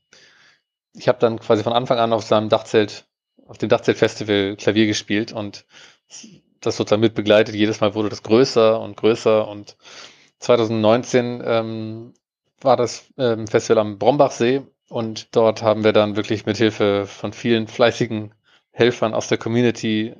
ich 0.94 1.08
habe 1.08 1.18
dann 1.18 1.38
quasi 1.38 1.62
von 1.62 1.72
Anfang 1.72 1.98
an 1.98 2.12
auf 2.12 2.24
seinem 2.24 2.48
Dachzelt 2.48 3.06
auf 3.52 3.58
dem 3.58 3.68
Dachzeltfestival 3.68 4.56
Klavier 4.56 4.86
gespielt 4.86 5.30
und 5.30 5.66
das 6.62 6.78
sozusagen 6.78 7.02
mit 7.02 7.14
begleitet. 7.14 7.54
Jedes 7.54 7.82
Mal 7.82 7.94
wurde 7.94 8.08
das 8.08 8.22
größer 8.22 8.80
und 8.80 8.96
größer 8.96 9.46
und 9.46 9.76
2019 10.38 11.42
ähm, 11.44 12.14
war 12.62 12.78
das 12.78 13.04
ähm, 13.18 13.46
Festival 13.46 13.82
am 13.82 13.98
Brombachsee 13.98 14.62
und 14.88 15.36
dort 15.36 15.60
haben 15.60 15.84
wir 15.84 15.92
dann 15.92 16.16
wirklich 16.16 16.46
mit 16.46 16.56
Hilfe 16.56 17.04
von 17.04 17.34
vielen 17.34 17.68
fleißigen 17.68 18.34
Helfern 18.70 19.12
aus 19.12 19.28
der 19.28 19.36
Community 19.36 20.14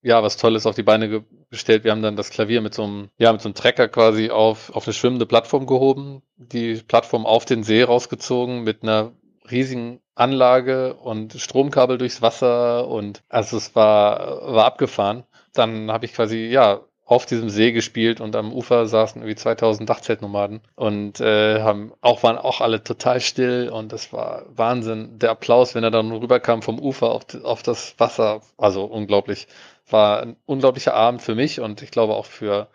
ja 0.00 0.22
was 0.22 0.38
Tolles 0.38 0.64
auf 0.64 0.74
die 0.74 0.82
Beine 0.82 1.22
gestellt. 1.50 1.84
Wir 1.84 1.90
haben 1.90 2.00
dann 2.00 2.16
das 2.16 2.30
Klavier 2.30 2.62
mit 2.62 2.72
so 2.72 2.84
einem 2.84 3.10
ja 3.18 3.30
mit 3.30 3.42
so 3.42 3.48
einem 3.50 3.54
Trecker 3.54 3.88
quasi 3.88 4.30
auf 4.30 4.74
auf 4.74 4.86
eine 4.86 4.94
schwimmende 4.94 5.26
Plattform 5.26 5.66
gehoben, 5.66 6.22
die 6.38 6.76
Plattform 6.76 7.26
auf 7.26 7.44
den 7.44 7.62
See 7.62 7.82
rausgezogen 7.82 8.62
mit 8.62 8.82
einer 8.82 9.12
riesigen 9.50 10.00
Anlage 10.14 10.94
und 10.94 11.34
Stromkabel 11.34 11.98
durchs 11.98 12.22
Wasser 12.22 12.88
und 12.88 13.22
also 13.28 13.56
es 13.56 13.74
war, 13.74 14.54
war 14.54 14.66
abgefahren. 14.66 15.24
Dann 15.54 15.90
habe 15.90 16.04
ich 16.04 16.12
quasi, 16.12 16.46
ja, 16.46 16.80
auf 17.10 17.26
diesem 17.26 17.50
See 17.50 17.72
gespielt 17.72 18.20
und 18.20 18.36
am 18.36 18.52
Ufer 18.52 18.86
saßen 18.86 19.20
irgendwie 19.20 19.34
2000 19.34 19.90
Dachzeltnomaden 19.90 20.60
und 20.76 21.20
äh, 21.20 21.60
haben 21.60 21.92
auch 22.00 22.22
waren 22.22 22.38
auch 22.38 22.60
alle 22.60 22.84
total 22.84 23.20
still 23.20 23.68
und 23.68 23.90
das 23.92 24.12
war 24.12 24.46
Wahnsinn. 24.54 25.18
Der 25.18 25.30
Applaus, 25.30 25.74
wenn 25.74 25.82
er 25.82 25.90
dann 25.90 26.12
rüberkam 26.12 26.62
vom 26.62 26.78
Ufer 26.78 27.10
auf, 27.10 27.24
auf 27.42 27.64
das 27.64 27.96
Wasser, 27.98 28.42
also 28.56 28.84
unglaublich. 28.84 29.48
War 29.88 30.20
ein 30.22 30.36
unglaublicher 30.46 30.94
Abend 30.94 31.20
für 31.20 31.34
mich 31.34 31.58
und 31.58 31.82
ich 31.82 31.90
glaube 31.90 32.14
auch 32.14 32.26
für 32.26 32.68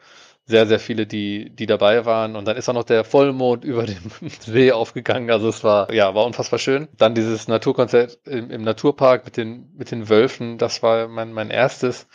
sehr, 0.47 0.67
sehr 0.67 0.79
viele, 0.79 1.07
die, 1.07 1.49
die 1.49 1.65
dabei 1.65 2.05
waren. 2.05 2.35
Und 2.35 2.45
dann 2.45 2.55
ist 2.55 2.69
auch 2.69 2.73
noch 2.73 2.83
der 2.83 3.03
Vollmond 3.03 3.65
über 3.65 3.85
dem 3.85 4.11
See 4.39 4.71
aufgegangen. 4.71 5.31
Also 5.31 5.49
es 5.49 5.63
war, 5.63 5.91
ja, 5.91 6.13
war 6.13 6.25
unfassbar 6.25 6.59
schön. 6.59 6.87
Dann 6.97 7.15
dieses 7.15 7.47
Naturkonzert 7.47 8.19
im, 8.25 8.51
im 8.51 8.61
Naturpark 8.61 9.25
mit 9.25 9.37
den, 9.37 9.71
mit 9.75 9.91
den 9.91 10.07
Wölfen. 10.09 10.57
Das 10.57 10.83
war 10.83 11.07
mein, 11.07 11.33
mein 11.33 11.49
erstes. 11.49 12.07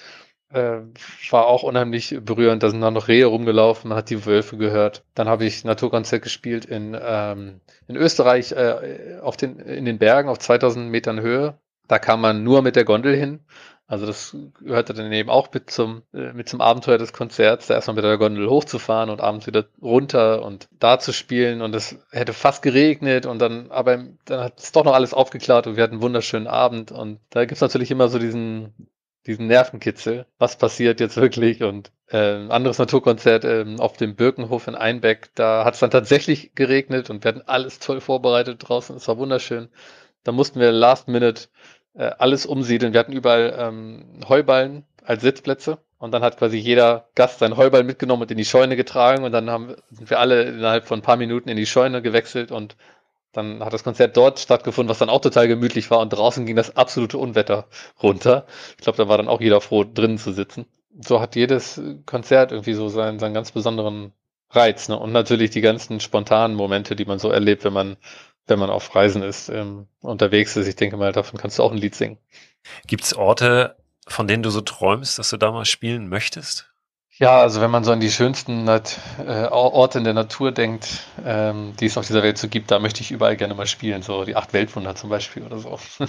Äh, 0.53 0.81
war 1.31 1.47
auch 1.47 1.63
unheimlich 1.65 2.19
berührend. 2.23 2.63
Da 2.63 2.71
sind 2.71 2.81
dann 2.81 2.95
noch 2.95 3.09
Rehe 3.09 3.27
rumgelaufen, 3.27 3.89
man 3.89 3.99
hat 3.99 4.11
die 4.11 4.27
Wölfe 4.27 4.57
gehört. 4.57 5.05
Dann 5.15 5.29
habe 5.29 5.45
ich 5.45 5.65
Naturkonzert 5.65 6.23
gespielt 6.23 6.65
in, 6.65 6.97
ähm, 7.01 7.61
in 7.87 7.97
Österreich 7.97 8.53
äh, 8.53 9.19
auf 9.23 9.37
den, 9.37 9.61
in 9.61 9.85
den 9.85 9.99
Bergen 9.99 10.29
auf 10.29 10.39
2000 10.39 10.91
Metern 10.91 11.21
Höhe. 11.21 11.59
Da 11.87 11.99
kam 11.99 12.21
man 12.21 12.45
nur 12.45 12.63
mit 12.63 12.77
der 12.77 12.85
Gondel 12.85 13.17
hin. 13.17 13.41
Also 13.91 14.07
das 14.07 14.37
gehörte 14.61 14.95
dann 14.95 15.13
eben 15.13 15.31
auch 15.31 15.49
mit 15.53 15.69
zum, 15.69 16.03
äh, 16.15 16.33
mit 16.33 16.49
zum 16.49 16.61
Abenteuer 16.61 16.97
des 16.97 17.13
Konzerts, 17.13 17.67
da 17.67 17.75
erstmal 17.75 17.97
mit 17.97 18.05
der 18.05 18.19
Gondel 18.19 18.49
hochzufahren 18.49 19.11
und 19.11 19.21
abends 19.21 19.49
wieder 19.49 19.65
runter 19.83 20.45
und 20.45 20.69
da 20.79 21.01
zu 21.01 21.13
spielen. 21.13 21.61
Und 21.61 21.75
es 21.75 21.99
hätte 22.13 22.33
fast 22.33 22.63
geregnet 22.63 23.27
und 23.27 23.41
dann, 23.41 23.73
aber 23.73 24.05
dann 24.27 24.45
hat 24.45 24.61
es 24.61 24.71
doch 24.71 24.85
noch 24.85 24.95
alles 24.95 25.13
aufgeklärt 25.13 25.67
und 25.67 25.75
wir 25.75 25.83
hatten 25.83 25.95
einen 25.95 26.03
wunderschönen 26.03 26.47
Abend. 26.47 26.93
Und 26.93 27.19
da 27.31 27.45
gibt's 27.45 27.63
natürlich 27.63 27.91
immer 27.91 28.09
so 28.09 28.21
diesen, 28.21 28.73
diesen 29.27 29.49
Nervenkitzel, 29.49 30.25
was 30.39 30.57
passiert 30.57 31.01
jetzt 31.01 31.17
wirklich? 31.17 31.65
Und 31.65 31.91
äh, 32.11 32.37
ein 32.37 32.53
anderes 32.53 32.79
Naturkonzert 32.79 33.45
äh, 33.45 33.75
auf 33.79 33.97
dem 33.97 34.15
Birkenhof 34.15 34.69
in 34.69 34.77
Einbeck, 34.77 35.31
da 35.35 35.65
hat 35.65 35.75
es 35.75 35.81
dann 35.81 35.91
tatsächlich 35.91 36.55
geregnet 36.55 37.11
und 37.11 37.25
wir 37.25 37.31
hatten 37.31 37.43
alles 37.45 37.81
toll 37.81 38.01
vorbereitet 38.01 38.69
draußen, 38.69 38.95
es 38.95 39.09
war 39.09 39.19
wunderschön. 39.19 39.69
Da 40.23 40.31
mussten 40.31 40.61
wir 40.61 40.71
last 40.71 41.09
minute 41.09 41.49
äh, 41.95 42.11
alles 42.19 42.47
umsiedeln. 42.47 42.93
Wir 42.93 43.01
hatten 43.01 43.13
überall 43.13 43.55
ähm, 43.59 44.21
Heuballen 44.29 44.85
als 45.05 45.23
Sitzplätze 45.23 45.79
und 45.99 46.13
dann 46.13 46.23
hat 46.23 46.39
quasi 46.39 46.57
jeder 46.59 47.09
Gast 47.15 47.39
seinen 47.41 47.57
Heuball 47.57 47.85
mitgenommen 47.85 48.23
und 48.23 48.31
in 48.31 48.39
die 48.39 48.45
Scheune 48.45 48.77
getragen 48.77 49.25
und 49.25 49.33
dann 49.33 49.51
haben, 49.51 49.75
sind 49.91 50.11
wir 50.11 50.19
alle 50.21 50.43
innerhalb 50.45 50.87
von 50.87 51.01
ein 51.01 51.03
paar 51.03 51.17
Minuten 51.17 51.49
in 51.49 51.57
die 51.57 51.67
Scheune 51.67 52.03
gewechselt 52.03 52.53
und 52.53 52.77
Dann 53.33 53.63
hat 53.65 53.73
das 53.73 53.85
Konzert 53.85 54.17
dort 54.17 54.41
stattgefunden, 54.41 54.91
was 54.91 54.99
dann 54.99 55.09
auch 55.09 55.21
total 55.21 55.47
gemütlich 55.47 55.91
war 55.91 56.01
und 56.01 56.11
draußen 56.13 56.47
ging 56.47 56.57
das 56.57 56.77
absolute 56.77 57.17
Unwetter 57.19 57.69
runter. 58.03 58.47
Ich 58.77 58.83
glaube, 58.85 58.97
da 58.99 59.09
war 59.09 59.19
dann 59.19 59.29
auch 59.29 59.41
jeder 59.41 59.61
froh, 59.61 59.85
drinnen 59.85 60.19
zu 60.19 60.33
sitzen. 60.33 60.67
So 61.01 61.21
hat 61.21 61.37
jedes 61.37 61.81
Konzert 62.07 62.51
irgendwie 62.51 62.75
so 62.75 62.89
seinen, 62.89 63.21
seinen 63.21 63.35
ganz 63.35 63.53
besonderen 63.53 64.13
Reiz, 64.51 64.89
ne? 64.89 64.99
Und 64.99 65.13
natürlich 65.13 65.51
die 65.51 65.61
ganzen 65.61 66.01
spontanen 66.01 66.57
Momente, 66.57 66.97
die 66.97 67.05
man 67.05 67.21
so 67.21 67.31
erlebt, 67.31 67.65
wenn 67.65 67.73
man, 67.73 67.97
wenn 68.51 68.59
man 68.59 68.71
auf 68.71 68.95
Reisen 68.95 69.23
ist, 69.23 69.49
ähm, 69.49 69.87
unterwegs 70.01 70.57
ist. 70.57 70.67
Ich 70.67 70.77
denke 70.77 70.97
mal, 70.97 71.13
davon 71.13 71.39
kannst 71.39 71.59
du 71.59 71.63
auch 71.63 71.73
ein 71.73 71.79
Lied 71.79 71.95
singen. 71.95 72.19
Gibt's 72.87 73.15
Orte, 73.15 73.77
von 74.07 74.29
denen 74.29 74.43
du 74.43 74.51
so 74.51 74.61
träumst, 74.61 75.19
dass 75.19 75.31
du 75.31 75.37
da 75.37 75.53
mal 75.53 75.65
spielen 75.65 76.09
möchtest? 76.09 76.71
Ja, 77.21 77.41
also 77.41 77.61
wenn 77.61 77.71
man 77.71 77.85
so 77.85 77.93
an 77.93 78.01
die 78.01 78.11
schönsten 78.11 78.67
äh, 78.67 78.81
Orte 79.51 79.99
in 79.99 80.05
der 80.05 80.15
Natur 80.15 80.53
denkt, 80.53 81.05
ähm, 81.25 81.75
die 81.79 81.87
es 81.87 81.99
auf 81.99 82.07
dieser 82.07 82.23
Welt 82.23 82.39
so 82.39 82.49
gibt, 82.49 82.71
da 82.71 82.79
möchte 82.79 83.03
ich 83.03 83.11
überall 83.11 83.37
gerne 83.37 83.55
mal 83.55 83.67
spielen. 83.67 84.03
So 84.03 84.25
die 84.25 84.37
acht 84.37 84.53
Weltwunder 84.55 84.95
zum 84.95 85.11
Beispiel 85.11 85.43
oder 85.43 85.59
so. 85.59 85.79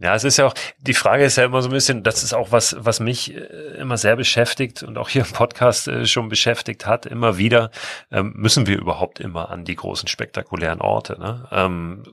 Ja, 0.00 0.14
es 0.14 0.22
ist 0.22 0.36
ja 0.36 0.46
auch, 0.46 0.54
die 0.78 0.94
Frage 0.94 1.24
ist 1.24 1.36
ja 1.36 1.44
immer 1.44 1.60
so 1.60 1.68
ein 1.68 1.72
bisschen, 1.72 2.04
das 2.04 2.22
ist 2.22 2.32
auch 2.32 2.52
was, 2.52 2.76
was 2.78 3.00
mich 3.00 3.34
äh, 3.34 3.40
immer 3.78 3.96
sehr 3.96 4.14
beschäftigt 4.14 4.84
und 4.84 4.96
auch 4.96 5.08
hier 5.08 5.24
im 5.26 5.32
Podcast 5.32 5.88
äh, 5.88 6.06
schon 6.06 6.28
beschäftigt 6.28 6.86
hat, 6.86 7.04
immer 7.04 7.36
wieder, 7.36 7.70
ähm, 8.12 8.32
müssen 8.36 8.68
wir 8.68 8.78
überhaupt 8.78 9.18
immer 9.18 9.50
an 9.50 9.64
die 9.64 9.74
großen 9.74 10.08
spektakulären 10.08 10.80
Orte, 10.80 11.18
ne? 11.18 11.48
Ähm, 11.50 12.04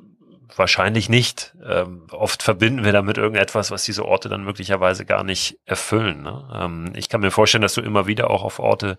wahrscheinlich 0.56 1.10
nicht. 1.10 1.56
Ähm, 1.64 2.08
oft 2.12 2.44
verbinden 2.44 2.84
wir 2.84 2.92
damit 2.92 3.18
irgendetwas, 3.18 3.72
was 3.72 3.84
diese 3.84 4.06
Orte 4.06 4.30
dann 4.30 4.44
möglicherweise 4.44 5.06
gar 5.06 5.24
nicht 5.24 5.60
erfüllen. 5.66 6.24
Ne? 6.24 6.48
Ähm, 6.54 6.94
ich 6.96 7.10
kann 7.10 7.22
mir 7.22 7.32
vorstellen, 7.32 7.62
dass 7.62 7.74
du 7.74 7.82
immer 7.82 8.08
wieder 8.08 8.30
auch 8.30 8.44
auf 8.44 8.60
Orte 8.60 8.98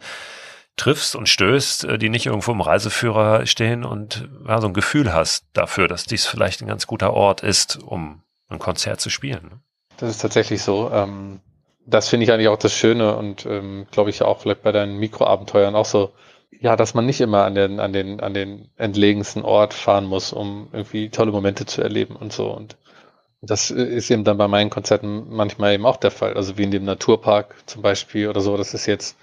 triffst 0.76 1.16
und 1.16 1.28
stößt, 1.28 1.84
äh, 1.84 1.98
die 1.98 2.08
nicht 2.08 2.26
irgendwo 2.26 2.52
im 2.52 2.60
Reiseführer 2.60 3.46
stehen 3.46 3.84
und 3.84 4.28
ja, 4.46 4.60
so 4.60 4.66
ein 4.66 4.74
Gefühl 4.74 5.12
hast 5.12 5.46
dafür, 5.52 5.88
dass 5.88 6.04
dies 6.04 6.26
vielleicht 6.26 6.60
ein 6.60 6.68
ganz 6.68 6.86
guter 6.86 7.14
Ort 7.14 7.42
ist, 7.42 7.82
um 7.82 8.22
ein 8.48 8.58
Konzert 8.58 9.00
zu 9.00 9.10
spielen. 9.10 9.42
Ne? 9.44 9.60
Das 9.98 10.10
ist 10.10 10.18
tatsächlich 10.18 10.62
so. 10.62 10.90
Ähm, 10.90 11.40
das 11.86 12.08
finde 12.08 12.24
ich 12.24 12.32
eigentlich 12.32 12.48
auch 12.48 12.58
das 12.58 12.72
Schöne 12.72 13.16
und 13.16 13.46
ähm, 13.46 13.86
glaube 13.90 14.10
ich 14.10 14.22
auch 14.22 14.40
vielleicht 14.40 14.62
bei 14.62 14.72
deinen 14.72 14.98
Mikroabenteuern 14.98 15.76
auch 15.76 15.84
so, 15.84 16.12
ja, 16.50 16.76
dass 16.76 16.94
man 16.94 17.06
nicht 17.06 17.20
immer 17.20 17.44
an 17.44 17.54
den, 17.54 17.80
an 17.80 17.92
den, 17.92 18.20
an 18.20 18.34
den 18.34 18.70
entlegensten 18.76 19.42
Ort 19.42 19.74
fahren 19.74 20.06
muss, 20.06 20.32
um 20.32 20.68
irgendwie 20.72 21.10
tolle 21.10 21.32
Momente 21.32 21.66
zu 21.66 21.82
erleben 21.82 22.16
und 22.16 22.32
so. 22.32 22.50
Und 22.50 22.76
das 23.42 23.70
ist 23.70 24.10
eben 24.10 24.24
dann 24.24 24.38
bei 24.38 24.48
meinen 24.48 24.70
Konzerten 24.70 25.26
manchmal 25.28 25.74
eben 25.74 25.86
auch 25.86 25.96
der 25.96 26.10
Fall. 26.10 26.34
Also 26.34 26.58
wie 26.58 26.64
in 26.64 26.70
dem 26.70 26.84
Naturpark 26.84 27.54
zum 27.66 27.82
Beispiel 27.82 28.28
oder 28.28 28.40
so. 28.40 28.56
Das 28.56 28.74
ist 28.74 28.86
jetzt, 28.86 29.16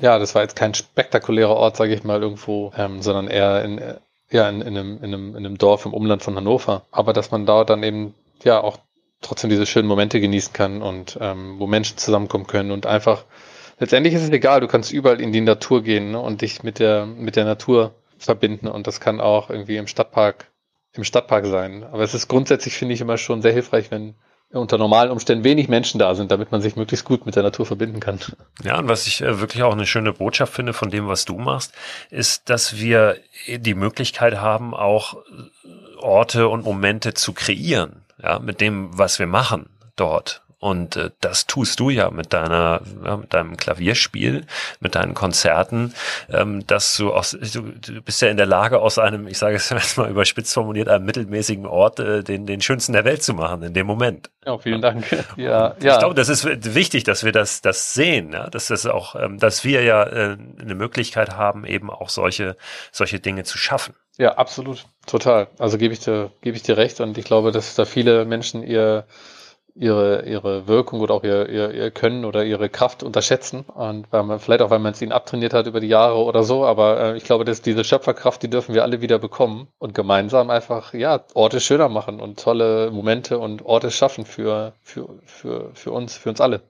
ja, 0.00 0.18
das 0.18 0.34
war 0.34 0.42
jetzt 0.42 0.56
kein 0.56 0.74
spektakulärer 0.74 1.56
Ort, 1.56 1.76
sage 1.76 1.94
ich 1.94 2.04
mal, 2.04 2.22
irgendwo, 2.22 2.72
ähm, 2.76 3.02
sondern 3.02 3.28
eher 3.28 3.64
in, 3.64 3.80
ja, 4.30 4.48
in, 4.48 4.60
in, 4.60 4.76
einem, 4.76 4.96
in, 4.98 5.04
einem, 5.04 5.30
in 5.30 5.46
einem 5.46 5.58
Dorf 5.58 5.86
im 5.86 5.94
Umland 5.94 6.22
von 6.22 6.36
Hannover. 6.36 6.82
Aber 6.90 7.12
dass 7.12 7.30
man 7.30 7.46
dort 7.46 7.70
dann 7.70 7.82
eben, 7.82 8.14
ja, 8.44 8.60
auch 8.60 8.78
trotzdem 9.20 9.50
diese 9.50 9.66
schönen 9.66 9.88
Momente 9.88 10.20
genießen 10.20 10.52
kann 10.52 10.82
und 10.82 11.18
ähm, 11.20 11.58
wo 11.58 11.66
Menschen 11.66 11.98
zusammenkommen 11.98 12.46
können 12.46 12.70
und 12.70 12.86
einfach 12.86 13.24
letztendlich 13.78 14.14
ist 14.14 14.22
es 14.22 14.30
egal, 14.30 14.60
du 14.60 14.68
kannst 14.68 14.92
überall 14.92 15.20
in 15.20 15.32
die 15.32 15.40
Natur 15.40 15.82
gehen 15.82 16.12
ne, 16.12 16.20
und 16.20 16.42
dich 16.42 16.62
mit 16.62 16.78
der, 16.78 17.06
mit 17.06 17.36
der 17.36 17.44
Natur 17.44 17.94
verbinden 18.18 18.68
und 18.68 18.86
das 18.86 19.00
kann 19.00 19.20
auch 19.20 19.50
irgendwie 19.50 19.76
im 19.76 19.86
Stadtpark, 19.86 20.50
im 20.94 21.04
Stadtpark 21.04 21.46
sein. 21.46 21.84
Aber 21.84 22.02
es 22.02 22.14
ist 22.14 22.28
grundsätzlich, 22.28 22.74
finde 22.74 22.94
ich, 22.94 23.00
immer 23.00 23.18
schon 23.18 23.42
sehr 23.42 23.52
hilfreich, 23.52 23.90
wenn 23.90 24.14
unter 24.52 24.78
normalen 24.78 25.10
Umständen 25.10 25.44
wenig 25.44 25.68
Menschen 25.68 25.98
da 25.98 26.14
sind, 26.14 26.32
damit 26.32 26.50
man 26.50 26.60
sich 26.60 26.74
möglichst 26.74 27.04
gut 27.04 27.24
mit 27.24 27.36
der 27.36 27.44
Natur 27.44 27.66
verbinden 27.66 28.00
kann. 28.00 28.18
Ja, 28.64 28.78
und 28.78 28.88
was 28.88 29.06
ich 29.06 29.20
äh, 29.22 29.40
wirklich 29.40 29.62
auch 29.62 29.72
eine 29.72 29.86
schöne 29.86 30.12
Botschaft 30.12 30.52
finde 30.52 30.72
von 30.72 30.90
dem, 30.90 31.06
was 31.06 31.24
du 31.24 31.38
machst, 31.38 31.72
ist, 32.10 32.50
dass 32.50 32.76
wir 32.76 33.16
die 33.46 33.74
Möglichkeit 33.74 34.40
haben, 34.40 34.74
auch 34.74 35.16
Orte 35.98 36.48
und 36.48 36.64
Momente 36.64 37.14
zu 37.14 37.32
kreieren, 37.32 37.99
ja, 38.22 38.38
mit 38.38 38.60
dem, 38.60 38.96
was 38.96 39.18
wir 39.18 39.26
machen 39.26 39.68
dort. 39.96 40.42
Und 40.60 40.96
äh, 40.96 41.10
das 41.20 41.46
tust 41.46 41.80
du 41.80 41.88
ja 41.88 42.10
mit 42.10 42.34
deiner, 42.34 42.82
ja, 43.02 43.16
mit 43.16 43.32
deinem 43.32 43.56
Klavierspiel, 43.56 44.44
mit 44.78 44.94
deinen 44.94 45.14
Konzerten, 45.14 45.94
ähm, 46.30 46.66
dass 46.66 46.98
du 46.98 47.14
aus, 47.14 47.30
du, 47.30 47.62
du 47.62 48.02
bist 48.02 48.20
ja 48.20 48.28
in 48.28 48.36
der 48.36 48.44
Lage, 48.44 48.78
aus 48.80 48.98
einem, 48.98 49.26
ich 49.26 49.38
sage 49.38 49.56
es 49.56 49.70
jetzt 49.70 49.96
mal 49.96 50.10
überspitzt 50.10 50.52
formuliert, 50.52 50.88
einem 50.88 51.06
mittelmäßigen 51.06 51.64
Ort 51.64 51.98
äh, 51.98 52.22
den, 52.22 52.44
den 52.44 52.60
schönsten 52.60 52.92
der 52.92 53.06
Welt 53.06 53.22
zu 53.22 53.32
machen 53.32 53.62
in 53.62 53.72
dem 53.72 53.86
Moment. 53.86 54.30
Ja, 54.44 54.58
vielen 54.58 54.82
Dank. 54.82 55.06
Ja, 55.36 55.74
ja. 55.80 55.94
Ich 55.94 55.98
glaube, 55.98 56.14
das 56.14 56.28
ist 56.28 56.44
wichtig, 56.74 57.04
dass 57.04 57.24
wir 57.24 57.32
das, 57.32 57.62
das 57.62 57.94
sehen, 57.94 58.32
ja? 58.32 58.50
dass 58.50 58.68
das 58.68 58.84
auch, 58.84 59.14
ähm, 59.14 59.38
dass 59.38 59.64
wir 59.64 59.82
ja 59.82 60.02
äh, 60.02 60.36
eine 60.60 60.74
Möglichkeit 60.74 61.36
haben, 61.36 61.64
eben 61.64 61.88
auch 61.90 62.10
solche, 62.10 62.56
solche 62.92 63.20
Dinge 63.20 63.44
zu 63.44 63.56
schaffen. 63.56 63.94
Ja, 64.20 64.34
absolut, 64.34 64.84
total. 65.06 65.48
Also 65.58 65.78
gebe 65.78 65.94
ich 65.94 66.00
dir, 66.00 66.30
gebe 66.42 66.56
ich 66.56 66.62
dir 66.62 66.76
recht 66.76 67.00
und 67.00 67.16
ich 67.16 67.24
glaube, 67.24 67.52
dass 67.52 67.74
da 67.74 67.84
viele 67.86 68.24
Menschen 68.24 68.62
ihr 68.62 69.06
ihre, 69.74 70.26
ihre 70.26 70.68
Wirkung 70.68 71.00
oder 71.00 71.14
auch 71.14 71.24
ihr, 71.24 71.48
ihr, 71.48 71.70
ihr 71.72 71.90
Können 71.90 72.24
oder 72.24 72.44
ihre 72.44 72.68
Kraft 72.68 73.02
unterschätzen. 73.02 73.62
Und 73.62 74.12
weil 74.12 74.24
man, 74.24 74.38
vielleicht 74.40 74.62
auch, 74.62 74.70
weil 74.70 74.78
man 74.78 74.92
es 74.92 75.02
ihnen 75.02 75.12
abtrainiert 75.12 75.54
hat 75.54 75.66
über 75.66 75.80
die 75.80 75.88
Jahre 75.88 76.16
oder 76.16 76.42
so. 76.44 76.66
Aber 76.66 77.00
äh, 77.00 77.16
ich 77.16 77.24
glaube, 77.24 77.44
dass 77.44 77.62
diese 77.62 77.84
Schöpferkraft, 77.84 78.42
die 78.42 78.50
dürfen 78.50 78.74
wir 78.74 78.82
alle 78.82 79.00
wieder 79.00 79.18
bekommen 79.18 79.68
und 79.78 79.94
gemeinsam 79.94 80.50
einfach, 80.50 80.92
ja, 80.94 81.24
Orte 81.34 81.60
schöner 81.60 81.88
machen 81.88 82.20
und 82.20 82.40
tolle 82.40 82.90
Momente 82.90 83.38
und 83.38 83.64
Orte 83.64 83.90
schaffen 83.90 84.26
für, 84.26 84.74
für, 84.82 85.08
für, 85.24 85.70
für 85.74 85.92
uns, 85.92 86.16
für 86.16 86.30
uns 86.30 86.40
alle. 86.40 86.60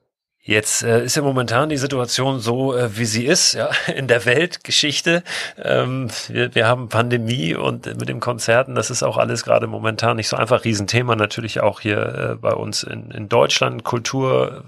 Jetzt 0.43 0.83
äh, 0.83 1.05
ist 1.05 1.17
ja 1.17 1.23
momentan 1.23 1.69
die 1.69 1.77
Situation 1.77 2.41
so, 2.41 2.75
äh, 2.75 2.97
wie 2.97 3.05
sie 3.05 3.27
ist, 3.27 3.53
ja, 3.53 3.69
in 3.95 4.09
der 4.09 4.25
Weltgeschichte. 4.25 5.23
Ähm, 5.63 6.09
wir, 6.29 6.55
wir 6.55 6.67
haben 6.67 6.89
Pandemie 6.89 7.55
und 7.55 7.85
mit 7.85 8.09
dem 8.09 8.21
Konzerten, 8.21 8.75
das 8.75 8.91
ist 8.91 9.03
auch 9.03 9.19
alles 9.19 9.45
gerade 9.45 9.67
momentan 9.67 10.17
nicht 10.17 10.29
so 10.29 10.37
einfach. 10.37 10.65
Riesenthema 10.65 11.15
natürlich 11.15 11.61
auch 11.61 11.81
hier 11.81 11.99
äh, 11.99 12.35
bei 12.37 12.55
uns 12.55 12.83
in, 12.83 13.11
in 13.11 13.29
Deutschland. 13.29 13.85
Kultur, 13.85 14.65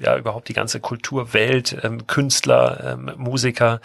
äh, 0.00 0.02
ja, 0.02 0.16
überhaupt 0.16 0.48
die 0.48 0.54
ganze 0.54 0.80
Kulturwelt, 0.80 1.76
ähm, 1.82 2.06
Künstler, 2.06 2.94
ähm, 2.94 3.10
Musiker. 3.18 3.82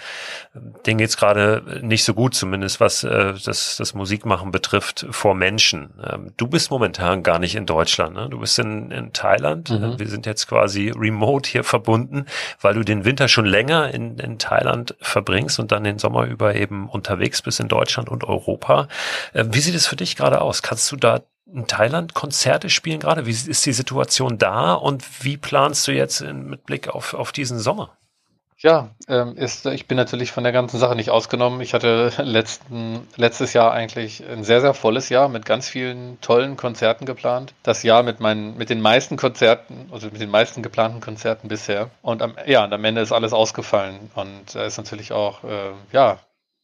Denen 0.85 0.97
geht's 0.97 1.17
gerade 1.17 1.81
nicht 1.81 2.05
so 2.05 2.13
gut, 2.13 2.35
zumindest 2.35 2.79
was 2.79 3.03
äh, 3.03 3.33
das, 3.43 3.75
das 3.75 3.93
Musikmachen 3.93 4.51
betrifft, 4.51 5.05
vor 5.11 5.35
Menschen. 5.35 5.89
Ähm, 6.09 6.31
du 6.37 6.47
bist 6.47 6.71
momentan 6.71 7.21
gar 7.21 7.37
nicht 7.37 7.55
in 7.55 7.65
Deutschland, 7.65 8.15
ne? 8.15 8.29
Du 8.29 8.39
bist 8.39 8.57
in, 8.59 8.91
in 8.91 9.11
Thailand. 9.11 9.69
Mhm. 9.69 9.99
Wir 9.99 10.07
sind 10.07 10.25
jetzt 10.25 10.47
quasi 10.47 10.93
remote 10.95 11.16
remote 11.17 11.49
hier 11.49 11.63
verbunden, 11.63 12.25
weil 12.61 12.73
du 12.73 12.83
den 12.83 13.05
Winter 13.05 13.27
schon 13.27 13.45
länger 13.45 13.93
in, 13.93 14.17
in 14.19 14.39
Thailand 14.39 14.95
verbringst 15.01 15.59
und 15.59 15.71
dann 15.71 15.83
den 15.83 15.99
Sommer 15.99 16.25
über 16.25 16.55
eben 16.55 16.87
unterwegs 16.89 17.41
bist 17.41 17.59
in 17.59 17.67
Deutschland 17.67 18.09
und 18.09 18.23
Europa. 18.23 18.87
Äh, 19.33 19.45
wie 19.49 19.59
sieht 19.59 19.75
es 19.75 19.87
für 19.87 19.95
dich 19.95 20.15
gerade 20.15 20.41
aus? 20.41 20.61
Kannst 20.61 20.91
du 20.91 20.95
da 20.95 21.21
in 21.51 21.65
Thailand 21.67 22.13
Konzerte 22.13 22.69
spielen 22.69 22.99
gerade? 22.99 23.25
Wie 23.25 23.31
ist 23.31 23.65
die 23.65 23.73
Situation 23.73 24.37
da 24.37 24.73
und 24.73 25.03
wie 25.23 25.37
planst 25.37 25.87
du 25.87 25.91
jetzt 25.91 26.21
mit 26.21 26.65
Blick 26.65 26.89
auf, 26.89 27.13
auf 27.13 27.31
diesen 27.31 27.59
Sommer? 27.59 27.97
Ja, 28.59 28.89
ähm, 29.07 29.35
ist, 29.37 29.67
ich 29.67 29.87
bin 29.87 29.97
natürlich 29.97 30.31
von 30.31 30.43
der 30.43 30.51
ganzen 30.51 30.79
Sache 30.79 30.95
nicht 30.95 31.11
ausgenommen. 31.11 31.61
Ich 31.61 31.75
hatte 31.75 32.11
letzten, 32.23 33.07
letztes 33.15 33.53
Jahr 33.53 33.71
eigentlich 33.71 34.27
ein 34.27 34.43
sehr, 34.43 34.61
sehr 34.61 34.73
volles 34.73 35.09
Jahr 35.09 35.29
mit 35.29 35.45
ganz 35.45 35.69
vielen 35.69 36.19
tollen 36.21 36.57
Konzerten 36.57 37.05
geplant. 37.05 37.53
Das 37.61 37.83
Jahr 37.83 38.01
mit 38.01 38.19
meinen, 38.19 38.57
mit 38.57 38.71
den 38.71 38.81
meisten 38.81 39.15
Konzerten, 39.15 39.87
also 39.91 40.07
mit 40.07 40.21
den 40.21 40.31
meisten 40.31 40.63
geplanten 40.63 41.01
Konzerten 41.01 41.49
bisher. 41.49 41.91
Und 42.01 42.23
am, 42.23 42.35
ja, 42.47 42.63
und 42.63 42.73
am 42.73 42.83
Ende 42.83 43.01
ist 43.01 43.11
alles 43.11 43.31
ausgefallen. 43.31 44.09
Und 44.15 44.55
da 44.55 44.65
ist 44.65 44.77
natürlich 44.77 45.11
auch, 45.11 45.43
äh, 45.43 45.73
ja, 45.91 46.17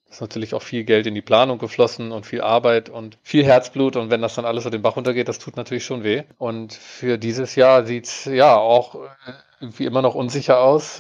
ist 0.09 0.21
natürlich 0.21 0.55
auch 0.55 0.63
viel 0.63 0.85
Geld 0.85 1.05
in 1.05 1.13
die 1.13 1.21
Planung 1.21 1.59
geflossen 1.59 2.11
und 2.11 2.25
viel 2.25 2.41
Arbeit 2.41 2.89
und 2.89 3.19
viel 3.21 3.45
Herzblut. 3.45 3.97
Und 3.97 4.09
wenn 4.09 4.21
das 4.21 4.33
dann 4.33 4.45
alles 4.45 4.63
so 4.63 4.71
den 4.71 4.81
Bach 4.81 4.95
runtergeht, 4.95 5.27
das 5.27 5.37
tut 5.37 5.57
natürlich 5.57 5.85
schon 5.85 6.03
weh. 6.03 6.23
Und 6.39 6.73
für 6.73 7.19
dieses 7.19 7.55
Jahr 7.55 7.85
sieht's 7.85 8.25
ja 8.25 8.55
auch 8.57 8.95
irgendwie 9.59 9.85
immer 9.85 10.01
noch 10.01 10.15
unsicher 10.15 10.59
aus. 10.59 10.99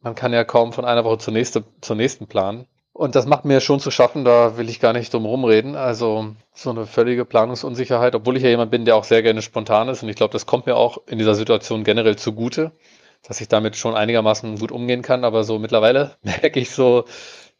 Man 0.00 0.14
kann 0.14 0.32
ja 0.32 0.44
kaum 0.44 0.72
von 0.72 0.84
einer 0.84 1.04
Woche 1.04 1.18
zur, 1.18 1.32
nächste, 1.32 1.64
zur 1.80 1.96
nächsten 1.96 2.26
planen. 2.26 2.66
Und 2.92 3.14
das 3.14 3.26
macht 3.26 3.44
mir 3.44 3.60
schon 3.60 3.78
zu 3.78 3.92
schaffen, 3.92 4.24
da 4.24 4.56
will 4.56 4.68
ich 4.68 4.80
gar 4.80 4.92
nicht 4.92 5.14
drum 5.14 5.24
rumreden. 5.24 5.76
Also 5.76 6.34
so 6.52 6.70
eine 6.70 6.86
völlige 6.86 7.24
Planungsunsicherheit, 7.24 8.14
obwohl 8.14 8.36
ich 8.36 8.42
ja 8.42 8.48
jemand 8.48 8.70
bin, 8.70 8.84
der 8.84 8.96
auch 8.96 9.04
sehr 9.04 9.22
gerne 9.22 9.42
spontan 9.42 9.88
ist. 9.88 10.02
Und 10.02 10.08
ich 10.08 10.16
glaube, 10.16 10.32
das 10.32 10.46
kommt 10.46 10.66
mir 10.66 10.76
auch 10.76 10.98
in 11.06 11.18
dieser 11.18 11.34
Situation 11.34 11.84
generell 11.84 12.16
zugute, 12.16 12.72
dass 13.22 13.40
ich 13.40 13.48
damit 13.48 13.76
schon 13.76 13.94
einigermaßen 13.94 14.58
gut 14.58 14.72
umgehen 14.72 15.02
kann. 15.02 15.24
Aber 15.24 15.44
so 15.44 15.58
mittlerweile 15.58 16.16
merke 16.22 16.58
ich 16.58 16.70
so, 16.70 17.04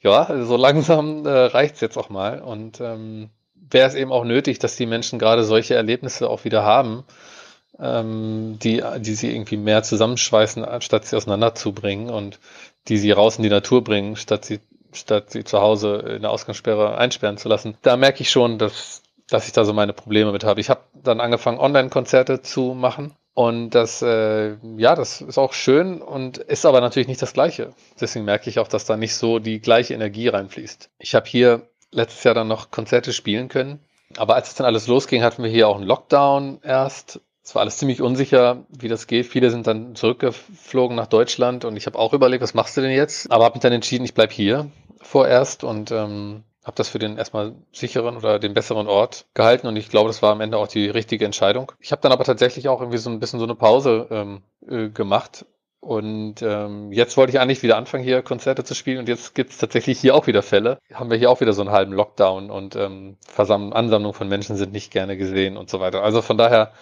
ja, 0.01 0.45
so 0.45 0.57
langsam 0.57 1.25
äh, 1.25 1.31
reicht's 1.31 1.81
jetzt 1.81 1.97
auch 1.97 2.09
mal. 2.09 2.41
Und 2.41 2.81
ähm, 2.81 3.31
wäre 3.55 3.87
es 3.87 3.95
eben 3.95 4.11
auch 4.13 4.25
nötig, 4.25 4.59
dass 4.59 4.77
die 4.77 4.87
Menschen 4.87 5.19
gerade 5.19 5.45
solche 5.45 5.75
Erlebnisse 5.75 6.29
auch 6.29 6.45
wieder 6.45 6.65
haben 6.65 7.05
ähm, 7.81 8.59
die, 8.63 8.83
die 8.99 9.15
sie 9.15 9.33
irgendwie 9.33 9.57
mehr 9.57 9.83
zusammenschweißen, 9.83 10.67
statt 10.81 11.07
sie 11.07 11.17
auseinanderzubringen 11.17 12.11
und 12.11 12.39
die 12.89 12.99
sie 12.99 13.13
raus 13.13 13.37
in 13.37 13.43
die 13.43 13.49
Natur 13.49 13.85
bringen, 13.85 14.17
statt 14.17 14.45
sie, 14.45 14.61
statt 14.93 15.31
sie 15.31 15.45
zu 15.45 15.61
Hause 15.61 15.97
in 16.17 16.23
der 16.23 16.31
Ausgangssperre 16.31 16.97
einsperren 16.97 17.39
zu 17.39 17.49
lassen. 17.49 17.77
Da 17.83 17.97
merke 17.97 18.23
ich 18.23 18.31
schon, 18.31 18.59
dass, 18.59 19.03
dass 19.29 19.47
ich 19.47 19.53
da 19.53 19.65
so 19.65 19.73
meine 19.73 19.93
Probleme 19.93 20.33
mit 20.33 20.45
habe. 20.45 20.61
Ich 20.61 20.71
habe 20.71 20.81
dann 20.95 21.21
angefangen, 21.21 21.59
Online-Konzerte 21.59 22.43
zu 22.43 22.75
machen. 22.75 23.15
Und 23.35 23.71
das, 23.71 24.03
äh, 24.03 24.57
ja, 24.79 24.97
das 24.97 25.21
ist 25.21 25.39
auch 25.39 25.53
schön 25.53 26.03
und 26.03 26.39
ist 26.39 26.67
aber 26.67 26.81
natürlich 26.81 27.07
nicht 27.07 27.23
das 27.23 27.35
Gleiche. 27.35 27.73
Deswegen 28.01 28.25
merke 28.25 28.51
ich 28.51 28.59
auch, 28.59 28.67
dass 28.67 28.85
da 28.85 28.97
nicht 28.97 29.15
so 29.15 29.39
die 29.39 29.61
gleiche 29.61 29.95
Energie 29.95 30.27
reinfließt. 30.27 30.91
Ich 30.99 31.15
habe 31.15 31.29
hier 31.29 31.63
letztes 31.93 32.25
Jahr 32.25 32.35
dann 32.35 32.49
noch 32.49 32.73
Konzerte 32.73 33.13
spielen 33.13 33.49
können. 33.49 33.79
Aber 34.17 34.35
als 34.35 34.49
es 34.49 34.55
dann 34.57 34.67
alles 34.67 34.89
losging, 34.89 35.23
hatten 35.23 35.45
wir 35.45 35.51
hier 35.51 35.69
auch 35.69 35.77
einen 35.77 35.87
Lockdown 35.87 36.61
erst. 36.65 37.21
Es 37.49 37.55
war 37.55 37.63
alles 37.63 37.79
ziemlich 37.79 38.03
unsicher, 38.03 38.67
wie 38.69 38.89
das 38.89 39.07
geht. 39.07 39.25
Viele 39.25 39.51
sind 39.51 39.67
dann 39.67 39.95
zurückgeflogen 39.95 40.95
nach 40.95 41.07
Deutschland 41.07 41.65
und 41.65 41.79
ich 41.79 41.87
habe 41.87 41.99
auch 41.99 42.13
überlegt, 42.13 42.43
was 42.43 42.53
machst 42.53 42.77
du 42.77 42.83
denn 42.83 42.91
jetzt? 42.91 43.33
Aber 43.33 43.45
habe 43.45 43.55
mich 43.55 43.63
dann 43.63 43.73
entschieden, 43.73 44.05
ich 44.05 44.13
bleib 44.13 44.33
hier 44.33 44.71
vorerst 45.01 45.65
und 45.65 45.91
ähm, 45.91 46.43
habe 46.63 46.75
das 46.75 46.91
für 46.91 46.99
den 46.99 47.17
erstmal 47.17 47.55
sicheren 47.73 48.19
oder 48.19 48.39
den 48.39 48.53
besseren 48.53 48.87
Ort 48.87 49.25
gehalten 49.33 49.67
und 49.67 49.77
ich 49.77 49.89
glaube, 49.89 50.09
das 50.09 50.21
war 50.21 50.33
am 50.33 50.43
Ende 50.43 50.59
auch 50.59 50.69
die 50.69 50.91
richtige 50.91 51.25
Entscheidung. 51.25 51.73
Ich 51.81 51.91
habe 51.91 52.03
dann 52.03 52.13
aber 52.13 52.25
tatsächlich 52.25 52.69
auch 52.69 52.83
irgendwie 52.83 52.99
so 52.99 53.09
ein 53.09 53.19
bisschen 53.19 53.39
so 53.39 53.47
eine 53.47 53.55
Pause 53.55 54.09
ähm, 54.11 54.43
äh, 54.69 54.91
gemacht 54.91 55.47
und 55.81 56.43
ähm, 56.43 56.93
jetzt 56.93 57.17
wollte 57.17 57.33
ich 57.33 57.41
eigentlich 57.41 57.63
wieder 57.63 57.79
anfangen, 57.79 58.05
hier 58.05 58.21
Konzerte 58.21 58.63
zu 58.63 58.75
spielen 58.75 58.99
und 58.99 59.09
jetzt 59.09 59.35
gibt 59.35 59.53
es 59.53 59.57
tatsächlich 59.57 59.99
hier 59.99 60.15
auch 60.15 60.27
wieder 60.27 60.43
Fälle. 60.43 60.81
Haben 60.93 61.11
wir 61.11 61.17
hier 61.17 61.31
auch 61.31 61.41
wieder 61.41 61.55
so 61.55 61.63
einen 61.63 61.71
halben 61.71 61.95
Lockdown 61.95 62.51
und 62.51 62.77
ähm, 62.77 63.17
Versammlung, 63.27 63.73
Ansammlung 63.73 64.13
von 64.13 64.29
Menschen 64.29 64.57
sind 64.57 64.75
nicht 64.75 64.93
gerne 64.93 65.17
gesehen 65.17 65.57
und 65.57 65.71
so 65.71 65.81
weiter. 65.81 66.03
Also 66.03 66.21
von 66.21 66.37
daher 66.37 66.73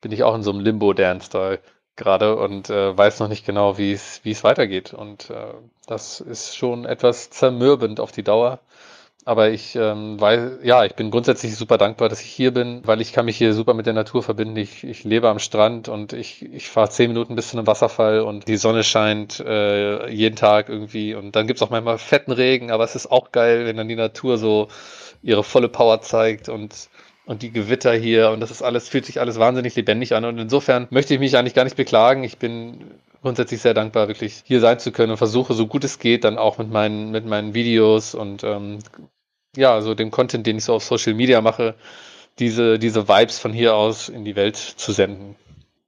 bin 0.00 0.12
ich 0.12 0.22
auch 0.22 0.34
in 0.34 0.42
so 0.42 0.50
einem 0.50 0.60
Limbo-Dance 0.60 1.30
da 1.30 1.56
gerade 1.96 2.36
und 2.36 2.70
äh, 2.70 2.96
weiß 2.96 3.20
noch 3.20 3.28
nicht 3.28 3.46
genau, 3.46 3.78
wie 3.78 3.92
es 3.92 4.20
wie 4.22 4.30
es 4.30 4.44
weitergeht. 4.44 4.94
Und 4.94 5.30
äh, 5.30 5.54
das 5.86 6.20
ist 6.20 6.56
schon 6.56 6.84
etwas 6.84 7.30
zermürbend 7.30 8.00
auf 8.00 8.12
die 8.12 8.22
Dauer. 8.22 8.60
Aber 9.24 9.50
ich 9.50 9.74
ähm, 9.74 10.20
weiß, 10.20 10.60
ja, 10.62 10.84
ich 10.84 10.94
bin 10.94 11.10
grundsätzlich 11.10 11.56
super 11.56 11.78
dankbar, 11.78 12.08
dass 12.08 12.20
ich 12.20 12.30
hier 12.30 12.54
bin, 12.54 12.82
weil 12.86 13.00
ich 13.00 13.12
kann 13.12 13.24
mich 13.24 13.36
hier 13.36 13.54
super 13.54 13.74
mit 13.74 13.86
der 13.86 13.92
Natur 13.92 14.22
verbinden. 14.22 14.56
Ich, 14.56 14.84
ich 14.84 15.02
lebe 15.02 15.28
am 15.28 15.40
Strand 15.40 15.88
und 15.88 16.12
ich, 16.12 16.42
ich 16.42 16.68
fahre 16.68 16.90
zehn 16.90 17.08
Minuten 17.08 17.34
bis 17.34 17.48
zu 17.48 17.56
einem 17.58 17.66
Wasserfall 17.66 18.20
und 18.20 18.46
die 18.46 18.56
Sonne 18.56 18.84
scheint 18.84 19.40
äh, 19.40 20.08
jeden 20.10 20.36
Tag 20.36 20.68
irgendwie. 20.68 21.16
Und 21.16 21.34
dann 21.34 21.48
gibt's 21.48 21.60
auch 21.62 21.70
manchmal 21.70 21.98
fetten 21.98 22.30
Regen, 22.30 22.70
aber 22.70 22.84
es 22.84 22.94
ist 22.94 23.10
auch 23.10 23.32
geil, 23.32 23.66
wenn 23.66 23.76
dann 23.76 23.88
die 23.88 23.96
Natur 23.96 24.38
so 24.38 24.68
ihre 25.22 25.42
volle 25.42 25.68
Power 25.68 26.00
zeigt 26.02 26.48
und 26.48 26.88
und 27.26 27.42
die 27.42 27.50
Gewitter 27.50 27.92
hier 27.92 28.30
und 28.30 28.40
das 28.40 28.50
ist 28.50 28.62
alles, 28.62 28.88
fühlt 28.88 29.04
sich 29.04 29.20
alles 29.20 29.38
wahnsinnig 29.38 29.74
lebendig 29.74 30.14
an. 30.14 30.24
Und 30.24 30.38
insofern 30.38 30.86
möchte 30.90 31.12
ich 31.12 31.20
mich 31.20 31.36
eigentlich 31.36 31.54
gar 31.54 31.64
nicht 31.64 31.76
beklagen. 31.76 32.24
Ich 32.24 32.38
bin 32.38 32.84
grundsätzlich 33.20 33.60
sehr 33.60 33.74
dankbar, 33.74 34.08
wirklich 34.08 34.42
hier 34.44 34.60
sein 34.60 34.78
zu 34.78 34.92
können 34.92 35.10
und 35.10 35.18
versuche, 35.18 35.52
so 35.52 35.66
gut 35.66 35.84
es 35.84 35.98
geht, 35.98 36.24
dann 36.24 36.38
auch 36.38 36.58
mit 36.58 36.70
meinen, 36.70 37.10
mit 37.10 37.26
meinen 37.26 37.52
Videos 37.52 38.14
und 38.14 38.44
ähm, 38.44 38.78
ja, 39.56 39.80
so 39.80 39.94
dem 39.94 40.10
Content, 40.10 40.46
den 40.46 40.58
ich 40.58 40.64
so 40.64 40.74
auf 40.74 40.84
Social 40.84 41.14
Media 41.14 41.40
mache, 41.40 41.74
diese, 42.38 42.78
diese 42.78 43.08
Vibes 43.08 43.38
von 43.38 43.52
hier 43.52 43.74
aus 43.74 44.08
in 44.08 44.24
die 44.24 44.36
Welt 44.36 44.56
zu 44.56 44.92
senden. 44.92 45.34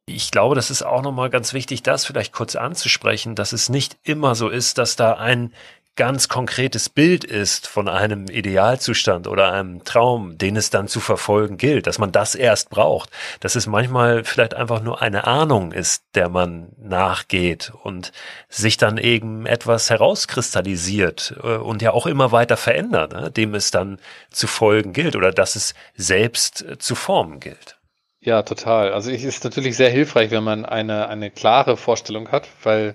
Ich 0.07 0.31
glaube, 0.31 0.55
das 0.55 0.71
ist 0.71 0.83
auch 0.83 1.03
nochmal 1.03 1.29
ganz 1.29 1.53
wichtig, 1.53 1.83
das 1.83 2.07
vielleicht 2.07 2.33
kurz 2.33 2.57
anzusprechen, 2.57 3.35
dass 3.35 3.53
es 3.53 3.69
nicht 3.69 3.99
immer 4.03 4.35
so 4.35 4.49
ist, 4.49 4.79
dass 4.79 4.97
da 4.97 5.13
ein 5.13 5.53
ganz 5.99 6.29
konkretes 6.29 6.89
Bild 6.89 7.25
ist 7.25 7.67
von 7.67 7.89
einem 7.89 8.29
Idealzustand 8.29 9.27
oder 9.27 9.53
einem 9.53 9.83
Traum, 9.83 10.39
den 10.39 10.55
es 10.55 10.71
dann 10.71 10.87
zu 10.87 11.01
verfolgen 11.01 11.59
gilt, 11.59 11.89
dass 11.89 11.99
man 11.99 12.13
das 12.13 12.37
erst 12.37 12.71
braucht, 12.71 13.11
dass 13.41 13.57
es 13.57 13.67
manchmal 13.67 14.23
vielleicht 14.23 14.55
einfach 14.55 14.81
nur 14.81 15.03
eine 15.03 15.27
Ahnung 15.27 15.73
ist, 15.73 16.05
der 16.15 16.29
man 16.29 16.69
nachgeht 16.79 17.73
und 17.83 18.13
sich 18.49 18.77
dann 18.77 18.97
eben 18.97 19.45
etwas 19.45 19.91
herauskristallisiert 19.91 21.35
äh, 21.43 21.57
und 21.57 21.83
ja 21.83 21.91
auch 21.91 22.07
immer 22.07 22.31
weiter 22.31 22.57
verändert, 22.57 23.13
ne, 23.13 23.33
dem 23.33 23.57
es 23.57 23.73
dann 23.73 23.99
zu 24.31 24.47
folgen 24.47 24.93
gilt 24.93 25.17
oder 25.17 25.33
dass 25.33 25.57
es 25.57 25.75
selbst 25.97 26.63
äh, 26.63 26.79
zu 26.79 26.95
formen 26.95 27.41
gilt. 27.41 27.77
Ja, 28.21 28.43
total. 28.43 28.93
Also 28.93 29.11
es 29.11 29.25
ist 29.25 29.43
natürlich 29.43 29.77
sehr 29.77 29.91
hilfreich, 29.91 30.31
wenn 30.31 30.45
man 30.45 30.65
eine, 30.65 31.09
eine 31.09 31.33
klare 31.33 31.77
Vorstellung 31.77 32.31
hat, 32.31 32.47
weil 32.63 32.95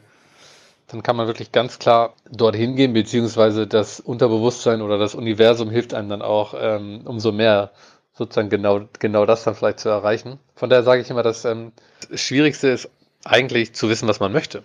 dann 0.88 1.04
kann 1.04 1.16
man 1.16 1.28
wirklich 1.28 1.52
ganz 1.52 1.80
klar 1.80 2.14
dorthin 2.30 2.76
gehen, 2.76 2.94
beziehungsweise 2.94 3.68
das 3.68 4.00
Unterbewusstsein 4.00 4.82
oder 4.82 4.98
das 4.98 5.16
Universum 5.16 5.70
hilft 5.70 5.94
einem 5.94 6.10
dann 6.10 6.22
auch 6.22 6.54
ähm, 6.58 7.02
umso 7.06 7.32
mehr 7.32 7.72
sozusagen 8.14 8.50
genau, 8.50 8.82
genau 9.00 9.26
das 9.26 9.44
dann 9.44 9.56
vielleicht 9.56 9.80
zu 9.80 9.90
erreichen. 9.90 10.40
Von 10.56 10.70
daher 10.70 10.84
sage 10.84 11.02
ich 11.02 11.10
immer, 11.10 11.24
das 11.24 11.46
ähm, 11.46 11.72
Schwierigste 12.14 12.70
ist 12.70 12.90
eigentlich 13.24 13.74
zu 13.74 13.90
wissen, 13.90 14.08
was 14.08 14.20
man 14.20 14.32
möchte. 14.32 14.64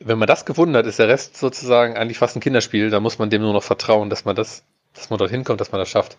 Wenn 0.00 0.18
man 0.18 0.28
das 0.28 0.44
gefunden 0.44 0.76
hat, 0.76 0.86
ist 0.86 0.98
der 0.98 1.08
Rest 1.08 1.36
sozusagen 1.36 1.96
eigentlich 1.96 2.18
fast 2.18 2.36
ein 2.36 2.40
Kinderspiel. 2.40 2.90
Da 2.90 3.00
muss 3.00 3.18
man 3.18 3.30
dem 3.30 3.42
nur 3.42 3.52
noch 3.52 3.62
vertrauen, 3.62 4.10
dass 4.10 4.24
man 4.24 4.36
das, 4.36 4.64
dass 4.94 5.10
man 5.10 5.18
dorthin 5.18 5.44
kommt, 5.44 5.60
dass 5.60 5.72
man 5.72 5.78
das 5.78 5.88
schafft. 5.88 6.16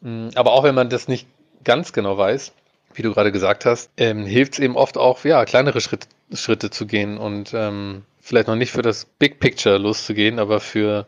Mm, 0.00 0.28
aber 0.34 0.52
auch 0.52 0.64
wenn 0.64 0.74
man 0.74 0.90
das 0.90 1.08
nicht 1.08 1.26
ganz 1.64 1.92
genau 1.92 2.18
weiß, 2.18 2.52
wie 2.94 3.02
du 3.02 3.12
gerade 3.12 3.32
gesagt 3.32 3.64
hast, 3.64 3.90
ähm, 3.96 4.24
hilft 4.24 4.54
es 4.54 4.58
eben 4.58 4.76
oft 4.76 4.98
auch, 4.98 5.24
ja, 5.24 5.44
kleinere 5.44 5.80
Schritte, 5.80 6.08
Schritte 6.32 6.70
zu 6.70 6.86
gehen 6.86 7.18
und 7.18 7.52
ähm, 7.54 8.04
vielleicht 8.26 8.48
noch 8.48 8.56
nicht 8.56 8.72
für 8.72 8.82
das 8.82 9.04
Big 9.04 9.38
Picture 9.38 9.78
loszugehen, 9.78 10.40
aber 10.40 10.58
für, 10.58 11.06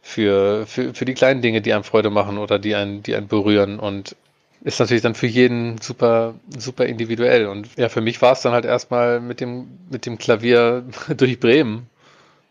für, 0.00 0.66
für, 0.66 0.94
für 0.94 1.04
die 1.04 1.12
kleinen 1.12 1.42
Dinge, 1.42 1.60
die 1.60 1.74
einem 1.74 1.84
Freude 1.84 2.08
machen 2.08 2.38
oder 2.38 2.58
die 2.58 2.74
einen, 2.74 3.02
die 3.02 3.14
einen 3.14 3.28
berühren 3.28 3.78
und 3.78 4.16
ist 4.62 4.80
natürlich 4.80 5.02
dann 5.02 5.14
für 5.14 5.26
jeden 5.26 5.78
super, 5.82 6.34
super 6.56 6.86
individuell. 6.86 7.46
Und 7.46 7.68
ja, 7.76 7.90
für 7.90 8.00
mich 8.00 8.22
war 8.22 8.32
es 8.32 8.40
dann 8.40 8.52
halt 8.52 8.64
erstmal 8.64 9.20
mit 9.20 9.40
dem, 9.42 9.68
mit 9.90 10.06
dem 10.06 10.16
Klavier 10.16 10.84
durch 11.16 11.38
Bremen 11.38 11.90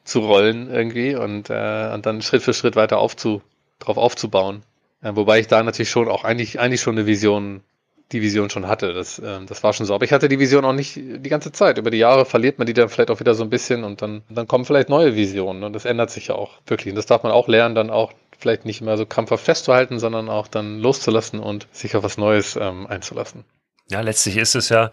zu 0.04 0.20
rollen 0.20 0.70
irgendwie 0.70 1.16
und, 1.16 1.50
äh, 1.50 1.92
und 1.92 2.06
dann 2.06 2.22
Schritt 2.22 2.44
für 2.44 2.54
Schritt 2.54 2.76
weiter 2.76 3.00
aufzu, 3.00 3.42
drauf 3.80 3.98
aufzubauen. 3.98 4.62
Äh, 5.02 5.16
wobei 5.16 5.40
ich 5.40 5.48
da 5.48 5.64
natürlich 5.64 5.90
schon 5.90 6.10
auch 6.10 6.24
eigentlich, 6.24 6.60
eigentlich 6.60 6.82
schon 6.82 6.96
eine 6.96 7.08
Vision 7.08 7.62
die 8.12 8.22
Vision 8.22 8.50
schon 8.50 8.68
hatte. 8.68 8.94
Das, 8.94 9.20
äh, 9.20 9.40
das 9.46 9.64
war 9.64 9.74
schon 9.74 9.86
so. 9.86 9.96
Aber 9.96 10.06
ich 10.06 10.12
hatte 10.12 10.30
die 10.30 10.40
Vision 10.40 10.66
auch 10.66 10.74
nicht 10.74 10.96
die 10.96 11.30
ganze 11.30 11.52
Zeit. 11.52 11.78
Über 11.78 11.92
die 11.92 11.98
Jahre 11.98 12.26
verliert 12.26 12.60
man 12.60 12.68
die 12.68 12.74
dann 12.74 12.90
vielleicht 12.90 13.12
auch 13.12 13.20
wieder 13.20 13.36
so 13.36 13.44
ein 13.44 13.50
bisschen 13.50 13.84
und 13.84 14.02
dann, 14.02 14.24
dann 14.30 14.48
kommen 14.48 14.66
vielleicht 14.66 14.90
neue 14.90 15.16
Visionen 15.16 15.64
und 15.64 15.74
das 15.74 15.86
ändert 15.86 16.12
sich 16.12 16.28
ja 16.28 16.36
auch 16.36 16.60
wirklich. 16.68 16.92
Und 16.92 16.96
das 16.96 17.06
darf 17.06 17.24
man 17.24 17.32
auch 17.32 17.48
lernen, 17.48 17.76
dann 17.76 17.90
auch 17.90 18.14
vielleicht 18.38 18.66
nicht 18.66 18.82
mehr 18.82 18.98
so 18.98 19.06
krampfhaft 19.06 19.46
festzuhalten, 19.46 20.00
sondern 20.00 20.30
auch 20.30 20.48
dann 20.48 20.80
loszulassen 20.80 21.40
und 21.40 21.68
sich 21.72 21.96
auf 21.96 22.04
was 22.04 22.18
Neues 22.18 22.58
ähm, 22.60 22.86
einzulassen. 22.88 23.44
Ja, 23.88 24.02
letztlich 24.02 24.38
ist 24.38 24.56
es 24.56 24.70
ja 24.70 24.90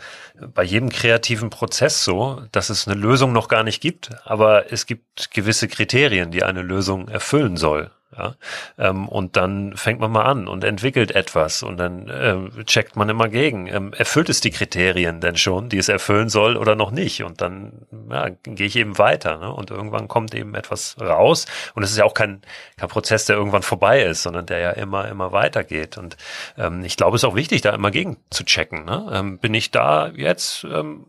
bei 0.54 0.62
jedem 0.62 0.90
kreativen 0.90 1.48
Prozess 1.48 2.04
so, 2.04 2.42
dass 2.52 2.68
es 2.68 2.86
eine 2.86 3.00
Lösung 3.00 3.32
noch 3.32 3.48
gar 3.48 3.62
nicht 3.62 3.80
gibt, 3.80 4.10
aber 4.24 4.70
es 4.70 4.84
gibt 4.84 5.30
gewisse 5.32 5.66
Kriterien, 5.66 6.30
die 6.30 6.42
eine 6.42 6.60
Lösung 6.60 7.08
erfüllen 7.08 7.56
soll. 7.56 7.90
Ja? 8.16 8.34
Ähm, 8.78 9.08
und 9.08 9.36
dann 9.36 9.76
fängt 9.76 10.00
man 10.00 10.10
mal 10.10 10.24
an 10.24 10.48
und 10.48 10.64
entwickelt 10.64 11.14
etwas 11.14 11.62
und 11.62 11.76
dann 11.78 12.10
ähm, 12.12 12.64
checkt 12.66 12.96
man 12.96 13.08
immer 13.08 13.28
gegen. 13.28 13.66
Ähm, 13.66 13.92
erfüllt 13.92 14.28
es 14.28 14.40
die 14.40 14.50
Kriterien 14.50 15.20
denn 15.20 15.36
schon, 15.36 15.68
die 15.68 15.78
es 15.78 15.88
erfüllen 15.88 16.28
soll 16.28 16.56
oder 16.56 16.74
noch 16.74 16.90
nicht? 16.90 17.22
Und 17.22 17.40
dann 17.40 17.86
ja, 18.10 18.28
gehe 18.44 18.66
ich 18.66 18.76
eben 18.76 18.98
weiter. 18.98 19.38
Ne? 19.38 19.52
Und 19.52 19.70
irgendwann 19.70 20.08
kommt 20.08 20.34
eben 20.34 20.54
etwas 20.54 20.96
raus. 21.00 21.46
Und 21.74 21.82
es 21.82 21.90
ist 21.90 21.98
ja 21.98 22.04
auch 22.04 22.14
kein, 22.14 22.42
kein 22.76 22.88
Prozess, 22.88 23.24
der 23.24 23.36
irgendwann 23.36 23.62
vorbei 23.62 24.02
ist, 24.02 24.22
sondern 24.22 24.46
der 24.46 24.58
ja 24.58 24.70
immer, 24.70 25.08
immer 25.08 25.32
weitergeht. 25.32 25.98
Und 25.98 26.16
ähm, 26.58 26.84
ich 26.84 26.96
glaube, 26.96 27.16
es 27.16 27.22
ist 27.22 27.28
auch 27.28 27.36
wichtig, 27.36 27.62
da 27.62 27.70
immer 27.70 27.90
gegen 27.90 28.18
zu 28.30 28.44
checken. 28.44 28.84
Ne? 28.84 29.10
Ähm, 29.12 29.38
bin 29.38 29.54
ich 29.54 29.70
da 29.70 30.08
jetzt 30.08 30.64
ähm, 30.64 31.06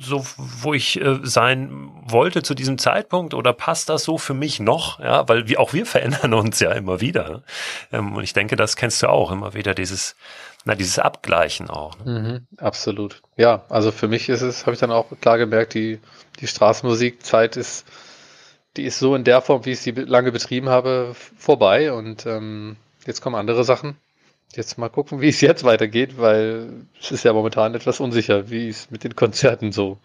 so, 0.00 0.24
wo 0.36 0.74
ich 0.74 1.00
äh, 1.00 1.18
sein 1.22 1.90
wollte 2.04 2.42
zu 2.42 2.54
diesem 2.54 2.78
Zeitpunkt 2.78 3.34
oder 3.34 3.52
passt 3.52 3.88
das 3.88 4.04
so 4.04 4.18
für 4.18 4.34
mich 4.34 4.60
noch? 4.60 5.00
Ja, 5.00 5.28
weil 5.28 5.48
wir, 5.48 5.60
auch 5.60 5.72
wir 5.72 5.86
verändern 5.86 6.34
uns 6.34 6.60
ja 6.60 6.72
immer 6.72 7.00
wieder. 7.00 7.42
Ähm, 7.92 8.14
und 8.14 8.22
ich 8.22 8.32
denke, 8.32 8.56
das 8.56 8.76
kennst 8.76 9.02
du 9.02 9.08
auch 9.08 9.30
immer 9.30 9.54
wieder 9.54 9.74
dieses, 9.74 10.16
na, 10.64 10.74
dieses 10.74 10.98
Abgleichen 10.98 11.70
auch. 11.70 11.98
Ne? 12.04 12.46
Mhm, 12.50 12.58
absolut. 12.58 13.22
Ja, 13.36 13.64
also 13.68 13.92
für 13.92 14.08
mich 14.08 14.28
ist 14.28 14.42
es, 14.42 14.66
habe 14.66 14.74
ich 14.74 14.80
dann 14.80 14.92
auch 14.92 15.06
klar 15.20 15.38
gemerkt, 15.38 15.74
die, 15.74 16.00
die 16.40 16.46
Straßenmusikzeit 16.46 17.56
ist, 17.56 17.86
die 18.76 18.84
ist 18.84 18.98
so 18.98 19.14
in 19.14 19.24
der 19.24 19.40
Form, 19.40 19.64
wie 19.64 19.72
ich 19.72 19.80
sie 19.80 19.90
lange 19.92 20.32
betrieben 20.32 20.68
habe, 20.68 21.14
vorbei 21.38 21.92
und 21.92 22.26
ähm, 22.26 22.76
jetzt 23.06 23.20
kommen 23.20 23.36
andere 23.36 23.64
Sachen 23.64 23.96
jetzt 24.54 24.78
mal 24.78 24.88
gucken, 24.88 25.20
wie 25.20 25.28
es 25.28 25.40
jetzt 25.40 25.64
weitergeht, 25.64 26.18
weil 26.18 26.86
es 27.00 27.10
ist 27.10 27.24
ja 27.24 27.32
momentan 27.32 27.74
etwas 27.74 28.00
unsicher, 28.00 28.50
wie 28.50 28.68
es 28.68 28.90
mit 28.90 29.04
den 29.04 29.14
Konzerten 29.14 29.72
so 29.72 29.98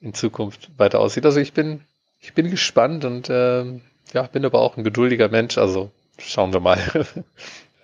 in 0.00 0.14
Zukunft 0.14 0.70
weiter 0.76 1.00
aussieht. 1.00 1.26
Also 1.26 1.40
ich 1.40 1.52
bin, 1.52 1.80
ich 2.20 2.34
bin 2.34 2.50
gespannt 2.50 3.04
und 3.04 3.28
äh, 3.30 3.64
ja, 4.12 4.22
bin 4.30 4.44
aber 4.44 4.60
auch 4.60 4.76
ein 4.76 4.84
geduldiger 4.84 5.28
Mensch, 5.28 5.58
also 5.58 5.90
schauen 6.18 6.52
wir 6.52 6.60
mal. 6.60 6.78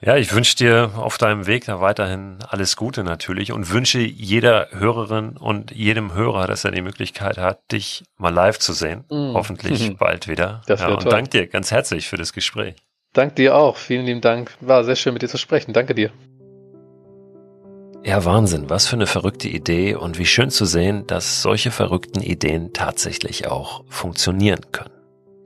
Ja, 0.03 0.17
ich 0.17 0.35
wünsche 0.35 0.57
dir 0.57 0.93
auf 0.97 1.19
deinem 1.19 1.47
Weg 1.47 1.67
da 1.67 1.83
weiterhin 1.83 2.39
alles 2.49 2.77
Gute 2.77 3.05
natürlich 3.05 3.53
und 3.53 3.71
wünsche 3.71 3.99
jeder 3.99 4.69
Hörerin 4.71 5.37
und 5.37 5.73
jedem 5.73 6.15
Hörer, 6.15 6.47
dass 6.47 6.65
er 6.65 6.71
die 6.71 6.81
Möglichkeit 6.81 7.37
hat, 7.37 7.61
dich 7.71 8.05
mal 8.17 8.33
live 8.33 8.59
zu 8.59 8.73
sehen. 8.73 9.05
Mm. 9.11 9.35
Hoffentlich 9.35 9.95
bald 9.99 10.27
wieder. 10.27 10.63
Das 10.67 10.81
ja, 10.81 10.89
und 10.89 11.03
toll. 11.03 11.13
danke 11.13 11.29
dir 11.29 11.47
ganz 11.49 11.71
herzlich 11.71 12.09
für 12.09 12.17
das 12.17 12.33
Gespräch. 12.33 12.77
Dank 13.13 13.35
dir 13.37 13.57
auch. 13.57 13.77
Vielen 13.77 14.07
lieben 14.07 14.21
Dank. 14.21 14.57
War 14.61 14.85
sehr 14.85 14.97
schön 14.97 15.13
mit 15.13 15.23
dir 15.23 15.29
zu 15.29 15.39
sprechen. 15.39 15.73
Danke 15.73 15.95
dir. 15.95 16.11
Ja, 18.05 18.25
Wahnsinn. 18.25 18.71
Was 18.71 18.87
für 18.87 18.97
eine 18.97 19.07
verrückte 19.07 19.49
Idee 19.49 19.95
und 19.95 20.19
wie 20.19 20.27
schön 20.27 20.51
zu 20.51 20.65
sehen, 20.65 21.07
dass 21.07 21.43
solche 21.43 21.71
verrückten 21.71 22.23
Ideen 22.23 22.73
tatsächlich 22.73 23.49
auch 23.49 23.85
funktionieren 23.89 24.73
können. 24.73 25.00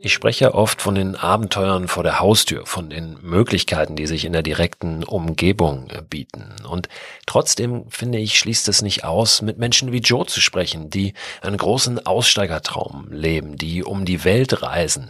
Ich 0.05 0.13
spreche 0.13 0.53
oft 0.53 0.83
von 0.83 0.95
den 0.97 1.17
Abenteuern 1.17 1.89
vor 1.89 2.03
der 2.03 2.21
Haustür, 2.21 2.67
von 2.67 2.91
den 2.91 3.17
Möglichkeiten, 3.23 3.97
die 3.97 4.07
sich 4.07 4.27
in 4.27 4.35
der 4.35 4.43
direkten 4.43 5.03
Umgebung 5.03 5.89
bieten. 6.11 6.57
Und 6.69 6.91
trotzdem 7.25 7.87
finde 7.89 8.19
ich, 8.19 8.39
schließt 8.39 8.69
es 8.69 8.83
nicht 8.83 9.05
aus, 9.05 9.41
mit 9.41 9.57
Menschen 9.57 9.93
wie 9.93 10.01
Joe 10.01 10.27
zu 10.27 10.43
sprechen, 10.43 10.91
die 10.91 11.15
einen 11.41 11.57
großen 11.57 12.05
Aussteigertraum 12.05 13.07
leben, 13.11 13.57
die 13.57 13.83
um 13.83 14.05
die 14.05 14.25
Welt 14.25 14.61
reisen. 14.61 15.09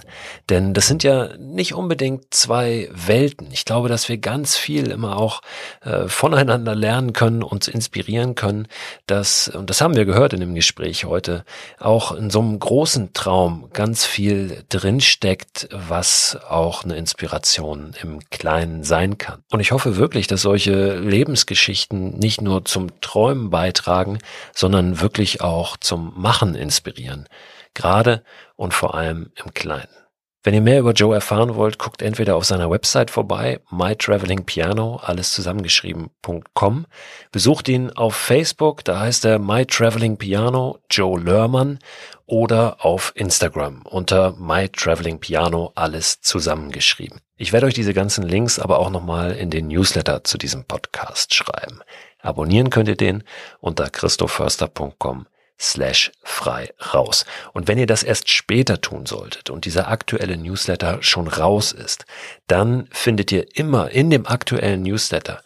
Denn 0.48 0.74
das 0.74 0.86
sind 0.86 1.02
ja 1.02 1.36
nicht 1.38 1.74
unbedingt 1.74 2.32
zwei 2.32 2.88
Welten. 2.92 3.48
Ich 3.50 3.64
glaube, 3.64 3.88
dass 3.88 4.08
wir 4.08 4.18
ganz 4.18 4.56
viel 4.56 4.92
immer 4.92 5.16
auch 5.16 5.40
äh, 5.80 6.06
voneinander 6.06 6.76
lernen 6.76 7.12
können, 7.12 7.42
uns 7.42 7.66
inspirieren 7.66 8.36
können, 8.36 8.68
dass, 9.08 9.48
und 9.48 9.70
das 9.70 9.80
haben 9.80 9.96
wir 9.96 10.04
gehört 10.04 10.34
in 10.34 10.40
dem 10.40 10.54
Gespräch 10.54 11.04
heute, 11.04 11.44
auch 11.80 12.12
in 12.12 12.30
so 12.30 12.38
einem 12.38 12.60
großen 12.60 13.12
Traum 13.12 13.70
ganz 13.72 14.06
viel 14.06 14.62
drin 14.68 14.83
drinsteckt, 14.84 15.68
was 15.70 16.38
auch 16.46 16.84
eine 16.84 16.96
Inspiration 16.96 17.94
im 18.02 18.20
Kleinen 18.28 18.84
sein 18.84 19.16
kann. 19.16 19.42
Und 19.50 19.60
ich 19.60 19.72
hoffe 19.72 19.96
wirklich, 19.96 20.26
dass 20.26 20.42
solche 20.42 20.98
Lebensgeschichten 20.98 22.18
nicht 22.18 22.42
nur 22.42 22.66
zum 22.66 23.00
Träumen 23.00 23.48
beitragen, 23.48 24.18
sondern 24.54 25.00
wirklich 25.00 25.40
auch 25.40 25.78
zum 25.78 26.12
Machen 26.20 26.54
inspirieren. 26.54 27.26
Gerade 27.72 28.22
und 28.56 28.74
vor 28.74 28.94
allem 28.94 29.32
im 29.42 29.54
Kleinen. 29.54 30.03
Wenn 30.44 30.52
ihr 30.52 30.60
mehr 30.60 30.80
über 30.80 30.92
Joe 30.92 31.14
erfahren 31.14 31.54
wollt, 31.54 31.78
guckt 31.78 32.02
entweder 32.02 32.36
auf 32.36 32.44
seiner 32.44 32.70
Website 32.70 33.10
vorbei, 33.10 33.60
mytravelingpiano, 33.70 35.00
alles 35.02 35.32
zusammengeschrieben.com. 35.32 36.84
Besucht 37.32 37.66
ihn 37.70 37.90
auf 37.92 38.14
Facebook, 38.14 38.84
da 38.84 39.00
heißt 39.00 39.24
er 39.24 39.38
mytravelingpiano, 39.38 40.80
Joe 40.90 41.18
Lörmann, 41.18 41.78
oder 42.26 42.84
auf 42.84 43.12
Instagram 43.14 43.84
unter 43.86 44.32
mytravelingpiano, 44.32 45.72
alles 45.76 46.20
zusammengeschrieben. 46.20 47.20
Ich 47.38 47.54
werde 47.54 47.66
euch 47.66 47.74
diese 47.74 47.94
ganzen 47.94 48.22
Links 48.28 48.58
aber 48.58 48.80
auch 48.80 48.90
nochmal 48.90 49.32
in 49.32 49.48
den 49.48 49.68
Newsletter 49.68 50.24
zu 50.24 50.36
diesem 50.36 50.64
Podcast 50.64 51.32
schreiben. 51.32 51.80
Abonnieren 52.20 52.68
könnt 52.68 52.88
ihr 52.90 52.96
den 52.96 53.24
unter 53.60 53.88
christoförster.com 53.88 55.26
slash 55.60 56.12
frei 56.22 56.70
raus. 56.92 57.24
Und 57.52 57.68
wenn 57.68 57.78
ihr 57.78 57.86
das 57.86 58.02
erst 58.02 58.28
später 58.28 58.80
tun 58.80 59.06
solltet 59.06 59.50
und 59.50 59.64
dieser 59.64 59.88
aktuelle 59.88 60.36
Newsletter 60.36 61.02
schon 61.02 61.28
raus 61.28 61.72
ist, 61.72 62.04
dann 62.46 62.88
findet 62.90 63.32
ihr 63.32 63.46
immer 63.56 63.90
in 63.90 64.10
dem 64.10 64.26
aktuellen 64.26 64.82
Newsletter 64.82 65.40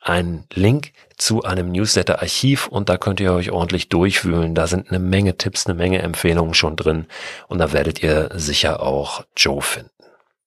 einen 0.00 0.46
Link 0.52 0.92
zu 1.16 1.44
einem 1.44 1.70
Newsletter-Archiv 1.70 2.66
und 2.66 2.88
da 2.88 2.96
könnt 2.96 3.20
ihr 3.20 3.32
euch 3.32 3.52
ordentlich 3.52 3.88
durchwühlen. 3.88 4.54
Da 4.54 4.66
sind 4.66 4.90
eine 4.90 4.98
Menge 4.98 5.36
Tipps, 5.36 5.66
eine 5.66 5.74
Menge 5.74 6.02
Empfehlungen 6.02 6.54
schon 6.54 6.74
drin 6.76 7.06
und 7.46 7.58
da 7.58 7.72
werdet 7.72 8.02
ihr 8.02 8.30
sicher 8.34 8.82
auch 8.82 9.24
Joe 9.36 9.62
finden. 9.62 9.90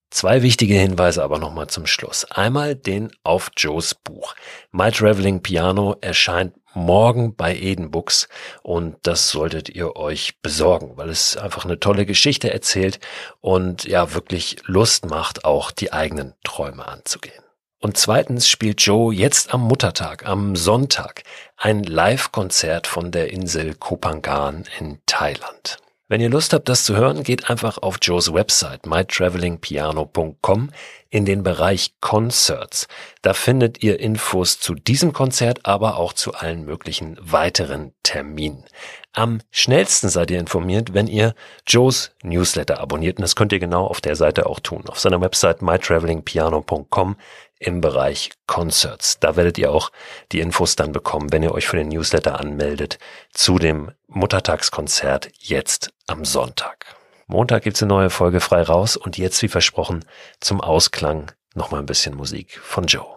Zwei 0.10 0.44
wichtige 0.44 0.76
Hinweise 0.76 1.24
aber 1.24 1.40
nochmal 1.40 1.68
zum 1.68 1.86
Schluss. 1.86 2.26
Einmal 2.26 2.76
den 2.76 3.12
auf 3.24 3.52
Joes 3.58 3.96
Buch. 3.96 4.36
My 4.72 4.92
Traveling 4.92 5.42
Piano 5.42 5.96
erscheint 6.00 6.54
morgen 6.76 7.36
bei 7.36 7.56
Eden 7.56 7.92
Books 7.92 8.28
und 8.62 8.98
das 9.04 9.30
solltet 9.30 9.70
ihr 9.70 9.96
euch 9.96 10.42
besorgen, 10.42 10.98
weil 10.98 11.10
es 11.10 11.38
einfach 11.38 11.66
eine 11.66 11.80
tolle 11.80 12.06
Geschichte 12.06 12.52
erzählt 12.54 13.00
und 13.42 13.86
ja 13.86 14.14
wirklich 14.14 14.58
Lust 14.66 15.06
macht, 15.06 15.46
auch 15.46 15.72
die 15.72 15.94
eigenen 15.94 16.34
Träume 16.44 16.88
anzugehen. 16.88 17.44
Und 17.80 17.98
zweitens 17.98 18.48
spielt 18.48 18.82
Joe 18.82 19.14
jetzt 19.14 19.54
am 19.54 19.62
Muttertag, 19.62 20.26
am 20.26 20.56
Sonntag, 20.56 21.24
ein 21.58 21.84
Live-Konzert 21.84 22.88
von 22.88 23.12
der 23.12 23.32
Insel 23.32 23.76
Kopangan 23.76 24.66
in 24.80 25.00
Thailand. 25.06 25.78
Wenn 26.08 26.22
ihr 26.22 26.30
Lust 26.30 26.54
habt, 26.54 26.70
das 26.70 26.86
zu 26.86 26.96
hören, 26.96 27.24
geht 27.24 27.50
einfach 27.50 27.80
auf 27.80 27.98
Joes 28.00 28.32
Website 28.32 28.86
mytravelingpiano.com 28.86 30.70
in 31.10 31.26
den 31.26 31.44
Bereich 31.44 31.94
Concerts. 32.02 32.88
Da 33.22 33.34
findet 33.34 33.84
ihr 33.84 34.00
Infos 34.00 34.60
zu 34.60 34.76
diesem 34.76 35.14
Konzert, 35.14 35.60
aber 35.64 35.98
auch 35.98 36.14
zu 36.14 36.34
allen 36.34 36.66
möglichen 36.66 37.18
weiteren 37.22 37.94
Terminen. 38.04 38.66
Am 39.14 39.40
schnellsten 39.50 40.10
seid 40.10 40.30
ihr 40.30 40.40
informiert, 40.40 40.94
wenn 40.94 41.08
ihr 41.08 41.36
Joes 41.66 42.12
Newsletter 42.22 42.82
abonniert. 42.82 43.18
Und 43.18 43.22
das 43.22 43.36
könnt 43.36 43.54
ihr 43.54 43.60
genau 43.60 43.86
auf 43.86 44.02
der 44.02 44.18
Seite 44.18 44.46
auch 44.46 44.60
tun. 44.60 44.84
Auf 44.88 45.00
seiner 45.00 45.22
Website 45.22 45.62
mytravelingpiano.com 45.62 47.16
im 47.60 47.82
Bereich 47.82 48.32
Concerts. 48.46 49.20
Da 49.20 49.38
werdet 49.38 49.58
ihr 49.58 49.72
auch 49.72 49.92
die 50.34 50.42
Infos 50.42 50.76
dann 50.76 50.92
bekommen, 50.92 51.32
wenn 51.32 51.44
ihr 51.44 51.54
euch 51.54 51.68
für 51.68 51.78
den 51.78 51.88
Newsletter 51.88 52.40
anmeldet 52.40 53.00
zu 53.32 53.58
dem 53.58 53.92
Muttertagskonzert 54.08 55.30
jetzt 55.40 55.94
am 56.08 56.26
Sonntag. 56.26 56.96
Montag 57.28 57.64
gibt's 57.64 57.82
eine 57.82 57.90
neue 57.90 58.10
Folge 58.10 58.40
frei 58.40 58.62
raus 58.62 58.98
und 58.98 59.18
jetzt 59.18 59.42
wie 59.42 59.48
versprochen 59.48 60.06
zum 60.40 60.62
Ausklang 60.62 61.32
nochmal 61.56 61.80
ein 61.80 61.88
bisschen 61.88 62.16
Musik 62.16 62.60
von 62.60 62.86
Joe. 62.86 63.15